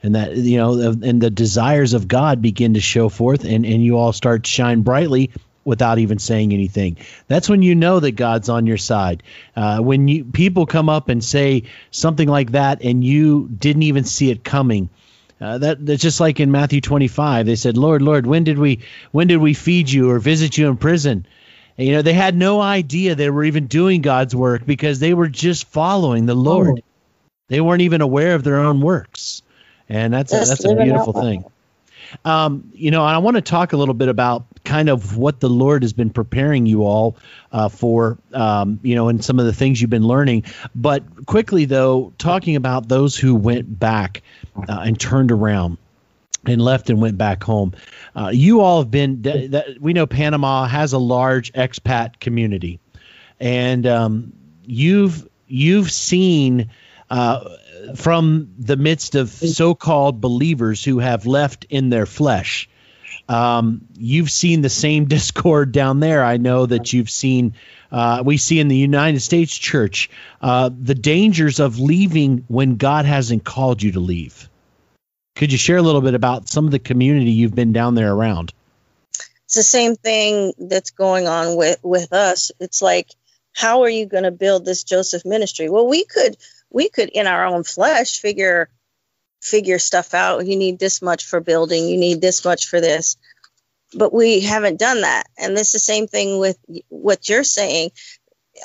and 0.04 0.16
that 0.16 0.36
you 0.36 0.58
know 0.58 0.74
and 0.74 1.22
the 1.22 1.30
desires 1.30 1.94
of 1.94 2.08
god 2.08 2.42
begin 2.42 2.76
to 2.76 2.82
show 2.82 3.10
forth 3.10 3.44
and 3.44 3.66
and 3.66 3.84
you 3.84 3.98
all 3.98 4.14
start 4.14 4.44
to 4.44 4.50
shine 4.50 4.82
brightly 4.82 5.32
without 5.64 6.00
even 6.00 6.18
saying 6.18 6.54
anything. 6.54 6.96
That's 7.28 7.50
when 7.50 7.62
you 7.62 7.76
know 7.76 8.00
that 8.00 8.14
god's 8.14 8.48
on 8.48 8.68
your 8.68 8.78
side. 8.78 9.22
Uh, 9.54 9.80
when 9.80 10.08
you 10.08 10.24
people 10.24 10.66
come 10.66 10.88
up 10.88 11.10
and 11.10 11.22
say 11.22 11.64
something 11.92 12.28
like 12.30 12.54
that 12.54 12.82
and 12.84 13.04
you 13.04 13.50
didn't 13.50 13.84
even 13.84 14.06
see 14.06 14.32
it 14.32 14.46
coming 14.46 14.90
uh, 15.40 15.58
that 15.60 15.86
that's 15.86 16.02
just 16.02 16.20
like 16.20 16.40
in 16.40 16.52
Matthew 16.52 16.82
25 16.82 17.46
they 17.46 17.56
said 17.56 17.78
lord 17.78 18.02
lord 18.02 18.26
when 18.26 18.44
did 18.44 18.58
we 18.58 18.80
when 19.12 19.28
did 19.28 19.38
we 19.38 19.54
feed 19.54 19.90
you 19.90 20.10
or 20.10 20.20
visit 20.20 20.58
you 20.58 20.68
in 20.68 20.78
prison? 20.78 21.28
And, 21.78 21.88
you 21.88 21.94
know 21.94 22.02
they 22.02 22.14
had 22.14 22.36
no 22.36 22.60
idea 22.60 23.14
they 23.14 23.30
were 23.30 23.44
even 23.44 23.68
doing 23.68 24.02
god's 24.02 24.36
work 24.36 24.66
because 24.66 25.00
they 25.00 25.14
were 25.14 25.28
just 25.28 25.68
following 25.68 26.26
the 26.26 26.36
lord. 26.36 26.82
They 27.50 27.62
weren't 27.62 27.84
even 27.84 28.02
aware 28.02 28.36
of 28.36 28.44
their 28.44 28.60
own 28.60 28.82
works 28.82 29.44
and 29.90 30.14
that's 30.14 30.32
Just 30.32 30.50
that's 30.50 30.66
a 30.66 30.76
beautiful 30.76 31.14
thing. 31.14 31.46
Um, 32.24 32.72
you 32.74 32.92
know, 32.92 33.06
and 33.06 33.16
I 33.16 33.18
want 33.20 33.36
to 33.36 33.42
talk 33.42 33.74
a 33.74 33.78
little 33.78 33.94
bit 33.94 34.08
about 34.08 34.46
kind 34.64 34.90
of 34.90 35.18
what 35.18 35.40
the 35.40 35.50
Lord 35.50 35.84
has 35.84 35.94
been 35.94 36.10
preparing 36.10 36.66
you 36.66 36.86
all 36.86 37.18
uh, 37.52 37.70
for, 37.70 38.18
um, 38.34 38.80
you 38.82 38.96
know, 38.96 39.10
and 39.10 39.24
some 39.24 39.40
of 39.40 39.46
the 39.46 39.54
things 39.54 39.82
you've 39.82 39.90
been 39.90 40.08
learning. 40.08 40.44
But 40.74 41.26
quickly, 41.26 41.66
though, 41.66 42.14
talking 42.18 42.56
about 42.56 42.88
those 42.88 43.18
who 43.18 43.36
went 43.36 43.80
back 43.80 44.24
uh, 44.56 44.84
and 44.86 45.00
turned 45.00 45.32
around 45.32 45.78
and 46.46 46.62
left 46.62 46.90
and 46.90 47.02
went 47.02 47.18
back 47.18 47.44
home. 47.44 47.74
Uh, 48.16 48.30
you 48.34 48.62
all 48.62 48.82
have 48.82 48.92
been. 48.92 49.22
That, 49.24 49.52
that, 49.52 49.82
we 49.82 49.94
know 49.94 50.06
Panama 50.06 50.66
has 50.66 50.94
a 50.94 50.98
large 50.98 51.52
expat 51.54 52.20
community, 52.20 52.80
and 53.40 53.86
um, 53.86 54.34
you've 54.66 55.28
you've 55.48 55.92
seen 55.92 56.70
uh, 57.10 57.58
from 57.96 58.54
the 58.58 58.78
midst 58.78 59.16
of 59.16 59.30
so-called 59.30 60.22
believers 60.22 60.84
who 60.84 61.00
have 61.00 61.26
left 61.26 61.66
in 61.70 61.90
their 61.90 62.06
flesh. 62.06 62.70
Um, 63.30 63.88
you've 63.98 64.32
seen 64.32 64.62
the 64.62 64.70
same 64.70 65.06
discord 65.08 65.72
down 65.72 66.00
there. 66.00 66.24
I 66.24 66.38
know 66.38 66.66
that 66.66 66.94
you've 66.94 67.10
seen. 67.10 67.54
Uh, 67.92 68.22
we 68.26 68.38
see 68.38 68.60
in 68.60 68.68
the 68.68 68.76
United 68.76 69.22
States 69.22 69.56
Church 69.56 70.10
uh, 70.42 70.70
the 70.70 70.96
dangers 70.96 71.60
of 71.60 71.80
leaving 71.80 72.44
when 72.48 72.76
God 72.76 73.06
hasn't 73.06 73.44
called 73.44 73.82
you 73.82 73.94
to 73.94 74.00
leave. 74.00 74.50
Could 75.36 75.52
you 75.52 75.58
share 75.58 75.78
a 75.78 75.84
little 75.84 76.02
bit 76.02 76.16
about 76.16 76.50
some 76.50 76.66
of 76.66 76.72
the 76.72 76.80
community 76.80 77.32
you've 77.32 77.56
been 77.56 77.72
down 77.72 77.96
there 77.96 78.12
around? 78.12 78.54
It's 79.46 79.56
the 79.56 79.64
same 79.64 79.96
thing 79.96 80.54
that's 80.58 80.92
going 80.92 81.28
on 81.28 81.56
with 81.56 81.80
with 81.84 82.12
us. 82.12 82.52
It's 82.60 82.82
like, 82.82 83.10
how 83.54 83.84
are 83.84 83.90
you 83.90 84.06
going 84.06 84.24
to 84.24 84.32
build 84.32 84.66
this 84.66 84.84
Joseph 84.84 85.26
ministry? 85.26 85.70
Well, 85.70 85.88
we 85.88 86.04
could 86.04 86.36
we 86.70 86.90
could 86.90 87.10
in 87.10 87.28
our 87.28 87.46
own 87.46 87.64
flesh 87.64 88.20
figure 88.20 88.70
figure 89.42 89.80
stuff 89.80 90.14
out. 90.14 90.46
You 90.46 90.56
need 90.56 90.80
this 90.80 91.02
much 91.02 91.26
for 91.26 91.40
building. 91.40 91.88
You 91.88 91.98
need 91.98 92.22
this 92.22 92.44
much 92.44 92.68
for 92.68 92.82
this. 92.82 93.18
But 93.94 94.14
we 94.14 94.42
haven't 94.42 94.80
done 94.80 95.02
that. 95.02 95.28
And 95.38 95.56
this 95.56 95.68
is 95.68 95.74
the 95.74 95.80
same 95.80 96.08
thing 96.08 96.40
with 96.40 96.58
what 96.90 97.30
you're 97.30 97.44
saying. 97.44 97.92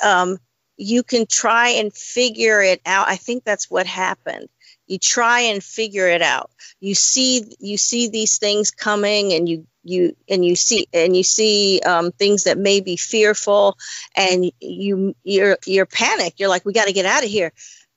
Um, 0.03 0.37
you 0.75 1.03
can 1.03 1.25
try 1.27 1.69
and 1.69 1.93
figure 1.93 2.61
it 2.61 2.81
out. 2.85 3.07
I 3.07 3.15
think 3.15 3.43
that's 3.43 3.69
what 3.69 3.85
happened. 3.85 4.49
You 4.87 4.97
try 4.97 5.41
and 5.41 5.63
figure 5.63 6.09
it 6.09 6.21
out. 6.21 6.51
You 6.81 6.93
see, 6.93 7.55
you 7.59 7.77
see 7.77 8.09
these 8.09 8.37
things 8.37 8.71
coming, 8.71 9.31
and 9.31 9.47
you 9.47 9.65
you 9.83 10.15
and 10.27 10.43
you 10.43 10.55
see 10.55 10.87
and 10.93 11.15
you 11.15 11.23
see 11.23 11.79
um, 11.85 12.11
things 12.11 12.45
that 12.45 12.57
may 12.57 12.81
be 12.81 12.97
fearful, 12.97 13.77
and 14.15 14.51
you 14.59 15.15
you're 15.23 15.57
you're 15.65 15.85
panicked. 15.85 16.39
You're 16.39 16.49
like, 16.49 16.65
we 16.65 16.73
got 16.73 16.87
to 16.87 16.93
get 16.93 17.05
out 17.05 17.23
of 17.23 17.29
here. 17.29 17.53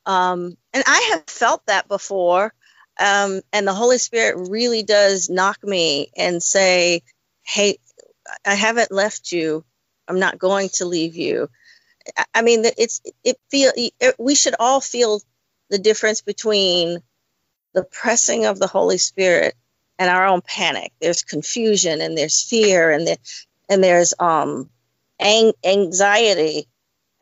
Um, 0.06 0.58
and 0.74 0.84
I 0.86 1.10
have 1.12 1.24
felt 1.28 1.66
that 1.68 1.88
before. 1.88 2.54
Um, 3.00 3.42
and 3.52 3.68
the 3.68 3.74
Holy 3.74 3.98
Spirit 3.98 4.48
really 4.50 4.84
does 4.84 5.30
knock 5.30 5.58
me 5.64 6.12
and 6.16 6.42
say, 6.42 7.02
Hey, 7.44 7.78
I 8.46 8.54
haven't 8.56 8.92
left 8.92 9.32
you. 9.32 9.64
I'm 10.08 10.20
not 10.20 10.38
going 10.38 10.70
to 10.74 10.86
leave 10.86 11.16
you. 11.16 11.48
I- 12.18 12.26
mean, 12.42 12.64
it's, 12.78 13.02
it 13.24 13.38
feel, 13.50 13.72
it, 13.76 14.16
we 14.18 14.34
should 14.36 14.56
all 14.60 14.80
feel 14.80 15.20
the 15.70 15.78
difference 15.78 16.22
between 16.22 17.00
the 17.74 17.84
pressing 17.84 18.46
of 18.46 18.58
the 18.58 18.68
Holy 18.68 18.98
Spirit 18.98 19.54
and 19.98 20.10
our 20.10 20.26
own 20.26 20.42
panic. 20.42 20.92
There's 21.00 21.22
confusion 21.24 22.00
and 22.02 22.18
there's 22.18 22.42
fear 22.42 22.90
and 22.92 23.06
there, 23.06 23.18
and 23.68 23.84
there's, 23.84 24.14
um, 24.20 24.70
ang- 25.20 25.54
anxiety 25.64 26.68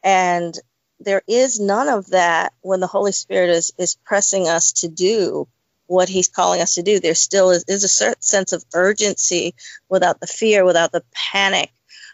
and 0.04 0.58
there 1.00 1.22
is 1.26 1.60
none 1.60 1.88
of 1.88 2.10
that 2.10 2.52
when 2.60 2.80
the 2.80 2.86
Holy 2.86 3.12
Spirit 3.12 3.50
is, 3.50 3.72
is 3.78 3.96
pressing 4.04 4.48
us 4.48 4.72
to 4.72 4.88
do 4.88 5.48
what 5.86 6.08
He's 6.08 6.28
calling 6.28 6.60
us 6.60 6.76
to 6.76 6.82
do. 6.82 7.00
There 7.00 7.14
still 7.14 7.50
is, 7.50 7.64
is 7.68 7.84
a 7.84 7.88
certain 7.88 8.22
sense 8.22 8.52
of 8.52 8.64
urgency 8.74 9.54
without 9.88 10.20
the 10.20 10.26
fear, 10.26 10.64
without 10.64 10.92
the 10.92 11.04
panic. 11.12 11.70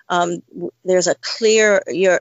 Um, 0.08 0.42
there's 0.84 1.06
a 1.06 1.14
clear, 1.14 1.82
your, 1.86 2.20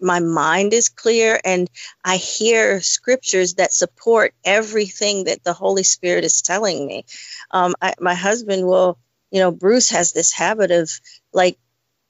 my 0.00 0.20
mind 0.20 0.72
is 0.72 0.88
clear, 0.88 1.38
and 1.44 1.68
I 2.04 2.16
hear 2.16 2.80
scriptures 2.80 3.54
that 3.54 3.72
support 3.72 4.34
everything 4.44 5.24
that 5.24 5.44
the 5.44 5.52
Holy 5.52 5.82
Spirit 5.82 6.24
is 6.24 6.42
telling 6.42 6.86
me. 6.86 7.04
Um, 7.50 7.74
I, 7.80 7.94
my 8.00 8.14
husband 8.14 8.66
will, 8.66 8.98
you 9.30 9.40
know, 9.40 9.50
Bruce 9.50 9.90
has 9.90 10.12
this 10.12 10.32
habit 10.32 10.70
of 10.70 10.90
like, 11.32 11.58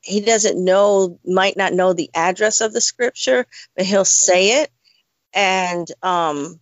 he 0.07 0.21
doesn't 0.21 0.63
know, 0.63 1.19
might 1.25 1.57
not 1.57 1.73
know 1.73 1.93
the 1.93 2.11
address 2.15 2.61
of 2.61 2.73
the 2.73 2.81
scripture, 2.81 3.45
but 3.75 3.85
he'll 3.85 4.05
say 4.05 4.63
it, 4.63 4.71
and 5.35 5.89
um, 6.01 6.61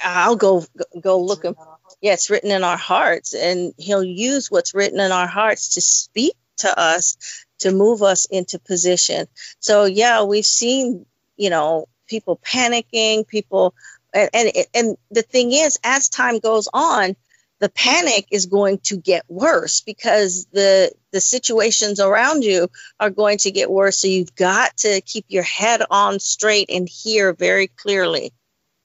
I'll 0.00 0.36
go 0.36 0.64
go 1.00 1.20
look 1.20 1.44
him. 1.44 1.56
Yeah, 2.00 2.12
it's 2.12 2.30
written 2.30 2.52
in 2.52 2.62
our 2.62 2.76
hearts, 2.76 3.34
and 3.34 3.74
he'll 3.76 4.04
use 4.04 4.50
what's 4.50 4.74
written 4.74 5.00
in 5.00 5.10
our 5.10 5.26
hearts 5.26 5.74
to 5.74 5.80
speak 5.80 6.34
to 6.58 6.78
us, 6.78 7.16
to 7.60 7.72
move 7.72 8.02
us 8.02 8.26
into 8.26 8.60
position. 8.60 9.26
So 9.58 9.84
yeah, 9.84 10.22
we've 10.22 10.46
seen, 10.46 11.06
you 11.36 11.50
know, 11.50 11.88
people 12.06 12.38
panicking, 12.38 13.26
people, 13.26 13.74
and 14.14 14.30
and, 14.32 14.52
and 14.74 14.96
the 15.10 15.22
thing 15.22 15.50
is, 15.50 15.78
as 15.82 16.08
time 16.08 16.38
goes 16.38 16.68
on, 16.72 17.16
the 17.64 17.70
panic 17.70 18.26
is 18.30 18.44
going 18.44 18.76
to 18.76 18.98
get 18.98 19.24
worse 19.26 19.80
because 19.80 20.46
the 20.52 20.92
the 21.12 21.20
situations 21.20 21.98
around 21.98 22.44
you 22.44 22.68
are 23.00 23.08
going 23.08 23.38
to 23.38 23.50
get 23.50 23.70
worse 23.70 24.02
so 24.02 24.06
you've 24.06 24.34
got 24.34 24.76
to 24.76 25.00
keep 25.00 25.24
your 25.28 25.44
head 25.44 25.80
on 25.90 26.20
straight 26.20 26.68
and 26.68 26.86
hear 26.86 27.32
very 27.32 27.68
clearly 27.68 28.34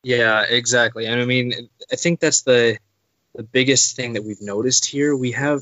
Yeah, 0.02 0.46
exactly. 0.48 1.08
And 1.08 1.20
I 1.20 1.26
mean, 1.26 1.70
I 1.92 1.98
think 1.98 2.22
that's 2.22 2.44
the 2.44 2.78
the 3.36 3.44
biggest 3.44 3.98
thing 3.98 4.14
that 4.14 4.24
we've 4.24 4.42
noticed 4.42 4.86
here. 4.86 5.14
We 5.14 5.34
have 5.34 5.62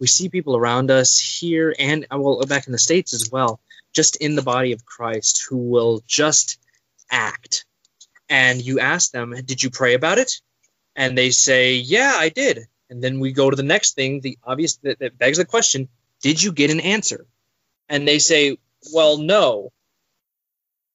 we 0.00 0.08
see 0.08 0.28
people 0.28 0.56
around 0.56 0.90
us 0.90 1.20
here 1.20 1.72
and 1.78 2.04
uh, 2.12 2.18
well 2.18 2.44
back 2.46 2.66
in 2.66 2.72
the 2.72 2.78
states 2.78 3.14
as 3.14 3.30
well, 3.30 3.60
just 3.92 4.16
in 4.16 4.34
the 4.34 4.42
body 4.42 4.72
of 4.72 4.84
Christ 4.84 5.46
who 5.48 5.56
will 5.56 6.02
just 6.08 6.58
act. 7.12 7.64
And 8.28 8.60
you 8.60 8.80
ask 8.80 9.12
them, 9.12 9.36
"Did 9.44 9.62
you 9.62 9.70
pray 9.70 9.94
about 9.94 10.18
it?" 10.18 10.40
And 10.96 11.16
they 11.16 11.30
say, 11.30 11.74
"Yeah, 11.76 12.14
I 12.16 12.30
did." 12.30 12.66
And 12.90 13.02
then 13.04 13.20
we 13.20 13.32
go 13.32 13.50
to 13.50 13.56
the 13.56 13.62
next 13.62 13.94
thing, 13.94 14.20
the 14.20 14.38
obvious 14.42 14.76
that, 14.78 14.98
that 15.00 15.18
begs 15.18 15.38
the 15.38 15.44
question, 15.44 15.88
"Did 16.22 16.42
you 16.42 16.52
get 16.52 16.70
an 16.70 16.80
answer?" 16.80 17.26
And 17.88 18.08
they 18.08 18.18
say, 18.18 18.58
"Well, 18.92 19.18
no." 19.18 19.72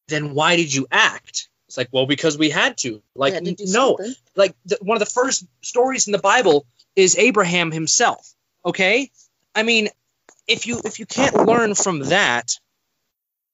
Then 0.07 0.33
why 0.33 0.57
did 0.57 0.73
you 0.73 0.87
act? 0.91 1.47
It's 1.67 1.77
like, 1.77 1.89
well, 1.93 2.05
because 2.05 2.37
we 2.37 2.49
had 2.49 2.77
to. 2.79 3.01
Like, 3.15 3.33
Yeah, 3.33 3.39
to 3.39 3.55
no, 3.71 3.95
something. 3.95 4.13
like 4.35 4.53
the, 4.65 4.77
one 4.81 4.97
of 4.97 4.99
the 4.99 5.05
first 5.05 5.45
stories 5.61 6.07
in 6.07 6.11
the 6.11 6.19
Bible 6.19 6.65
is 6.97 7.17
Abraham 7.17 7.71
himself. 7.71 8.33
Okay, 8.65 9.09
I 9.55 9.63
mean, 9.63 9.87
if 10.47 10.67
you 10.67 10.81
if 10.83 10.99
you 10.99 11.05
can't 11.05 11.35
learn 11.47 11.73
from 11.75 11.99
that, 12.09 12.59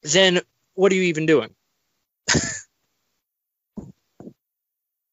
then 0.02 0.42
what 0.74 0.92
are 0.92 0.96
you 0.96 1.04
even 1.04 1.28
doing? 1.28 1.54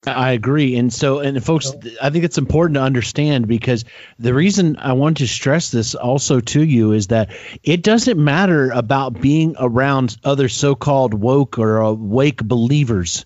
I 0.07 0.33
agree. 0.33 0.77
And 0.77 0.93
so, 0.93 1.21
and 1.21 1.43
folks, 1.45 1.73
I 2.01 2.11
think 2.11 2.25
it's 2.25 2.39
important 2.39 2.75
to 2.75 2.83
understand 2.83 3.49
because 3.49 3.85
the 4.19 4.35
reason 4.35 4.77
I 4.77 4.93
want 4.93 5.19
to 5.19 5.27
stress 5.27 5.71
this 5.71 5.95
also 5.95 6.41
to 6.41 6.63
you 6.63 6.93
is 6.93 7.09
that 7.09 7.31
it 7.63 7.83
doesn't 7.83 8.23
matter 8.23 8.71
about 8.71 9.21
being 9.21 9.57
around 9.59 10.17
other 10.25 10.49
so 10.49 10.75
called 10.75 11.15
woke 11.15 11.59
or 11.59 11.83
uh, 11.83 11.89
awake 11.89 12.43
believers. 12.43 13.25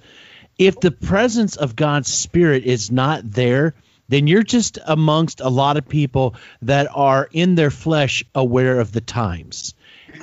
If 0.59 0.81
the 0.81 0.91
presence 0.91 1.57
of 1.57 1.77
God's 1.77 2.13
Spirit 2.13 2.65
is 2.65 2.91
not 2.91 3.23
there, 3.31 3.75
then 4.09 4.27
you're 4.27 4.43
just 4.43 4.79
amongst 4.87 5.41
a 5.41 5.49
lot 5.49 5.77
of 5.77 5.89
people 5.89 6.35
that 6.63 6.89
are 6.95 7.29
in 7.31 7.55
their 7.55 7.71
flesh 7.71 8.25
aware 8.35 8.81
of 8.81 8.93
the 8.93 9.01
times. 9.01 9.75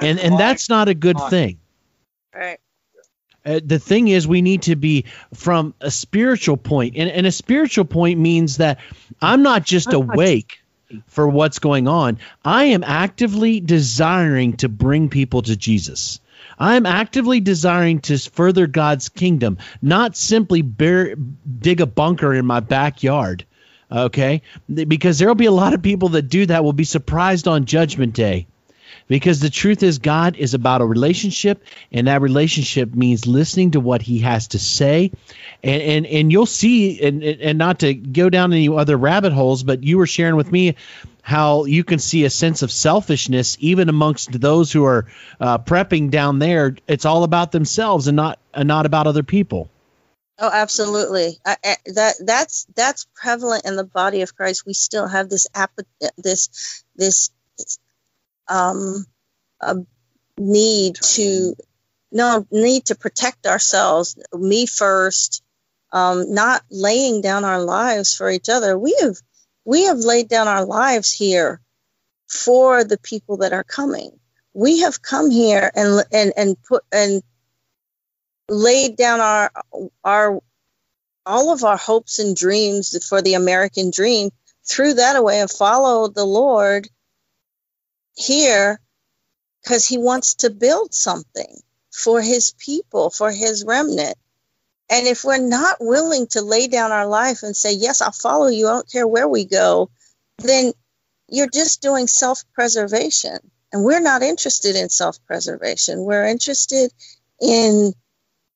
And, 0.01 0.19
and 0.19 0.37
that's 0.37 0.69
not 0.69 0.89
a 0.89 0.93
good 0.93 1.17
thing. 1.29 1.59
Right. 2.33 2.59
Uh, 3.45 3.59
the 3.63 3.79
thing 3.79 4.07
is, 4.07 4.27
we 4.27 4.41
need 4.41 4.63
to 4.63 4.75
be 4.75 5.05
from 5.33 5.73
a 5.79 5.91
spiritual 5.91 6.57
point, 6.57 6.95
and, 6.97 7.09
and 7.09 7.27
a 7.27 7.31
spiritual 7.31 7.85
point 7.85 8.19
means 8.19 8.57
that 8.57 8.79
I'm 9.21 9.43
not 9.43 9.63
just 9.63 9.93
awake 9.93 10.59
for 11.07 11.27
what's 11.27 11.59
going 11.59 11.87
on. 11.87 12.17
I 12.43 12.65
am 12.65 12.83
actively 12.83 13.59
desiring 13.59 14.57
to 14.57 14.69
bring 14.69 15.09
people 15.09 15.41
to 15.43 15.55
Jesus. 15.55 16.19
I'm 16.57 16.85
actively 16.85 17.39
desiring 17.39 17.99
to 18.01 18.17
further 18.17 18.65
God's 18.65 19.09
kingdom, 19.09 19.57
not 19.81 20.15
simply 20.15 20.61
bear, 20.61 21.15
dig 21.15 21.81
a 21.81 21.85
bunker 21.85 22.33
in 22.33 22.45
my 22.45 22.61
backyard. 22.61 23.45
Okay, 23.91 24.41
because 24.73 25.19
there 25.19 25.27
will 25.27 25.35
be 25.35 25.45
a 25.45 25.51
lot 25.51 25.75
of 25.75 25.83
people 25.83 26.09
that 26.09 26.23
do 26.23 26.47
that 26.47 26.63
will 26.63 26.73
be 26.73 26.85
surprised 26.85 27.47
on 27.47 27.65
Judgment 27.65 28.13
Day 28.13 28.47
because 29.07 29.39
the 29.39 29.49
truth 29.49 29.83
is 29.83 29.99
god 29.99 30.35
is 30.35 30.53
about 30.53 30.81
a 30.81 30.85
relationship 30.85 31.63
and 31.91 32.07
that 32.07 32.21
relationship 32.21 32.93
means 32.93 33.27
listening 33.27 33.71
to 33.71 33.79
what 33.79 34.01
he 34.01 34.19
has 34.19 34.49
to 34.49 34.59
say 34.59 35.11
and 35.63 35.81
and, 35.81 36.05
and 36.05 36.31
you'll 36.31 36.45
see 36.45 37.01
and, 37.01 37.23
and 37.23 37.57
not 37.57 37.79
to 37.79 37.93
go 37.93 38.29
down 38.29 38.51
any 38.53 38.69
other 38.69 38.97
rabbit 38.97 39.33
holes 39.33 39.63
but 39.63 39.83
you 39.83 39.97
were 39.97 40.07
sharing 40.07 40.35
with 40.35 40.51
me 40.51 40.75
how 41.21 41.65
you 41.65 41.83
can 41.83 41.97
see 41.97 42.23
a 42.23 42.29
sense 42.29 42.61
of 42.61 42.71
selfishness 42.71 43.57
even 43.59 43.89
amongst 43.89 44.39
those 44.39 44.71
who 44.71 44.85
are 44.85 45.07
uh, 45.39 45.57
prepping 45.57 46.09
down 46.09 46.39
there 46.39 46.75
it's 46.87 47.05
all 47.05 47.23
about 47.23 47.51
themselves 47.51 48.07
and 48.07 48.15
not 48.15 48.39
and 48.53 48.67
not 48.67 48.85
about 48.85 49.07
other 49.07 49.23
people 49.23 49.69
Oh, 50.37 50.49
absolutely. 50.51 51.39
I, 51.45 51.55
I, 51.63 51.75
that 51.93 52.15
that's 52.19 52.67
that's 52.75 53.07
prevalent 53.15 53.65
in 53.65 53.77
the 53.77 53.85
body 53.85 54.21
of 54.21 54.35
Christ. 54.35 54.65
We 54.65 54.73
still 54.73 55.07
have 55.07 55.29
this 55.29 55.47
app, 55.55 55.71
this 56.17 56.83
this 56.95 57.29
um, 58.47 59.05
a 59.61 59.77
need 60.37 60.95
to 60.95 61.55
no 62.11 62.45
need 62.51 62.85
to 62.85 62.95
protect 62.95 63.45
ourselves. 63.45 64.17
Me 64.33 64.65
first, 64.65 65.43
um, 65.91 66.33
not 66.33 66.63
laying 66.69 67.21
down 67.21 67.43
our 67.43 67.61
lives 67.61 68.15
for 68.15 68.29
each 68.29 68.49
other. 68.49 68.77
We 68.77 68.95
have 69.01 69.17
we 69.65 69.85
have 69.85 69.97
laid 69.97 70.29
down 70.29 70.47
our 70.47 70.65
lives 70.65 71.11
here 71.11 71.61
for 72.27 72.83
the 72.83 72.97
people 72.97 73.37
that 73.37 73.53
are 73.53 73.63
coming. 73.63 74.11
We 74.53 74.81
have 74.81 75.01
come 75.01 75.29
here 75.29 75.71
and 75.75 76.03
and 76.11 76.33
and 76.37 76.63
put 76.63 76.83
and 76.91 77.21
laid 78.49 78.95
down 78.95 79.19
our 79.19 79.51
our 80.03 80.39
all 81.25 81.51
of 81.51 81.63
our 81.63 81.77
hopes 81.77 82.19
and 82.19 82.35
dreams 82.35 83.05
for 83.07 83.21
the 83.21 83.33
American 83.33 83.89
dream, 83.89 84.29
threw 84.63 84.93
that 84.93 85.15
away 85.15 85.39
and 85.39 85.49
followed 85.49 86.13
the 86.13 86.25
Lord 86.25 86.87
here 88.15 88.79
because 89.63 89.87
he 89.87 89.97
wants 89.97 90.35
to 90.35 90.49
build 90.49 90.93
something 90.93 91.59
for 91.91 92.21
his 92.21 92.53
people, 92.57 93.09
for 93.09 93.31
his 93.31 93.63
remnant. 93.65 94.17
And 94.89 95.07
if 95.07 95.23
we're 95.23 95.37
not 95.37 95.77
willing 95.79 96.27
to 96.27 96.41
lay 96.41 96.67
down 96.67 96.91
our 96.91 97.07
life 97.07 97.41
and 97.43 97.55
say, 97.55 97.73
Yes, 97.73 98.01
I'll 98.01 98.11
follow 98.11 98.47
you, 98.47 98.67
I 98.67 98.73
don't 98.73 98.91
care 98.91 99.07
where 99.07 99.27
we 99.27 99.45
go, 99.45 99.89
then 100.37 100.73
you're 101.27 101.49
just 101.49 101.81
doing 101.81 102.07
self 102.07 102.43
preservation. 102.53 103.37
And 103.71 103.83
we're 103.83 104.01
not 104.01 104.21
interested 104.21 104.75
in 104.75 104.89
self 104.89 105.17
preservation. 105.25 106.01
We're 106.01 106.27
interested 106.27 106.91
in 107.41 107.93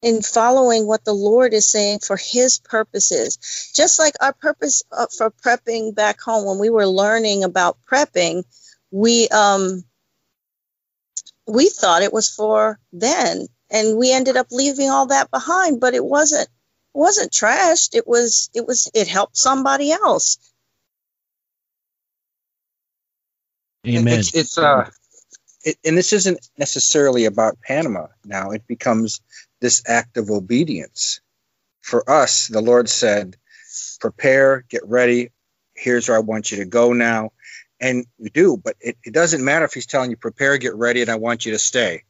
in 0.01 0.21
following 0.21 0.87
what 0.87 1.03
the 1.03 1.13
Lord 1.13 1.53
is 1.53 1.69
saying 1.69 1.99
for 1.99 2.15
His 2.15 2.59
purposes. 2.59 3.71
Just 3.75 3.99
like 3.99 4.13
our 4.21 4.33
purpose 4.33 4.83
uh, 4.91 5.07
for 5.15 5.31
prepping 5.31 5.93
back 5.93 6.21
home, 6.21 6.45
when 6.45 6.59
we 6.59 6.69
were 6.69 6.87
learning 6.87 7.43
about 7.43 7.77
prepping, 7.89 8.43
we 8.91 9.27
um, 9.29 9.83
we 11.47 11.69
thought 11.69 12.03
it 12.03 12.13
was 12.13 12.29
for 12.29 12.79
then, 12.93 13.47
and 13.69 13.97
we 13.97 14.11
ended 14.11 14.37
up 14.37 14.47
leaving 14.51 14.89
all 14.89 15.07
that 15.07 15.31
behind. 15.31 15.79
But 15.79 15.93
it 15.93 16.03
wasn't 16.03 16.47
it 16.47 16.97
wasn't 16.97 17.31
trashed. 17.31 17.95
It 17.95 18.07
was 18.07 18.49
it 18.53 18.65
was 18.65 18.89
it 18.93 19.07
helped 19.07 19.37
somebody 19.37 19.91
else. 19.91 20.37
Amen. 23.87 24.19
It's, 24.19 24.35
it's 24.35 24.57
uh, 24.57 24.89
it, 25.63 25.77
and 25.85 25.97
this 25.97 26.13
isn't 26.13 26.47
necessarily 26.57 27.25
about 27.25 27.61
Panama. 27.61 28.07
Now 28.25 28.51
it 28.51 28.67
becomes 28.67 29.21
this 29.61 29.83
act 29.87 30.17
of 30.17 30.29
obedience. 30.29 31.21
For 31.81 32.07
us, 32.09 32.47
the 32.47 32.61
Lord 32.61 32.89
said, 32.89 33.37
"Prepare, 33.99 34.65
get 34.69 34.85
ready. 34.85 35.31
Here's 35.73 36.09
where 36.09 36.17
I 36.17 36.21
want 36.21 36.51
you 36.51 36.57
to 36.57 36.65
go 36.65 36.93
now." 36.93 37.31
And 37.79 38.05
we 38.17 38.29
do 38.29 38.57
but 38.57 38.75
it, 38.79 38.97
it 39.03 39.13
doesn't 39.13 39.43
matter 39.43 39.65
if 39.65 39.73
he's 39.73 39.85
telling 39.85 40.09
you 40.09 40.17
prepare 40.17 40.57
get 40.57 40.75
ready 40.75 41.01
and 41.01 41.09
i 41.09 41.15
want 41.15 41.45
you 41.45 41.51
to 41.51 41.59
stay 41.59 42.03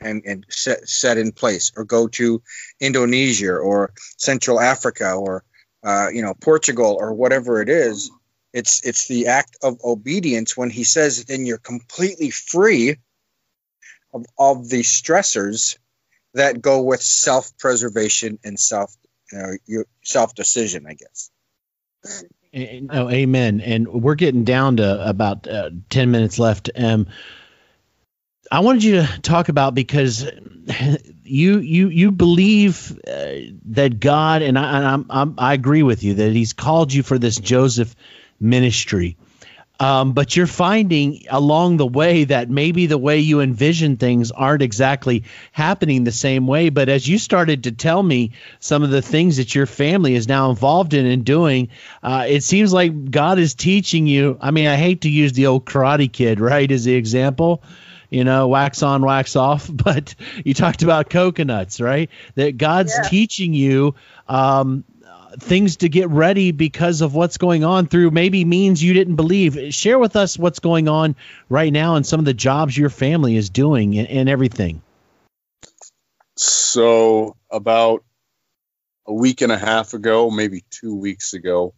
and 0.00 0.22
and 0.24 0.46
set 0.48 0.88
set 0.88 1.18
in 1.18 1.32
place 1.32 1.72
or 1.76 1.84
go 1.84 2.08
to 2.08 2.42
indonesia 2.80 3.52
or 3.52 3.92
central 4.16 4.58
africa 4.60 5.12
or 5.12 5.44
uh, 5.84 6.08
you 6.12 6.22
know 6.22 6.34
portugal 6.34 6.96
or 6.98 7.14
whatever 7.14 7.60
it 7.62 7.68
is. 7.68 8.10
It's 8.52 8.84
it's 8.84 9.06
the 9.06 9.28
act 9.28 9.56
of 9.62 9.78
obedience 9.84 10.56
when 10.56 10.70
he 10.70 10.84
says 10.84 11.24
then 11.24 11.46
you're 11.46 11.58
completely 11.58 12.30
free 12.30 12.96
of 14.12 14.26
all 14.36 14.56
the 14.56 14.82
stressors 14.82 15.78
that 16.34 16.60
go 16.60 16.82
with 16.82 17.00
self-preservation 17.00 18.38
and 18.44 18.58
self 18.58 18.94
you 19.32 19.38
know, 19.38 19.56
your 19.66 19.86
self-decision 20.02 20.84
i 20.86 20.94
guess 20.94 21.30
no, 22.52 23.10
amen. 23.10 23.60
And 23.60 23.88
we're 23.88 24.16
getting 24.16 24.44
down 24.44 24.78
to 24.78 25.08
about 25.08 25.46
uh, 25.46 25.70
10 25.88 26.10
minutes 26.10 26.38
left. 26.38 26.70
Um, 26.76 27.06
I 28.50 28.60
wanted 28.60 28.82
you 28.82 29.02
to 29.02 29.20
talk 29.22 29.48
about 29.48 29.74
because 29.74 30.24
you 31.22 31.58
you 31.60 31.88
you 31.88 32.10
believe 32.10 32.98
uh, 33.06 33.34
that 33.66 34.00
God 34.00 34.42
and 34.42 34.58
I 34.58 34.76
and 34.76 34.86
I'm, 34.86 35.06
I'm, 35.08 35.34
i 35.38 35.54
agree 35.54 35.84
with 35.84 36.02
you 36.02 36.14
that 36.14 36.32
He's 36.32 36.52
called 36.52 36.92
you 36.92 37.04
for 37.04 37.18
this 37.18 37.38
Joseph 37.38 37.94
ministry. 38.40 39.16
Um, 39.80 40.12
but 40.12 40.36
you're 40.36 40.46
finding 40.46 41.24
along 41.30 41.78
the 41.78 41.86
way 41.86 42.24
that 42.24 42.50
maybe 42.50 42.84
the 42.84 42.98
way 42.98 43.20
you 43.20 43.40
envision 43.40 43.96
things 43.96 44.30
aren't 44.30 44.60
exactly 44.60 45.24
happening 45.52 46.04
the 46.04 46.12
same 46.12 46.46
way. 46.46 46.68
But 46.68 46.90
as 46.90 47.08
you 47.08 47.16
started 47.16 47.64
to 47.64 47.72
tell 47.72 48.02
me 48.02 48.32
some 48.58 48.82
of 48.82 48.90
the 48.90 49.00
things 49.00 49.38
that 49.38 49.54
your 49.54 49.64
family 49.64 50.14
is 50.14 50.28
now 50.28 50.50
involved 50.50 50.92
in 50.92 51.06
and 51.06 51.24
doing, 51.24 51.70
uh, 52.02 52.26
it 52.28 52.44
seems 52.44 52.74
like 52.74 53.10
God 53.10 53.38
is 53.38 53.54
teaching 53.54 54.06
you. 54.06 54.36
I 54.42 54.50
mean, 54.50 54.66
I 54.66 54.76
hate 54.76 55.00
to 55.02 55.10
use 55.10 55.32
the 55.32 55.46
old 55.46 55.64
Karate 55.64 56.12
Kid, 56.12 56.40
right, 56.40 56.70
as 56.70 56.84
the 56.84 56.94
example 56.94 57.62
you 58.10 58.24
know, 58.24 58.48
wax 58.48 58.82
on, 58.82 59.02
wax 59.02 59.36
off. 59.36 59.70
But 59.80 60.14
you 60.44 60.52
talked 60.52 60.82
about 60.82 61.08
coconuts, 61.08 61.80
right? 61.80 62.10
That 62.34 62.58
God's 62.58 62.92
yeah. 62.94 63.08
teaching 63.08 63.54
you 63.54 63.94
um, 64.28 64.84
things 65.38 65.76
to 65.78 65.88
get 65.88 66.08
ready 66.08 66.52
because 66.52 67.00
of 67.00 67.14
what's 67.14 67.38
going 67.38 67.64
on 67.64 67.86
through 67.86 68.10
maybe 68.10 68.44
means 68.44 68.82
you 68.82 68.92
didn't 68.92 69.16
believe. 69.16 69.72
Share 69.74 69.98
with 69.98 70.16
us 70.16 70.38
what's 70.38 70.58
going 70.58 70.88
on 70.88 71.16
right 71.48 71.72
now 71.72 71.96
and 71.96 72.06
some 72.06 72.18
of 72.18 72.26
the 72.26 72.34
jobs 72.34 72.76
your 72.76 72.90
family 72.90 73.36
is 73.36 73.50
doing 73.50 73.98
and, 73.98 74.08
and 74.08 74.28
everything. 74.28 74.82
So, 76.36 77.36
about 77.50 78.02
a 79.06 79.12
week 79.12 79.42
and 79.42 79.52
a 79.52 79.58
half 79.58 79.92
ago, 79.92 80.30
maybe 80.30 80.64
two 80.70 80.94
weeks 80.94 81.34
ago, 81.34 81.74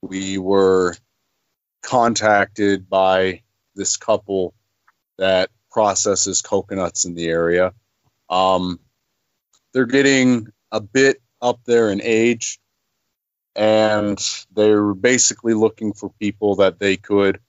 we 0.00 0.38
were 0.38 0.96
contacted 1.82 2.88
by 2.88 3.42
this 3.74 3.96
couple 3.96 4.54
that 5.18 5.50
processes 5.70 6.42
coconuts 6.42 7.04
in 7.04 7.14
the 7.14 7.28
area. 7.28 7.74
Um, 8.30 8.80
they're 9.72 9.86
getting 9.86 10.48
a 10.70 10.80
bit 10.80 11.20
up 11.40 11.60
there 11.64 11.90
in 11.90 12.00
age 12.02 12.58
and 13.54 14.18
they 14.54 14.70
were 14.70 14.94
basically 14.94 15.54
looking 15.54 15.92
for 15.92 16.10
people 16.18 16.56
that 16.56 16.78
they 16.78 16.96
could 16.96 17.40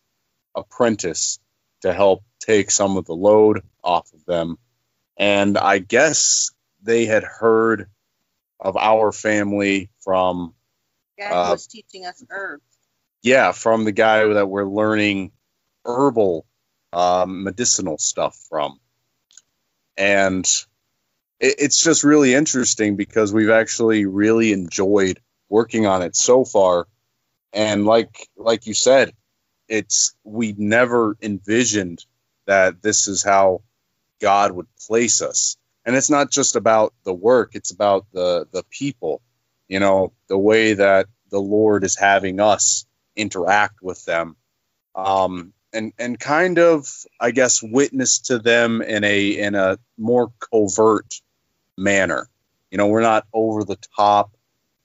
apprentice 0.56 1.40
to 1.82 1.94
help 1.94 2.24
take 2.40 2.72
some 2.72 2.98
of 2.98 3.06
the 3.06 3.16
load 3.16 3.62
off 3.84 4.12
of 4.14 4.26
them. 4.26 4.58
And 5.18 5.58
I 5.58 5.80
guess 5.80 6.52
they 6.82 7.06
had 7.06 7.24
heard 7.24 7.90
of 8.60 8.78
our 8.78 9.12
family 9.12 9.90
from 10.02 10.54
guy 11.18 11.30
uh, 11.30 11.52
was 11.52 11.68
teaching 11.68 12.06
us 12.06 12.24
herbs. 12.30 12.64
Yeah, 13.22 13.52
from 13.52 13.86
the 13.86 13.92
guy 13.92 14.26
that 14.26 14.48
we're 14.48 14.66
learning 14.66 15.32
herbal 15.86 16.46
um, 16.92 17.44
medicinal 17.44 17.98
stuff 17.98 18.38
from. 18.50 18.80
And 19.98 20.46
it, 21.40 21.56
it's 21.60 21.82
just 21.82 22.04
really 22.04 22.34
interesting 22.34 22.96
because 22.96 23.34
we've 23.34 23.50
actually 23.50 24.06
really 24.06 24.52
enjoyed 24.52 25.20
working 25.54 25.86
on 25.86 26.02
it 26.02 26.16
so 26.16 26.44
far. 26.44 26.88
And 27.54 27.86
like 27.86 28.28
like 28.36 28.66
you 28.66 28.74
said, 28.74 29.14
it's 29.68 30.16
we 30.24 30.56
never 30.58 31.16
envisioned 31.22 32.04
that 32.48 32.82
this 32.82 33.08
is 33.08 33.24
how 33.24 33.62
God 34.20 34.52
would 34.52 34.68
place 34.88 35.22
us. 35.22 35.56
And 35.86 35.96
it's 35.96 36.10
not 36.10 36.32
just 36.32 36.56
about 36.56 36.94
the 37.04 37.14
work, 37.14 37.52
it's 37.54 37.70
about 37.70 38.08
the 38.12 38.48
the 38.52 38.64
people, 38.72 39.22
you 39.68 39.80
know, 39.80 40.12
the 40.28 40.38
way 40.40 40.74
that 40.74 41.06
the 41.30 41.40
Lord 41.40 41.84
is 41.84 41.96
having 41.96 42.40
us 42.40 42.88
interact 43.16 43.84
with 43.84 44.04
them. 44.06 44.36
Um, 44.96 45.54
and 45.72 45.94
and 46.00 46.20
kind 46.20 46.58
of 46.58 46.90
I 47.20 47.30
guess 47.30 47.62
witness 47.62 48.20
to 48.30 48.40
them 48.40 48.82
in 48.82 49.04
a 49.04 49.30
in 49.30 49.54
a 49.54 49.78
more 50.00 50.32
covert 50.52 51.22
manner. 51.78 52.28
You 52.72 52.80
know, 52.80 52.88
we're 52.88 53.02
not 53.02 53.28
over 53.32 53.64
the 53.64 53.78
top 53.96 54.32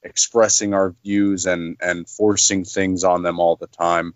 expressing 0.02 0.74
our 0.74 0.94
views 1.02 1.46
and 1.46 1.76
and 1.80 2.08
forcing 2.08 2.64
things 2.64 3.04
on 3.04 3.22
them 3.22 3.40
all 3.40 3.56
the 3.56 3.66
time. 3.66 4.14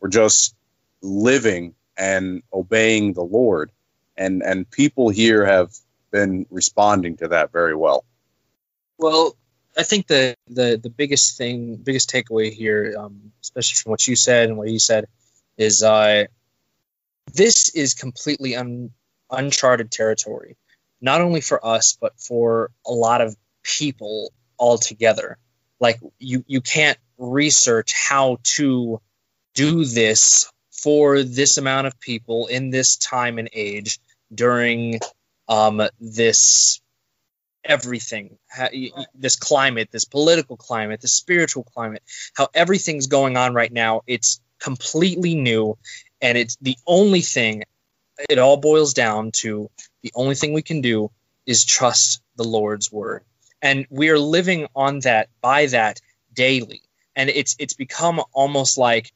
We're 0.00 0.08
just 0.08 0.54
living 1.02 1.74
and 1.96 2.42
obeying 2.52 3.12
the 3.12 3.22
Lord. 3.22 3.70
And 4.16 4.42
and 4.42 4.70
people 4.70 5.08
here 5.08 5.44
have 5.44 5.70
been 6.10 6.46
responding 6.50 7.16
to 7.18 7.28
that 7.28 7.52
very 7.52 7.74
well. 7.74 8.04
Well, 8.98 9.36
I 9.76 9.82
think 9.82 10.06
the 10.06 10.36
the 10.48 10.78
the 10.80 10.90
biggest 10.90 11.36
thing, 11.36 11.76
biggest 11.76 12.10
takeaway 12.10 12.52
here, 12.52 12.94
um, 12.96 13.32
especially 13.42 13.76
from 13.82 13.90
what 13.90 14.06
you 14.06 14.14
said 14.14 14.48
and 14.48 14.56
what 14.56 14.68
he 14.68 14.78
said, 14.78 15.06
is 15.56 15.82
uh, 15.82 16.24
this 17.32 17.74
is 17.74 17.94
completely 17.94 18.54
un, 18.54 18.90
uncharted 19.30 19.90
territory, 19.90 20.56
not 21.00 21.20
only 21.20 21.40
for 21.40 21.64
us 21.66 21.98
but 22.00 22.12
for 22.20 22.70
a 22.86 22.92
lot 22.92 23.20
of 23.20 23.36
people 23.64 24.32
altogether. 24.58 25.38
Like 25.80 26.00
you, 26.18 26.44
you 26.46 26.60
can't 26.60 26.98
research 27.18 27.92
how 27.92 28.38
to 28.42 29.00
do 29.54 29.84
this 29.84 30.50
for 30.70 31.22
this 31.22 31.58
amount 31.58 31.86
of 31.86 31.98
people 32.00 32.46
in 32.46 32.70
this 32.70 32.96
time 32.96 33.38
and 33.38 33.48
age 33.52 34.00
during 34.32 35.00
um, 35.48 35.82
this 36.00 36.80
everything 37.64 38.36
this 39.14 39.36
climate 39.36 39.88
this 39.90 40.04
political 40.04 40.54
climate 40.54 41.00
this 41.00 41.14
spiritual 41.14 41.62
climate 41.64 42.02
how 42.36 42.46
everything's 42.52 43.06
going 43.06 43.38
on 43.38 43.54
right 43.54 43.72
now 43.72 44.02
it's 44.06 44.42
completely 44.60 45.34
new 45.34 45.78
and 46.20 46.36
it's 46.36 46.56
the 46.60 46.76
only 46.86 47.22
thing 47.22 47.64
it 48.28 48.38
all 48.38 48.58
boils 48.58 48.92
down 48.92 49.30
to 49.32 49.70
the 50.02 50.12
only 50.14 50.34
thing 50.34 50.52
we 50.52 50.60
can 50.60 50.82
do 50.82 51.10
is 51.46 51.64
trust 51.64 52.20
the 52.36 52.44
lord's 52.44 52.92
word 52.92 53.24
and 53.64 53.86
we 53.90 54.10
are 54.10 54.18
living 54.18 54.68
on 54.76 55.00
that 55.00 55.30
by 55.40 55.66
that 55.66 56.00
daily. 56.32 56.82
And 57.16 57.30
it's 57.30 57.56
it's 57.58 57.74
become 57.74 58.22
almost 58.32 58.78
like 58.78 59.12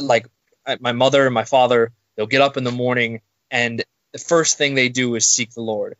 like 0.00 0.26
uh, 0.66 0.78
my 0.80 0.92
mother 0.92 1.26
and 1.26 1.34
my 1.34 1.44
father 1.44 1.92
they'll 2.16 2.26
get 2.26 2.40
up 2.40 2.56
in 2.56 2.64
the 2.64 2.72
morning 2.72 3.20
and 3.50 3.84
the 4.12 4.18
first 4.18 4.58
thing 4.58 4.74
they 4.74 4.88
do 4.88 5.14
is 5.14 5.26
seek 5.28 5.52
the 5.52 5.60
lord. 5.60 5.96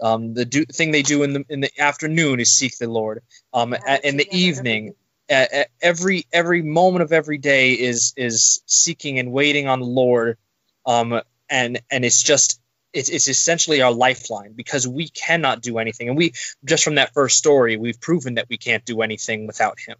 Um, 0.00 0.34
the 0.34 0.44
do, 0.44 0.64
thing 0.64 0.90
they 0.90 1.02
do 1.02 1.22
in 1.22 1.32
the 1.32 1.44
in 1.48 1.60
the 1.60 1.70
afternoon 1.78 2.40
is 2.40 2.52
seek 2.52 2.76
the 2.78 2.88
lord. 2.88 3.22
Um, 3.54 3.74
at, 3.74 4.04
in 4.04 4.16
the 4.16 4.28
evening 4.36 4.94
at, 5.28 5.52
at 5.52 5.68
every 5.80 6.26
every 6.32 6.62
moment 6.62 7.02
of 7.04 7.12
every 7.12 7.38
day 7.38 7.72
is 7.72 8.12
is 8.16 8.62
seeking 8.66 9.18
and 9.20 9.32
waiting 9.32 9.68
on 9.68 9.80
the 9.80 9.86
lord. 9.86 10.36
Um, 10.84 11.20
and 11.48 11.80
and 11.90 12.04
it's 12.04 12.22
just 12.22 12.60
it's, 12.96 13.10
it's 13.10 13.28
essentially 13.28 13.82
our 13.82 13.92
lifeline 13.92 14.54
because 14.54 14.88
we 14.88 15.08
cannot 15.08 15.60
do 15.60 15.78
anything. 15.78 16.08
And 16.08 16.16
we 16.16 16.32
just 16.64 16.82
from 16.82 16.94
that 16.94 17.12
first 17.12 17.36
story 17.36 17.76
we've 17.76 18.00
proven 18.00 18.34
that 18.34 18.48
we 18.48 18.56
can't 18.56 18.84
do 18.84 19.02
anything 19.02 19.46
without 19.46 19.78
him. 19.78 19.96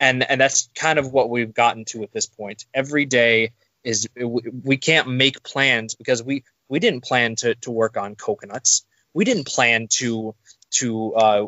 And 0.00 0.28
and 0.28 0.40
that's 0.40 0.70
kind 0.74 0.98
of 0.98 1.12
what 1.12 1.28
we've 1.28 1.52
gotten 1.52 1.84
to 1.86 2.02
at 2.02 2.10
this 2.10 2.26
point. 2.26 2.64
Every 2.72 3.04
day 3.04 3.52
is 3.84 4.08
we 4.16 4.78
can't 4.78 5.08
make 5.08 5.42
plans 5.42 5.94
because 5.94 6.22
we 6.22 6.44
we 6.70 6.78
didn't 6.78 7.02
plan 7.02 7.36
to 7.36 7.54
to 7.56 7.70
work 7.70 7.98
on 7.98 8.14
coconuts. 8.14 8.86
We 9.12 9.26
didn't 9.26 9.46
plan 9.46 9.88
to 9.98 10.34
to 10.72 11.14
uh 11.14 11.46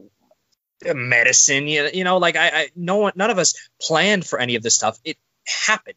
medicine 0.94 1.68
you, 1.68 1.88
you 1.94 2.04
know 2.04 2.18
like 2.18 2.36
I, 2.36 2.48
I 2.48 2.68
no 2.76 2.96
one 2.96 3.12
none 3.16 3.30
of 3.30 3.38
us 3.38 3.54
planned 3.80 4.26
for 4.26 4.38
any 4.38 4.56
of 4.56 4.62
this 4.62 4.74
stuff. 4.74 4.98
It 5.02 5.16
happened. 5.46 5.96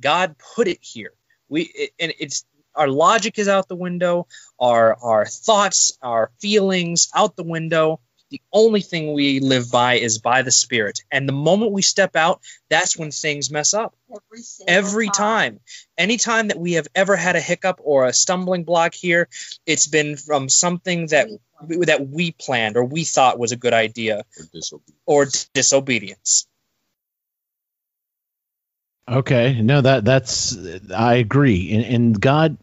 God 0.00 0.36
put 0.38 0.68
it 0.68 0.78
here. 0.80 1.12
We 1.50 1.62
it, 1.62 1.90
and 1.98 2.14
it's 2.18 2.46
our 2.80 2.88
logic 2.88 3.38
is 3.38 3.46
out 3.46 3.68
the 3.68 3.76
window 3.76 4.26
our 4.58 4.96
our 5.02 5.26
thoughts 5.26 5.98
our 6.02 6.30
feelings 6.40 7.08
out 7.14 7.36
the 7.36 7.44
window. 7.44 8.00
The 8.30 8.40
only 8.52 8.80
thing 8.80 9.12
we 9.12 9.40
live 9.40 9.72
by 9.72 9.94
is 9.94 10.18
by 10.18 10.42
the 10.42 10.52
spirit. 10.52 11.02
And 11.10 11.28
the 11.28 11.32
moment 11.32 11.72
we 11.72 11.82
step 11.82 12.14
out 12.14 12.40
that's 12.68 12.96
when 12.96 13.10
things 13.10 13.50
mess 13.50 13.74
up. 13.74 13.96
Every, 14.08 14.42
every 14.68 15.06
time. 15.06 15.14
time. 15.14 15.60
Anytime 15.98 16.48
that 16.48 16.58
we 16.58 16.74
have 16.74 16.86
ever 16.94 17.16
had 17.16 17.34
a 17.34 17.40
hiccup 17.40 17.80
or 17.82 18.06
a 18.06 18.12
stumbling 18.12 18.64
block 18.64 18.94
here 18.94 19.28
it's 19.66 19.88
been 19.88 20.16
from 20.16 20.48
something 20.48 21.08
that 21.08 21.28
that 21.68 22.06
we 22.08 22.32
planned 22.32 22.76
or 22.76 22.84
we 22.84 23.04
thought 23.04 23.38
was 23.38 23.52
a 23.52 23.56
good 23.56 23.74
idea. 23.74 24.24
For 24.36 24.44
disobedience. 24.52 25.02
or 25.06 25.26
disobedience 25.54 26.46
Okay, 29.10 29.60
no, 29.60 29.80
that 29.80 30.04
that's 30.04 30.56
I 30.94 31.14
agree, 31.14 31.72
and, 31.72 31.84
and 31.84 32.20
God, 32.20 32.58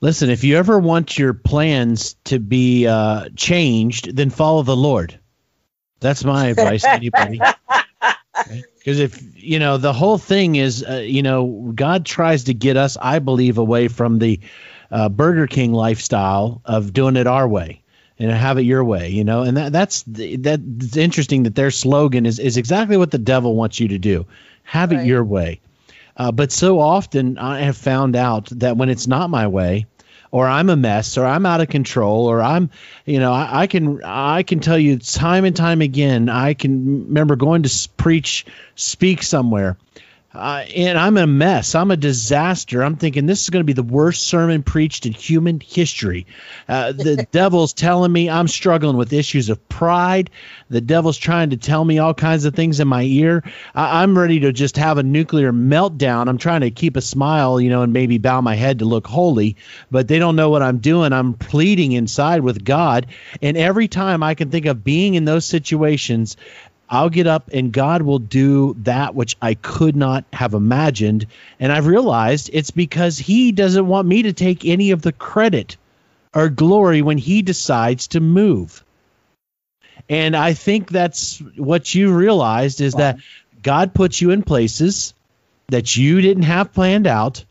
listen, 0.00 0.30
if 0.30 0.42
you 0.42 0.56
ever 0.56 0.78
want 0.78 1.18
your 1.18 1.34
plans 1.34 2.14
to 2.24 2.38
be 2.38 2.86
uh, 2.86 3.28
changed, 3.36 4.16
then 4.16 4.30
follow 4.30 4.62
the 4.62 4.76
Lord. 4.76 5.20
That's 6.00 6.24
my 6.24 6.46
advice 6.46 6.82
to 6.82 6.90
anybody. 6.90 7.40
Because 8.78 8.98
if 8.98 9.22
you 9.36 9.58
know 9.58 9.76
the 9.76 9.92
whole 9.92 10.16
thing 10.16 10.56
is, 10.56 10.82
uh, 10.82 10.94
you 10.94 11.22
know, 11.22 11.72
God 11.74 12.06
tries 12.06 12.44
to 12.44 12.54
get 12.54 12.78
us, 12.78 12.96
I 12.98 13.18
believe, 13.18 13.58
away 13.58 13.88
from 13.88 14.18
the 14.18 14.40
uh, 14.90 15.10
Burger 15.10 15.46
King 15.46 15.72
lifestyle 15.72 16.62
of 16.64 16.94
doing 16.94 17.16
it 17.16 17.26
our 17.26 17.46
way 17.46 17.82
and 18.18 18.30
have 18.30 18.56
it 18.56 18.62
your 18.62 18.82
way, 18.82 19.10
you 19.10 19.24
know, 19.24 19.42
and 19.42 19.58
that 19.58 19.72
that's 19.72 20.04
that's 20.06 20.96
interesting 20.96 21.42
that 21.42 21.54
their 21.54 21.70
slogan 21.70 22.24
is 22.24 22.38
is 22.38 22.56
exactly 22.56 22.96
what 22.96 23.10
the 23.10 23.18
devil 23.18 23.54
wants 23.54 23.78
you 23.78 23.88
to 23.88 23.98
do 23.98 24.26
have 24.62 24.92
it 24.92 25.04
your 25.04 25.24
way. 25.24 25.60
Uh, 26.16 26.32
but 26.32 26.52
so 26.52 26.80
often 26.80 27.38
I 27.38 27.60
have 27.60 27.76
found 27.76 28.14
out 28.16 28.46
that 28.58 28.76
when 28.76 28.88
it's 28.88 29.06
not 29.06 29.30
my 29.30 29.46
way, 29.46 29.86
or 30.30 30.46
I'm 30.46 30.70
a 30.70 30.76
mess, 30.76 31.18
or 31.18 31.26
I'm 31.26 31.44
out 31.44 31.60
of 31.60 31.68
control, 31.68 32.26
or 32.26 32.40
I'm, 32.40 32.70
you 33.04 33.18
know, 33.18 33.32
I, 33.32 33.62
I 33.62 33.66
can 33.66 34.02
I 34.04 34.42
can 34.42 34.60
tell 34.60 34.78
you 34.78 34.98
time 34.98 35.44
and 35.44 35.56
time 35.56 35.80
again. 35.80 36.28
I 36.28 36.54
can 36.54 37.06
remember 37.06 37.36
going 37.36 37.62
to 37.64 37.88
preach, 37.96 38.46
speak 38.76 39.22
somewhere, 39.22 39.76
uh, 40.32 40.64
and 40.76 40.96
I'm 40.96 41.16
a 41.16 41.26
mess. 41.26 41.74
I'm 41.74 41.90
a 41.90 41.96
disaster. 41.96 42.84
I'm 42.84 42.94
thinking 42.94 43.26
this 43.26 43.42
is 43.42 43.50
going 43.50 43.62
to 43.62 43.66
be 43.66 43.72
the 43.72 43.82
worst 43.82 44.22
sermon 44.22 44.62
preached 44.62 45.04
in 45.04 45.12
human 45.12 45.58
history. 45.58 46.26
Uh, 46.68 46.92
the 46.92 47.26
devil's 47.32 47.72
telling 47.72 48.12
me 48.12 48.30
I'm 48.30 48.46
struggling 48.46 48.96
with 48.96 49.12
issues 49.12 49.48
of 49.48 49.68
pride. 49.68 50.30
The 50.68 50.80
devil's 50.80 51.18
trying 51.18 51.50
to 51.50 51.56
tell 51.56 51.84
me 51.84 51.98
all 51.98 52.14
kinds 52.14 52.44
of 52.44 52.54
things 52.54 52.78
in 52.78 52.86
my 52.86 53.02
ear. 53.02 53.42
I, 53.74 54.02
I'm 54.02 54.16
ready 54.16 54.38
to 54.40 54.52
just 54.52 54.76
have 54.76 54.98
a 54.98 55.02
nuclear 55.02 55.52
meltdown. 55.52 56.28
I'm 56.28 56.38
trying 56.38 56.60
to 56.60 56.70
keep 56.70 56.96
a 56.96 57.02
smile, 57.02 57.60
you 57.60 57.68
know, 57.68 57.82
and 57.82 57.92
maybe 57.92 58.18
bow 58.18 58.40
my 58.40 58.54
head 58.54 58.78
to 58.78 58.84
look 58.84 59.08
holy, 59.08 59.56
but 59.90 60.06
they 60.06 60.20
don't 60.20 60.36
know 60.36 60.50
what 60.50 60.62
I'm 60.62 60.78
doing. 60.78 61.12
I'm 61.12 61.34
pleading 61.34 61.90
inside 61.90 62.42
with 62.42 62.64
God. 62.64 63.08
And 63.42 63.56
every 63.56 63.88
time 63.88 64.22
I 64.22 64.34
can 64.34 64.50
think 64.50 64.66
of 64.66 64.84
being 64.84 65.14
in 65.14 65.24
those 65.24 65.44
situations, 65.44 66.36
I'll 66.90 67.08
get 67.08 67.28
up 67.28 67.50
and 67.52 67.72
God 67.72 68.02
will 68.02 68.18
do 68.18 68.74
that 68.80 69.14
which 69.14 69.36
I 69.40 69.54
could 69.54 69.94
not 69.94 70.24
have 70.32 70.54
imagined. 70.54 71.26
And 71.60 71.72
I've 71.72 71.86
realized 71.86 72.50
it's 72.52 72.72
because 72.72 73.16
He 73.16 73.52
doesn't 73.52 73.86
want 73.86 74.08
me 74.08 74.24
to 74.24 74.32
take 74.32 74.64
any 74.64 74.90
of 74.90 75.00
the 75.00 75.12
credit 75.12 75.76
or 76.34 76.48
glory 76.48 77.00
when 77.00 77.16
He 77.16 77.42
decides 77.42 78.08
to 78.08 78.20
move. 78.20 78.84
And 80.08 80.36
I 80.36 80.54
think 80.54 80.90
that's 80.90 81.38
what 81.56 81.94
you 81.94 82.12
realized 82.12 82.80
is 82.80 82.94
that 82.94 83.20
God 83.62 83.94
puts 83.94 84.20
you 84.20 84.32
in 84.32 84.42
places 84.42 85.14
that 85.68 85.96
you 85.96 86.20
didn't 86.20 86.42
have 86.42 86.72
planned 86.72 87.06
out 87.06 87.44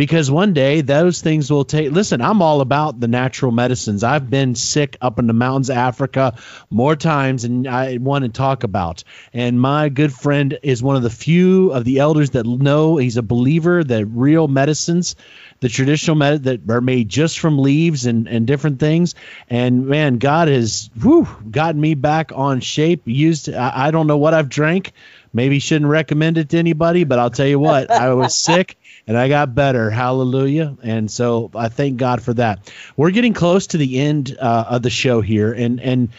because 0.00 0.30
one 0.30 0.54
day 0.54 0.80
those 0.80 1.20
things 1.20 1.50
will 1.50 1.66
take 1.66 1.92
listen 1.92 2.22
i'm 2.22 2.40
all 2.40 2.62
about 2.62 2.98
the 3.00 3.06
natural 3.06 3.52
medicines. 3.52 4.02
I've 4.02 4.30
been 4.30 4.54
sick 4.54 4.96
up 5.02 5.18
in 5.18 5.26
the 5.26 5.34
mountains 5.34 5.68
of 5.68 5.76
africa 5.76 6.38
more 6.70 6.96
times 6.96 7.42
than 7.42 7.66
i 7.66 7.98
want 7.98 8.24
to 8.24 8.30
talk 8.30 8.64
about. 8.64 9.04
And 9.34 9.60
my 9.60 9.90
good 9.90 10.10
friend 10.10 10.58
is 10.62 10.82
one 10.82 10.96
of 10.96 11.02
the 11.02 11.10
few 11.10 11.72
of 11.72 11.84
the 11.84 11.98
elders 11.98 12.30
that 12.30 12.46
know 12.46 12.96
he's 12.96 13.18
a 13.18 13.22
believer 13.22 13.84
that 13.84 14.06
real 14.06 14.48
medicines 14.48 15.16
the 15.60 15.68
traditional 15.68 16.16
med 16.16 16.44
that 16.44 16.60
are 16.70 16.80
made 16.80 17.10
just 17.10 17.38
from 17.38 17.58
leaves 17.58 18.06
and, 18.06 18.26
and 18.26 18.46
different 18.46 18.80
things. 18.80 19.14
And 19.50 19.86
man 19.86 20.16
god 20.16 20.48
has 20.48 20.88
whew, 20.98 21.28
gotten 21.50 21.78
me 21.78 21.92
back 21.92 22.32
on 22.34 22.60
shape 22.60 23.02
used 23.04 23.52
I, 23.52 23.88
I 23.88 23.90
don't 23.90 24.06
know 24.06 24.16
what 24.16 24.32
i've 24.32 24.48
drank 24.48 24.92
maybe 25.32 25.58
shouldn't 25.58 25.90
recommend 25.90 26.38
it 26.38 26.48
to 26.48 26.58
anybody 26.58 27.04
but 27.04 27.18
i'll 27.18 27.30
tell 27.30 27.46
you 27.46 27.58
what 27.58 27.90
i 27.90 28.12
was 28.12 28.38
sick 28.42 28.76
and 29.10 29.18
I 29.18 29.28
got 29.28 29.56
better. 29.56 29.90
Hallelujah. 29.90 30.76
And 30.84 31.10
so 31.10 31.50
I 31.54 31.68
thank 31.68 31.96
God 31.96 32.22
for 32.22 32.32
that. 32.34 32.72
We're 32.96 33.10
getting 33.10 33.32
close 33.32 33.66
to 33.68 33.76
the 33.76 33.98
end 33.98 34.36
uh, 34.38 34.66
of 34.68 34.82
the 34.82 34.90
show 34.90 35.20
here, 35.20 35.52
and 35.52 35.80
and 35.80 36.10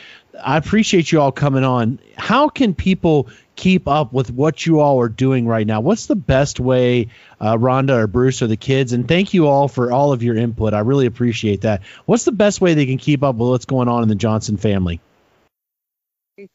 I 0.43 0.57
appreciate 0.57 1.09
you 1.09 1.21
all 1.21 1.31
coming 1.31 1.63
on. 1.63 1.99
How 2.17 2.49
can 2.49 2.75
people 2.75 3.29
keep 3.55 3.87
up 3.87 4.11
with 4.11 4.31
what 4.31 4.65
you 4.65 4.81
all 4.81 4.99
are 4.99 5.07
doing 5.07 5.47
right 5.47 5.65
now? 5.65 5.79
What's 5.79 6.07
the 6.07 6.17
best 6.17 6.59
way, 6.59 7.07
uh, 7.39 7.55
Rhonda 7.55 7.91
or 7.91 8.07
Bruce 8.07 8.41
or 8.41 8.47
the 8.47 8.57
kids? 8.57 8.91
And 8.91 9.07
thank 9.07 9.33
you 9.33 9.47
all 9.47 9.69
for 9.69 9.91
all 9.91 10.11
of 10.11 10.21
your 10.21 10.35
input. 10.35 10.73
I 10.73 10.79
really 10.79 11.05
appreciate 11.05 11.61
that. 11.61 11.83
What's 12.05 12.25
the 12.25 12.31
best 12.31 12.59
way 12.59 12.73
they 12.73 12.85
can 12.85 12.97
keep 12.97 13.23
up 13.23 13.35
with 13.35 13.49
what's 13.49 13.65
going 13.65 13.87
on 13.87 14.03
in 14.03 14.09
the 14.09 14.15
Johnson 14.15 14.57
family? 14.57 14.99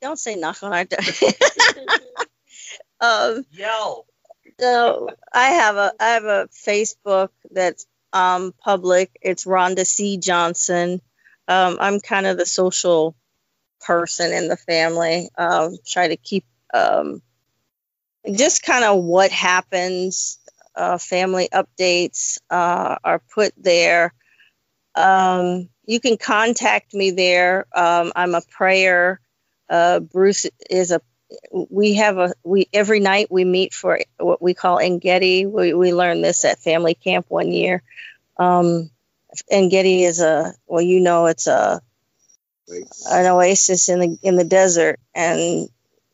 Don't 0.02 0.18
say 0.18 0.34
knock 0.34 0.62
on 0.62 0.74
our 0.74 0.84
door. 0.84 0.98
um, 3.00 3.44
Yell. 3.52 4.06
so 4.58 5.08
I 5.32 5.48
have 5.48 5.76
a 5.76 5.92
I 6.00 6.08
have 6.10 6.24
a 6.24 6.48
Facebook 6.66 7.30
that's 7.50 7.86
um 8.12 8.54
public. 8.58 9.10
It's 9.20 9.44
Rhonda 9.44 9.86
C 9.86 10.18
Johnson. 10.18 11.00
Um, 11.48 11.76
I'm 11.80 12.00
kind 12.00 12.26
of 12.26 12.38
the 12.38 12.46
social 12.46 13.16
person 13.80 14.32
in 14.32 14.48
the 14.48 14.56
family. 14.56 15.30
Um, 15.38 15.76
try 15.86 16.08
to 16.08 16.16
keep 16.16 16.44
um, 16.74 17.22
just 18.34 18.62
kind 18.62 18.84
of 18.84 19.02
what 19.02 19.30
happens. 19.30 20.38
Uh, 20.74 20.98
family 20.98 21.48
updates 21.54 22.38
uh, 22.50 22.96
are 23.02 23.22
put 23.34 23.52
there. 23.56 24.12
Um, 24.94 25.70
you 25.86 26.00
can 26.00 26.18
contact 26.18 26.92
me 26.92 27.12
there. 27.12 27.66
Um, 27.74 28.12
I'm 28.14 28.34
a 28.34 28.42
prayer. 28.42 29.20
Uh, 29.70 30.00
Bruce 30.00 30.46
is 30.68 30.90
a. 30.90 31.00
We 31.52 31.94
have 31.94 32.18
a 32.18 32.34
we 32.44 32.68
every 32.72 33.00
night 33.00 33.28
we 33.30 33.44
meet 33.44 33.74
for 33.74 34.00
what 34.18 34.40
we 34.40 34.54
call 34.54 34.78
Engedi. 34.78 35.46
We 35.46 35.74
we 35.74 35.92
learned 35.92 36.22
this 36.22 36.44
at 36.44 36.58
family 36.60 36.94
camp 36.94 37.26
one 37.28 37.50
year. 37.50 37.82
Um, 38.36 38.90
Engedi 39.50 40.04
is 40.04 40.20
a 40.20 40.54
well, 40.66 40.82
you 40.82 41.00
know, 41.00 41.26
it's 41.26 41.46
a 41.46 41.80
an 43.10 43.26
oasis 43.26 43.88
in 43.88 44.00
the 44.00 44.18
in 44.22 44.36
the 44.36 44.44
desert, 44.44 45.00
and 45.14 45.68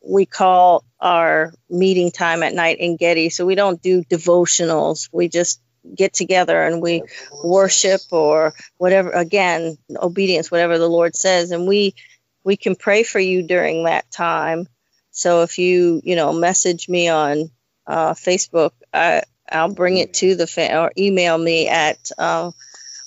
we 0.05 0.25
call 0.25 0.83
our 0.99 1.53
meeting 1.69 2.11
time 2.11 2.43
at 2.43 2.53
night 2.53 2.77
Engedi. 2.79 3.29
So 3.29 3.45
we 3.45 3.55
don't 3.55 3.81
do 3.81 4.03
devotionals. 4.03 5.09
We 5.11 5.29
just 5.29 5.61
get 5.95 6.13
together 6.13 6.61
and 6.61 6.81
we 6.81 7.03
worship 7.43 8.01
or 8.11 8.53
whatever. 8.77 9.11
Again, 9.11 9.77
obedience, 9.95 10.49
whatever 10.49 10.77
the 10.77 10.89
Lord 10.89 11.15
says, 11.15 11.51
and 11.51 11.67
we 11.67 11.95
we 12.43 12.57
can 12.57 12.75
pray 12.75 13.03
for 13.03 13.19
you 13.19 13.43
during 13.43 13.85
that 13.85 14.09
time. 14.11 14.67
So 15.13 15.43
if 15.43 15.59
you 15.59 16.01
you 16.03 16.15
know 16.17 16.33
message 16.33 16.89
me 16.89 17.07
on 17.07 17.49
uh, 17.87 18.13
Facebook, 18.13 18.71
I 18.93 19.23
I'll 19.49 19.73
bring 19.73 19.97
it 19.97 20.15
to 20.15 20.35
the 20.35 20.47
fa- 20.47 20.77
or 20.77 20.91
email 20.97 21.37
me 21.37 21.69
at. 21.69 22.11
Uh, 22.17 22.51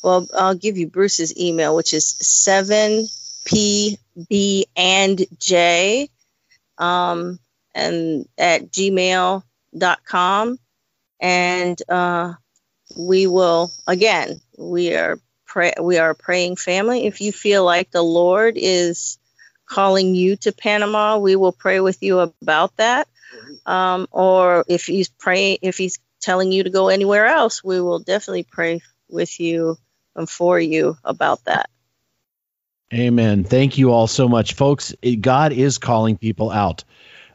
well, 0.03 0.29
I'll 0.39 0.55
give 0.55 0.79
you 0.79 0.87
Bruce's 0.87 1.37
email, 1.37 1.75
which 1.75 1.93
is 1.93 2.09
seven 2.09 3.07
p 3.45 3.99
b 4.29 4.67
and 4.77 5.21
j, 5.41 6.09
um, 6.79 7.41
and 7.75 8.29
at 8.39 8.71
gmail.com, 8.71 10.59
and 11.21 11.83
uh, 11.89 12.35
we 12.97 13.27
will 13.27 13.73
again. 13.87 14.41
We 14.57 14.95
are 14.95 15.19
pray. 15.45 15.73
We 15.81 15.99
are 15.99 16.11
a 16.11 16.15
praying 16.15 16.57
family. 16.57 17.07
If 17.07 17.21
you 17.21 17.33
feel 17.33 17.65
like 17.65 17.91
the 17.91 18.03
Lord 18.03 18.55
is 18.57 19.19
calling 19.67 20.15
you 20.15 20.37
to 20.37 20.53
Panama, 20.53 21.19
we 21.19 21.37
will 21.37 21.53
pray 21.53 21.81
with 21.81 22.03
you 22.03 22.21
about 22.21 22.77
that. 22.77 23.09
Um, 23.67 24.07
or 24.11 24.65
if 24.69 24.87
he's 24.87 25.09
praying, 25.09 25.59
if 25.63 25.77
he's 25.77 25.99
telling 26.21 26.53
you 26.53 26.65
to 26.65 26.71
go 26.71 26.89
anywhere 26.89 27.27
else, 27.27 27.63
we 27.63 27.81
will 27.81 27.99
definitely 27.99 28.47
pray 28.51 28.81
with 29.09 29.39
you 29.41 29.77
and 30.15 30.29
for 30.29 30.59
you 30.59 30.97
about 31.05 31.45
that. 31.45 31.69
Amen. 32.95 33.45
Thank 33.45 33.79
you 33.79 33.91
all 33.93 34.07
so 34.07 34.29
much, 34.29 34.55
folks. 34.55 34.95
It- 35.03 35.21
God 35.21 35.53
is 35.53 35.79
calling 35.79 36.17
people 36.17 36.51
out. 36.51 36.85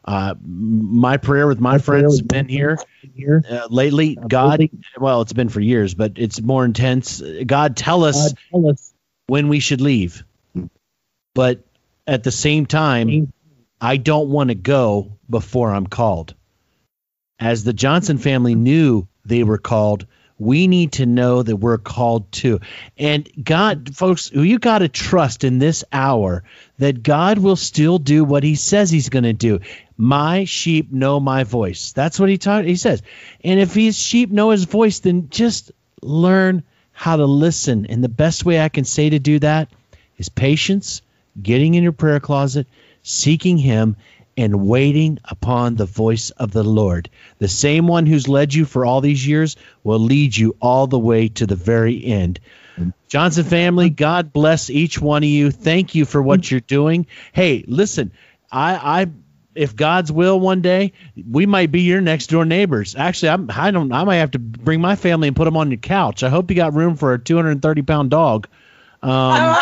Uh, 0.04 0.34
my 0.42 1.16
prayer 1.18 1.46
with 1.46 1.60
my 1.60 1.78
friends 1.78 2.14
has 2.14 2.22
been 2.22 2.48
here 2.48 2.76
here 3.14 3.44
uh, 3.48 3.68
lately. 3.70 4.16
God, 4.16 4.68
well, 4.98 5.20
it's 5.20 5.32
been 5.32 5.48
for 5.48 5.60
years, 5.60 5.94
but 5.94 6.14
it's 6.16 6.40
more 6.40 6.64
intense. 6.64 7.22
God, 7.46 7.76
tell 7.76 8.04
us 8.04 8.34
when 9.26 9.48
we 9.48 9.60
should 9.60 9.80
leave. 9.80 10.24
But 11.34 11.64
at 12.06 12.22
the 12.22 12.30
same 12.30 12.66
time, 12.66 13.32
I 13.80 13.96
don't 13.96 14.30
want 14.30 14.48
to 14.48 14.54
go 14.54 15.18
before 15.28 15.72
I'm 15.72 15.86
called. 15.86 16.34
As 17.38 17.64
the 17.64 17.72
Johnson 17.72 18.18
family 18.18 18.54
knew 18.54 19.08
they 19.24 19.42
were 19.42 19.58
called, 19.58 20.06
we 20.38 20.66
need 20.66 20.92
to 20.92 21.06
know 21.06 21.42
that 21.42 21.56
we're 21.56 21.78
called 21.78 22.32
too. 22.32 22.60
And 22.98 23.28
God, 23.42 23.94
folks, 23.94 24.30
you 24.32 24.58
got 24.58 24.78
to 24.78 24.88
trust 24.88 25.44
in 25.44 25.58
this 25.58 25.84
hour 25.92 26.42
that 26.78 27.02
God 27.02 27.38
will 27.38 27.56
still 27.56 27.98
do 27.98 28.24
what 28.24 28.42
he 28.42 28.56
says 28.56 28.90
he's 28.90 29.08
going 29.08 29.24
to 29.24 29.32
do. 29.32 29.60
My 29.96 30.44
sheep 30.44 30.90
know 30.90 31.20
my 31.20 31.44
voice. 31.44 31.92
That's 31.92 32.18
what 32.18 32.28
he 32.28 32.38
taught, 32.38 32.64
he 32.64 32.76
says. 32.76 33.02
And 33.44 33.60
if 33.60 33.74
his 33.74 33.96
sheep 33.96 34.30
know 34.30 34.50
his 34.50 34.64
voice, 34.64 34.98
then 35.00 35.28
just 35.30 35.70
learn 36.02 36.64
how 36.90 37.16
to 37.16 37.26
listen. 37.26 37.86
And 37.86 38.02
the 38.02 38.08
best 38.08 38.44
way 38.44 38.60
I 38.60 38.68
can 38.68 38.84
say 38.84 39.10
to 39.10 39.18
do 39.18 39.38
that 39.40 39.68
is 40.16 40.28
patience, 40.28 41.02
getting 41.40 41.74
in 41.74 41.82
your 41.82 41.92
prayer 41.92 42.20
closet, 42.20 42.66
seeking 43.02 43.58
him 43.58 43.96
and 44.36 44.66
waiting 44.66 45.18
upon 45.24 45.76
the 45.76 45.84
voice 45.84 46.30
of 46.30 46.52
the 46.52 46.62
Lord. 46.62 47.10
The 47.38 47.48
same 47.48 47.86
one 47.86 48.06
who's 48.06 48.28
led 48.28 48.54
you 48.54 48.64
for 48.64 48.86
all 48.86 49.00
these 49.00 49.26
years 49.26 49.56
will 49.84 49.98
lead 49.98 50.36
you 50.36 50.56
all 50.60 50.86
the 50.86 50.98
way 50.98 51.28
to 51.28 51.46
the 51.46 51.56
very 51.56 52.02
end. 52.04 52.40
Johnson 53.08 53.44
family, 53.44 53.90
God 53.90 54.32
bless 54.32 54.70
each 54.70 54.98
one 54.98 55.22
of 55.22 55.28
you. 55.28 55.50
Thank 55.50 55.94
you 55.94 56.06
for 56.06 56.22
what 56.22 56.50
you're 56.50 56.60
doing. 56.60 57.06
Hey, 57.32 57.64
listen, 57.66 58.12
I, 58.50 59.02
I 59.02 59.06
if 59.54 59.76
God's 59.76 60.10
will 60.10 60.40
one 60.40 60.62
day, 60.62 60.92
we 61.30 61.44
might 61.44 61.70
be 61.70 61.82
your 61.82 62.00
next 62.00 62.28
door 62.28 62.46
neighbors. 62.46 62.96
Actually, 62.96 63.30
I'm, 63.30 63.50
I 63.54 63.70
don't. 63.70 63.92
I 63.92 64.04
might 64.04 64.16
have 64.16 64.30
to 64.30 64.38
bring 64.38 64.80
my 64.80 64.96
family 64.96 65.28
and 65.28 65.36
put 65.36 65.44
them 65.44 65.58
on 65.58 65.70
your 65.70 65.78
couch. 65.78 66.22
I 66.22 66.30
hope 66.30 66.50
you 66.50 66.56
got 66.56 66.72
room 66.72 66.96
for 66.96 67.12
a 67.12 67.18
230 67.18 67.82
pound 67.82 68.10
dog. 68.10 68.48
Um, 69.02 69.56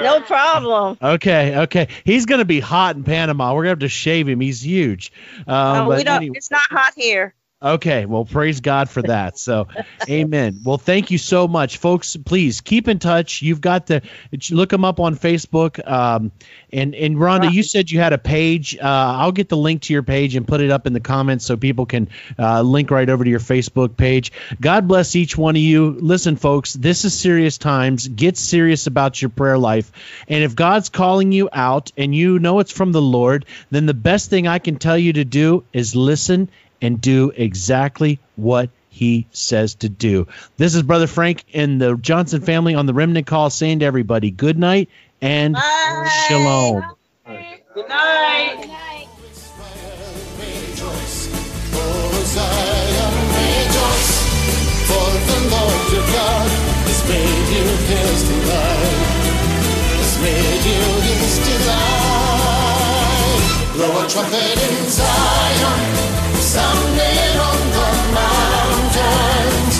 No 0.00 0.20
problem. 0.20 0.98
okay, 1.02 1.56
okay. 1.60 1.88
He's 2.04 2.26
gonna 2.26 2.44
be 2.44 2.60
hot 2.60 2.96
in 2.96 3.04
Panama. 3.04 3.54
We're 3.54 3.62
gonna 3.62 3.70
have 3.70 3.78
to 3.80 3.88
shave 3.88 4.28
him. 4.28 4.40
He's 4.40 4.64
huge. 4.64 5.12
Um, 5.46 5.76
No, 5.84 5.88
we 5.88 6.04
don't. 6.04 6.16
anyway- 6.16 6.36
It's 6.36 6.50
not 6.50 6.62
hot 6.70 6.92
here. 6.96 7.34
Okay, 7.60 8.06
well, 8.06 8.24
praise 8.24 8.60
God 8.60 8.88
for 8.88 9.02
that. 9.02 9.36
So, 9.36 9.66
amen. 10.08 10.60
Well, 10.62 10.78
thank 10.78 11.10
you 11.10 11.18
so 11.18 11.48
much, 11.48 11.78
folks. 11.78 12.16
Please 12.16 12.60
keep 12.60 12.86
in 12.86 13.00
touch. 13.00 13.42
You've 13.42 13.60
got 13.60 13.88
to 13.88 14.00
look 14.52 14.70
them 14.70 14.84
up 14.84 15.00
on 15.00 15.16
Facebook. 15.16 15.84
Um, 15.84 16.30
and 16.72 16.94
and 16.94 17.16
Rhonda, 17.16 17.52
you 17.52 17.64
said 17.64 17.90
you 17.90 17.98
had 17.98 18.12
a 18.12 18.18
page. 18.18 18.76
Uh, 18.76 18.82
I'll 18.84 19.32
get 19.32 19.48
the 19.48 19.56
link 19.56 19.82
to 19.82 19.92
your 19.92 20.04
page 20.04 20.36
and 20.36 20.46
put 20.46 20.60
it 20.60 20.70
up 20.70 20.86
in 20.86 20.92
the 20.92 21.00
comments 21.00 21.46
so 21.46 21.56
people 21.56 21.84
can 21.84 22.08
uh, 22.38 22.62
link 22.62 22.92
right 22.92 23.10
over 23.10 23.24
to 23.24 23.30
your 23.30 23.40
Facebook 23.40 23.96
page. 23.96 24.30
God 24.60 24.86
bless 24.86 25.16
each 25.16 25.36
one 25.36 25.56
of 25.56 25.62
you. 25.62 25.96
Listen, 25.98 26.36
folks, 26.36 26.74
this 26.74 27.04
is 27.04 27.18
serious 27.18 27.58
times. 27.58 28.06
Get 28.06 28.36
serious 28.36 28.86
about 28.86 29.20
your 29.20 29.30
prayer 29.30 29.58
life. 29.58 29.90
And 30.28 30.44
if 30.44 30.54
God's 30.54 30.90
calling 30.90 31.32
you 31.32 31.48
out 31.52 31.90
and 31.96 32.14
you 32.14 32.38
know 32.38 32.60
it's 32.60 32.70
from 32.70 32.92
the 32.92 33.02
Lord, 33.02 33.46
then 33.72 33.86
the 33.86 33.94
best 33.94 34.30
thing 34.30 34.46
I 34.46 34.60
can 34.60 34.76
tell 34.76 34.96
you 34.96 35.14
to 35.14 35.24
do 35.24 35.64
is 35.72 35.96
listen 35.96 36.48
and 36.80 37.00
do 37.00 37.32
exactly 37.34 38.18
what 38.36 38.70
he 38.90 39.26
says 39.32 39.74
to 39.76 39.88
do. 39.88 40.26
This 40.56 40.74
is 40.74 40.82
Brother 40.82 41.06
Frank 41.06 41.44
and 41.54 41.80
the 41.80 41.96
Johnson 41.96 42.40
family 42.40 42.74
on 42.74 42.86
the 42.86 42.94
Remnant 42.94 43.26
Call 43.26 43.50
saying 43.50 43.78
to 43.80 43.84
everybody, 43.84 44.30
good 44.30 44.58
night 44.58 44.88
and 45.20 45.56
shalom. 46.26 46.84
Good 47.74 47.88
night. 47.88 48.64
Rejoice, 50.38 51.28
O 51.74 52.22
Zion, 52.26 53.14
rejoice, 53.38 54.12
for 54.86 55.08
the 55.26 55.38
Lord 55.50 55.82
your 55.92 56.06
God 56.14 56.48
has 56.86 57.00
made 57.08 57.48
you 57.54 57.66
his 57.86 58.20
delight, 58.26 58.98
has 59.94 60.14
made 60.22 60.64
you 60.66 60.82
his 61.06 61.38
delight. 61.46 61.98
Blow 63.74 63.92
a 63.94 64.08
trumpet 64.08 64.58
in 64.58 64.90
Zion, 64.90 65.78
sound 66.48 66.96
on 67.48 67.60
the 67.76 67.88
mountains. 68.16 69.76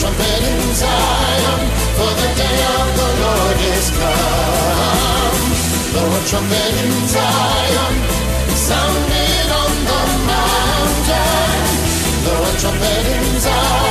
Trumpet 0.00 0.42
in 0.52 0.62
Zion, 0.80 1.60
for 1.96 2.12
the 2.20 2.28
day 2.40 2.58
of 2.76 2.86
the 2.98 3.08
Lord 3.22 3.58
is 3.74 3.86
come. 3.98 5.44
Trumpet 6.30 6.74
in 6.84 6.94
Zion, 7.12 7.94
on 9.60 9.72
the 9.90 10.02
mountain. 10.30 11.68
Blow 12.24 12.48
a 12.48 12.52
trumpet 12.60 13.06
in 13.16 13.40
Zion. 13.40 13.89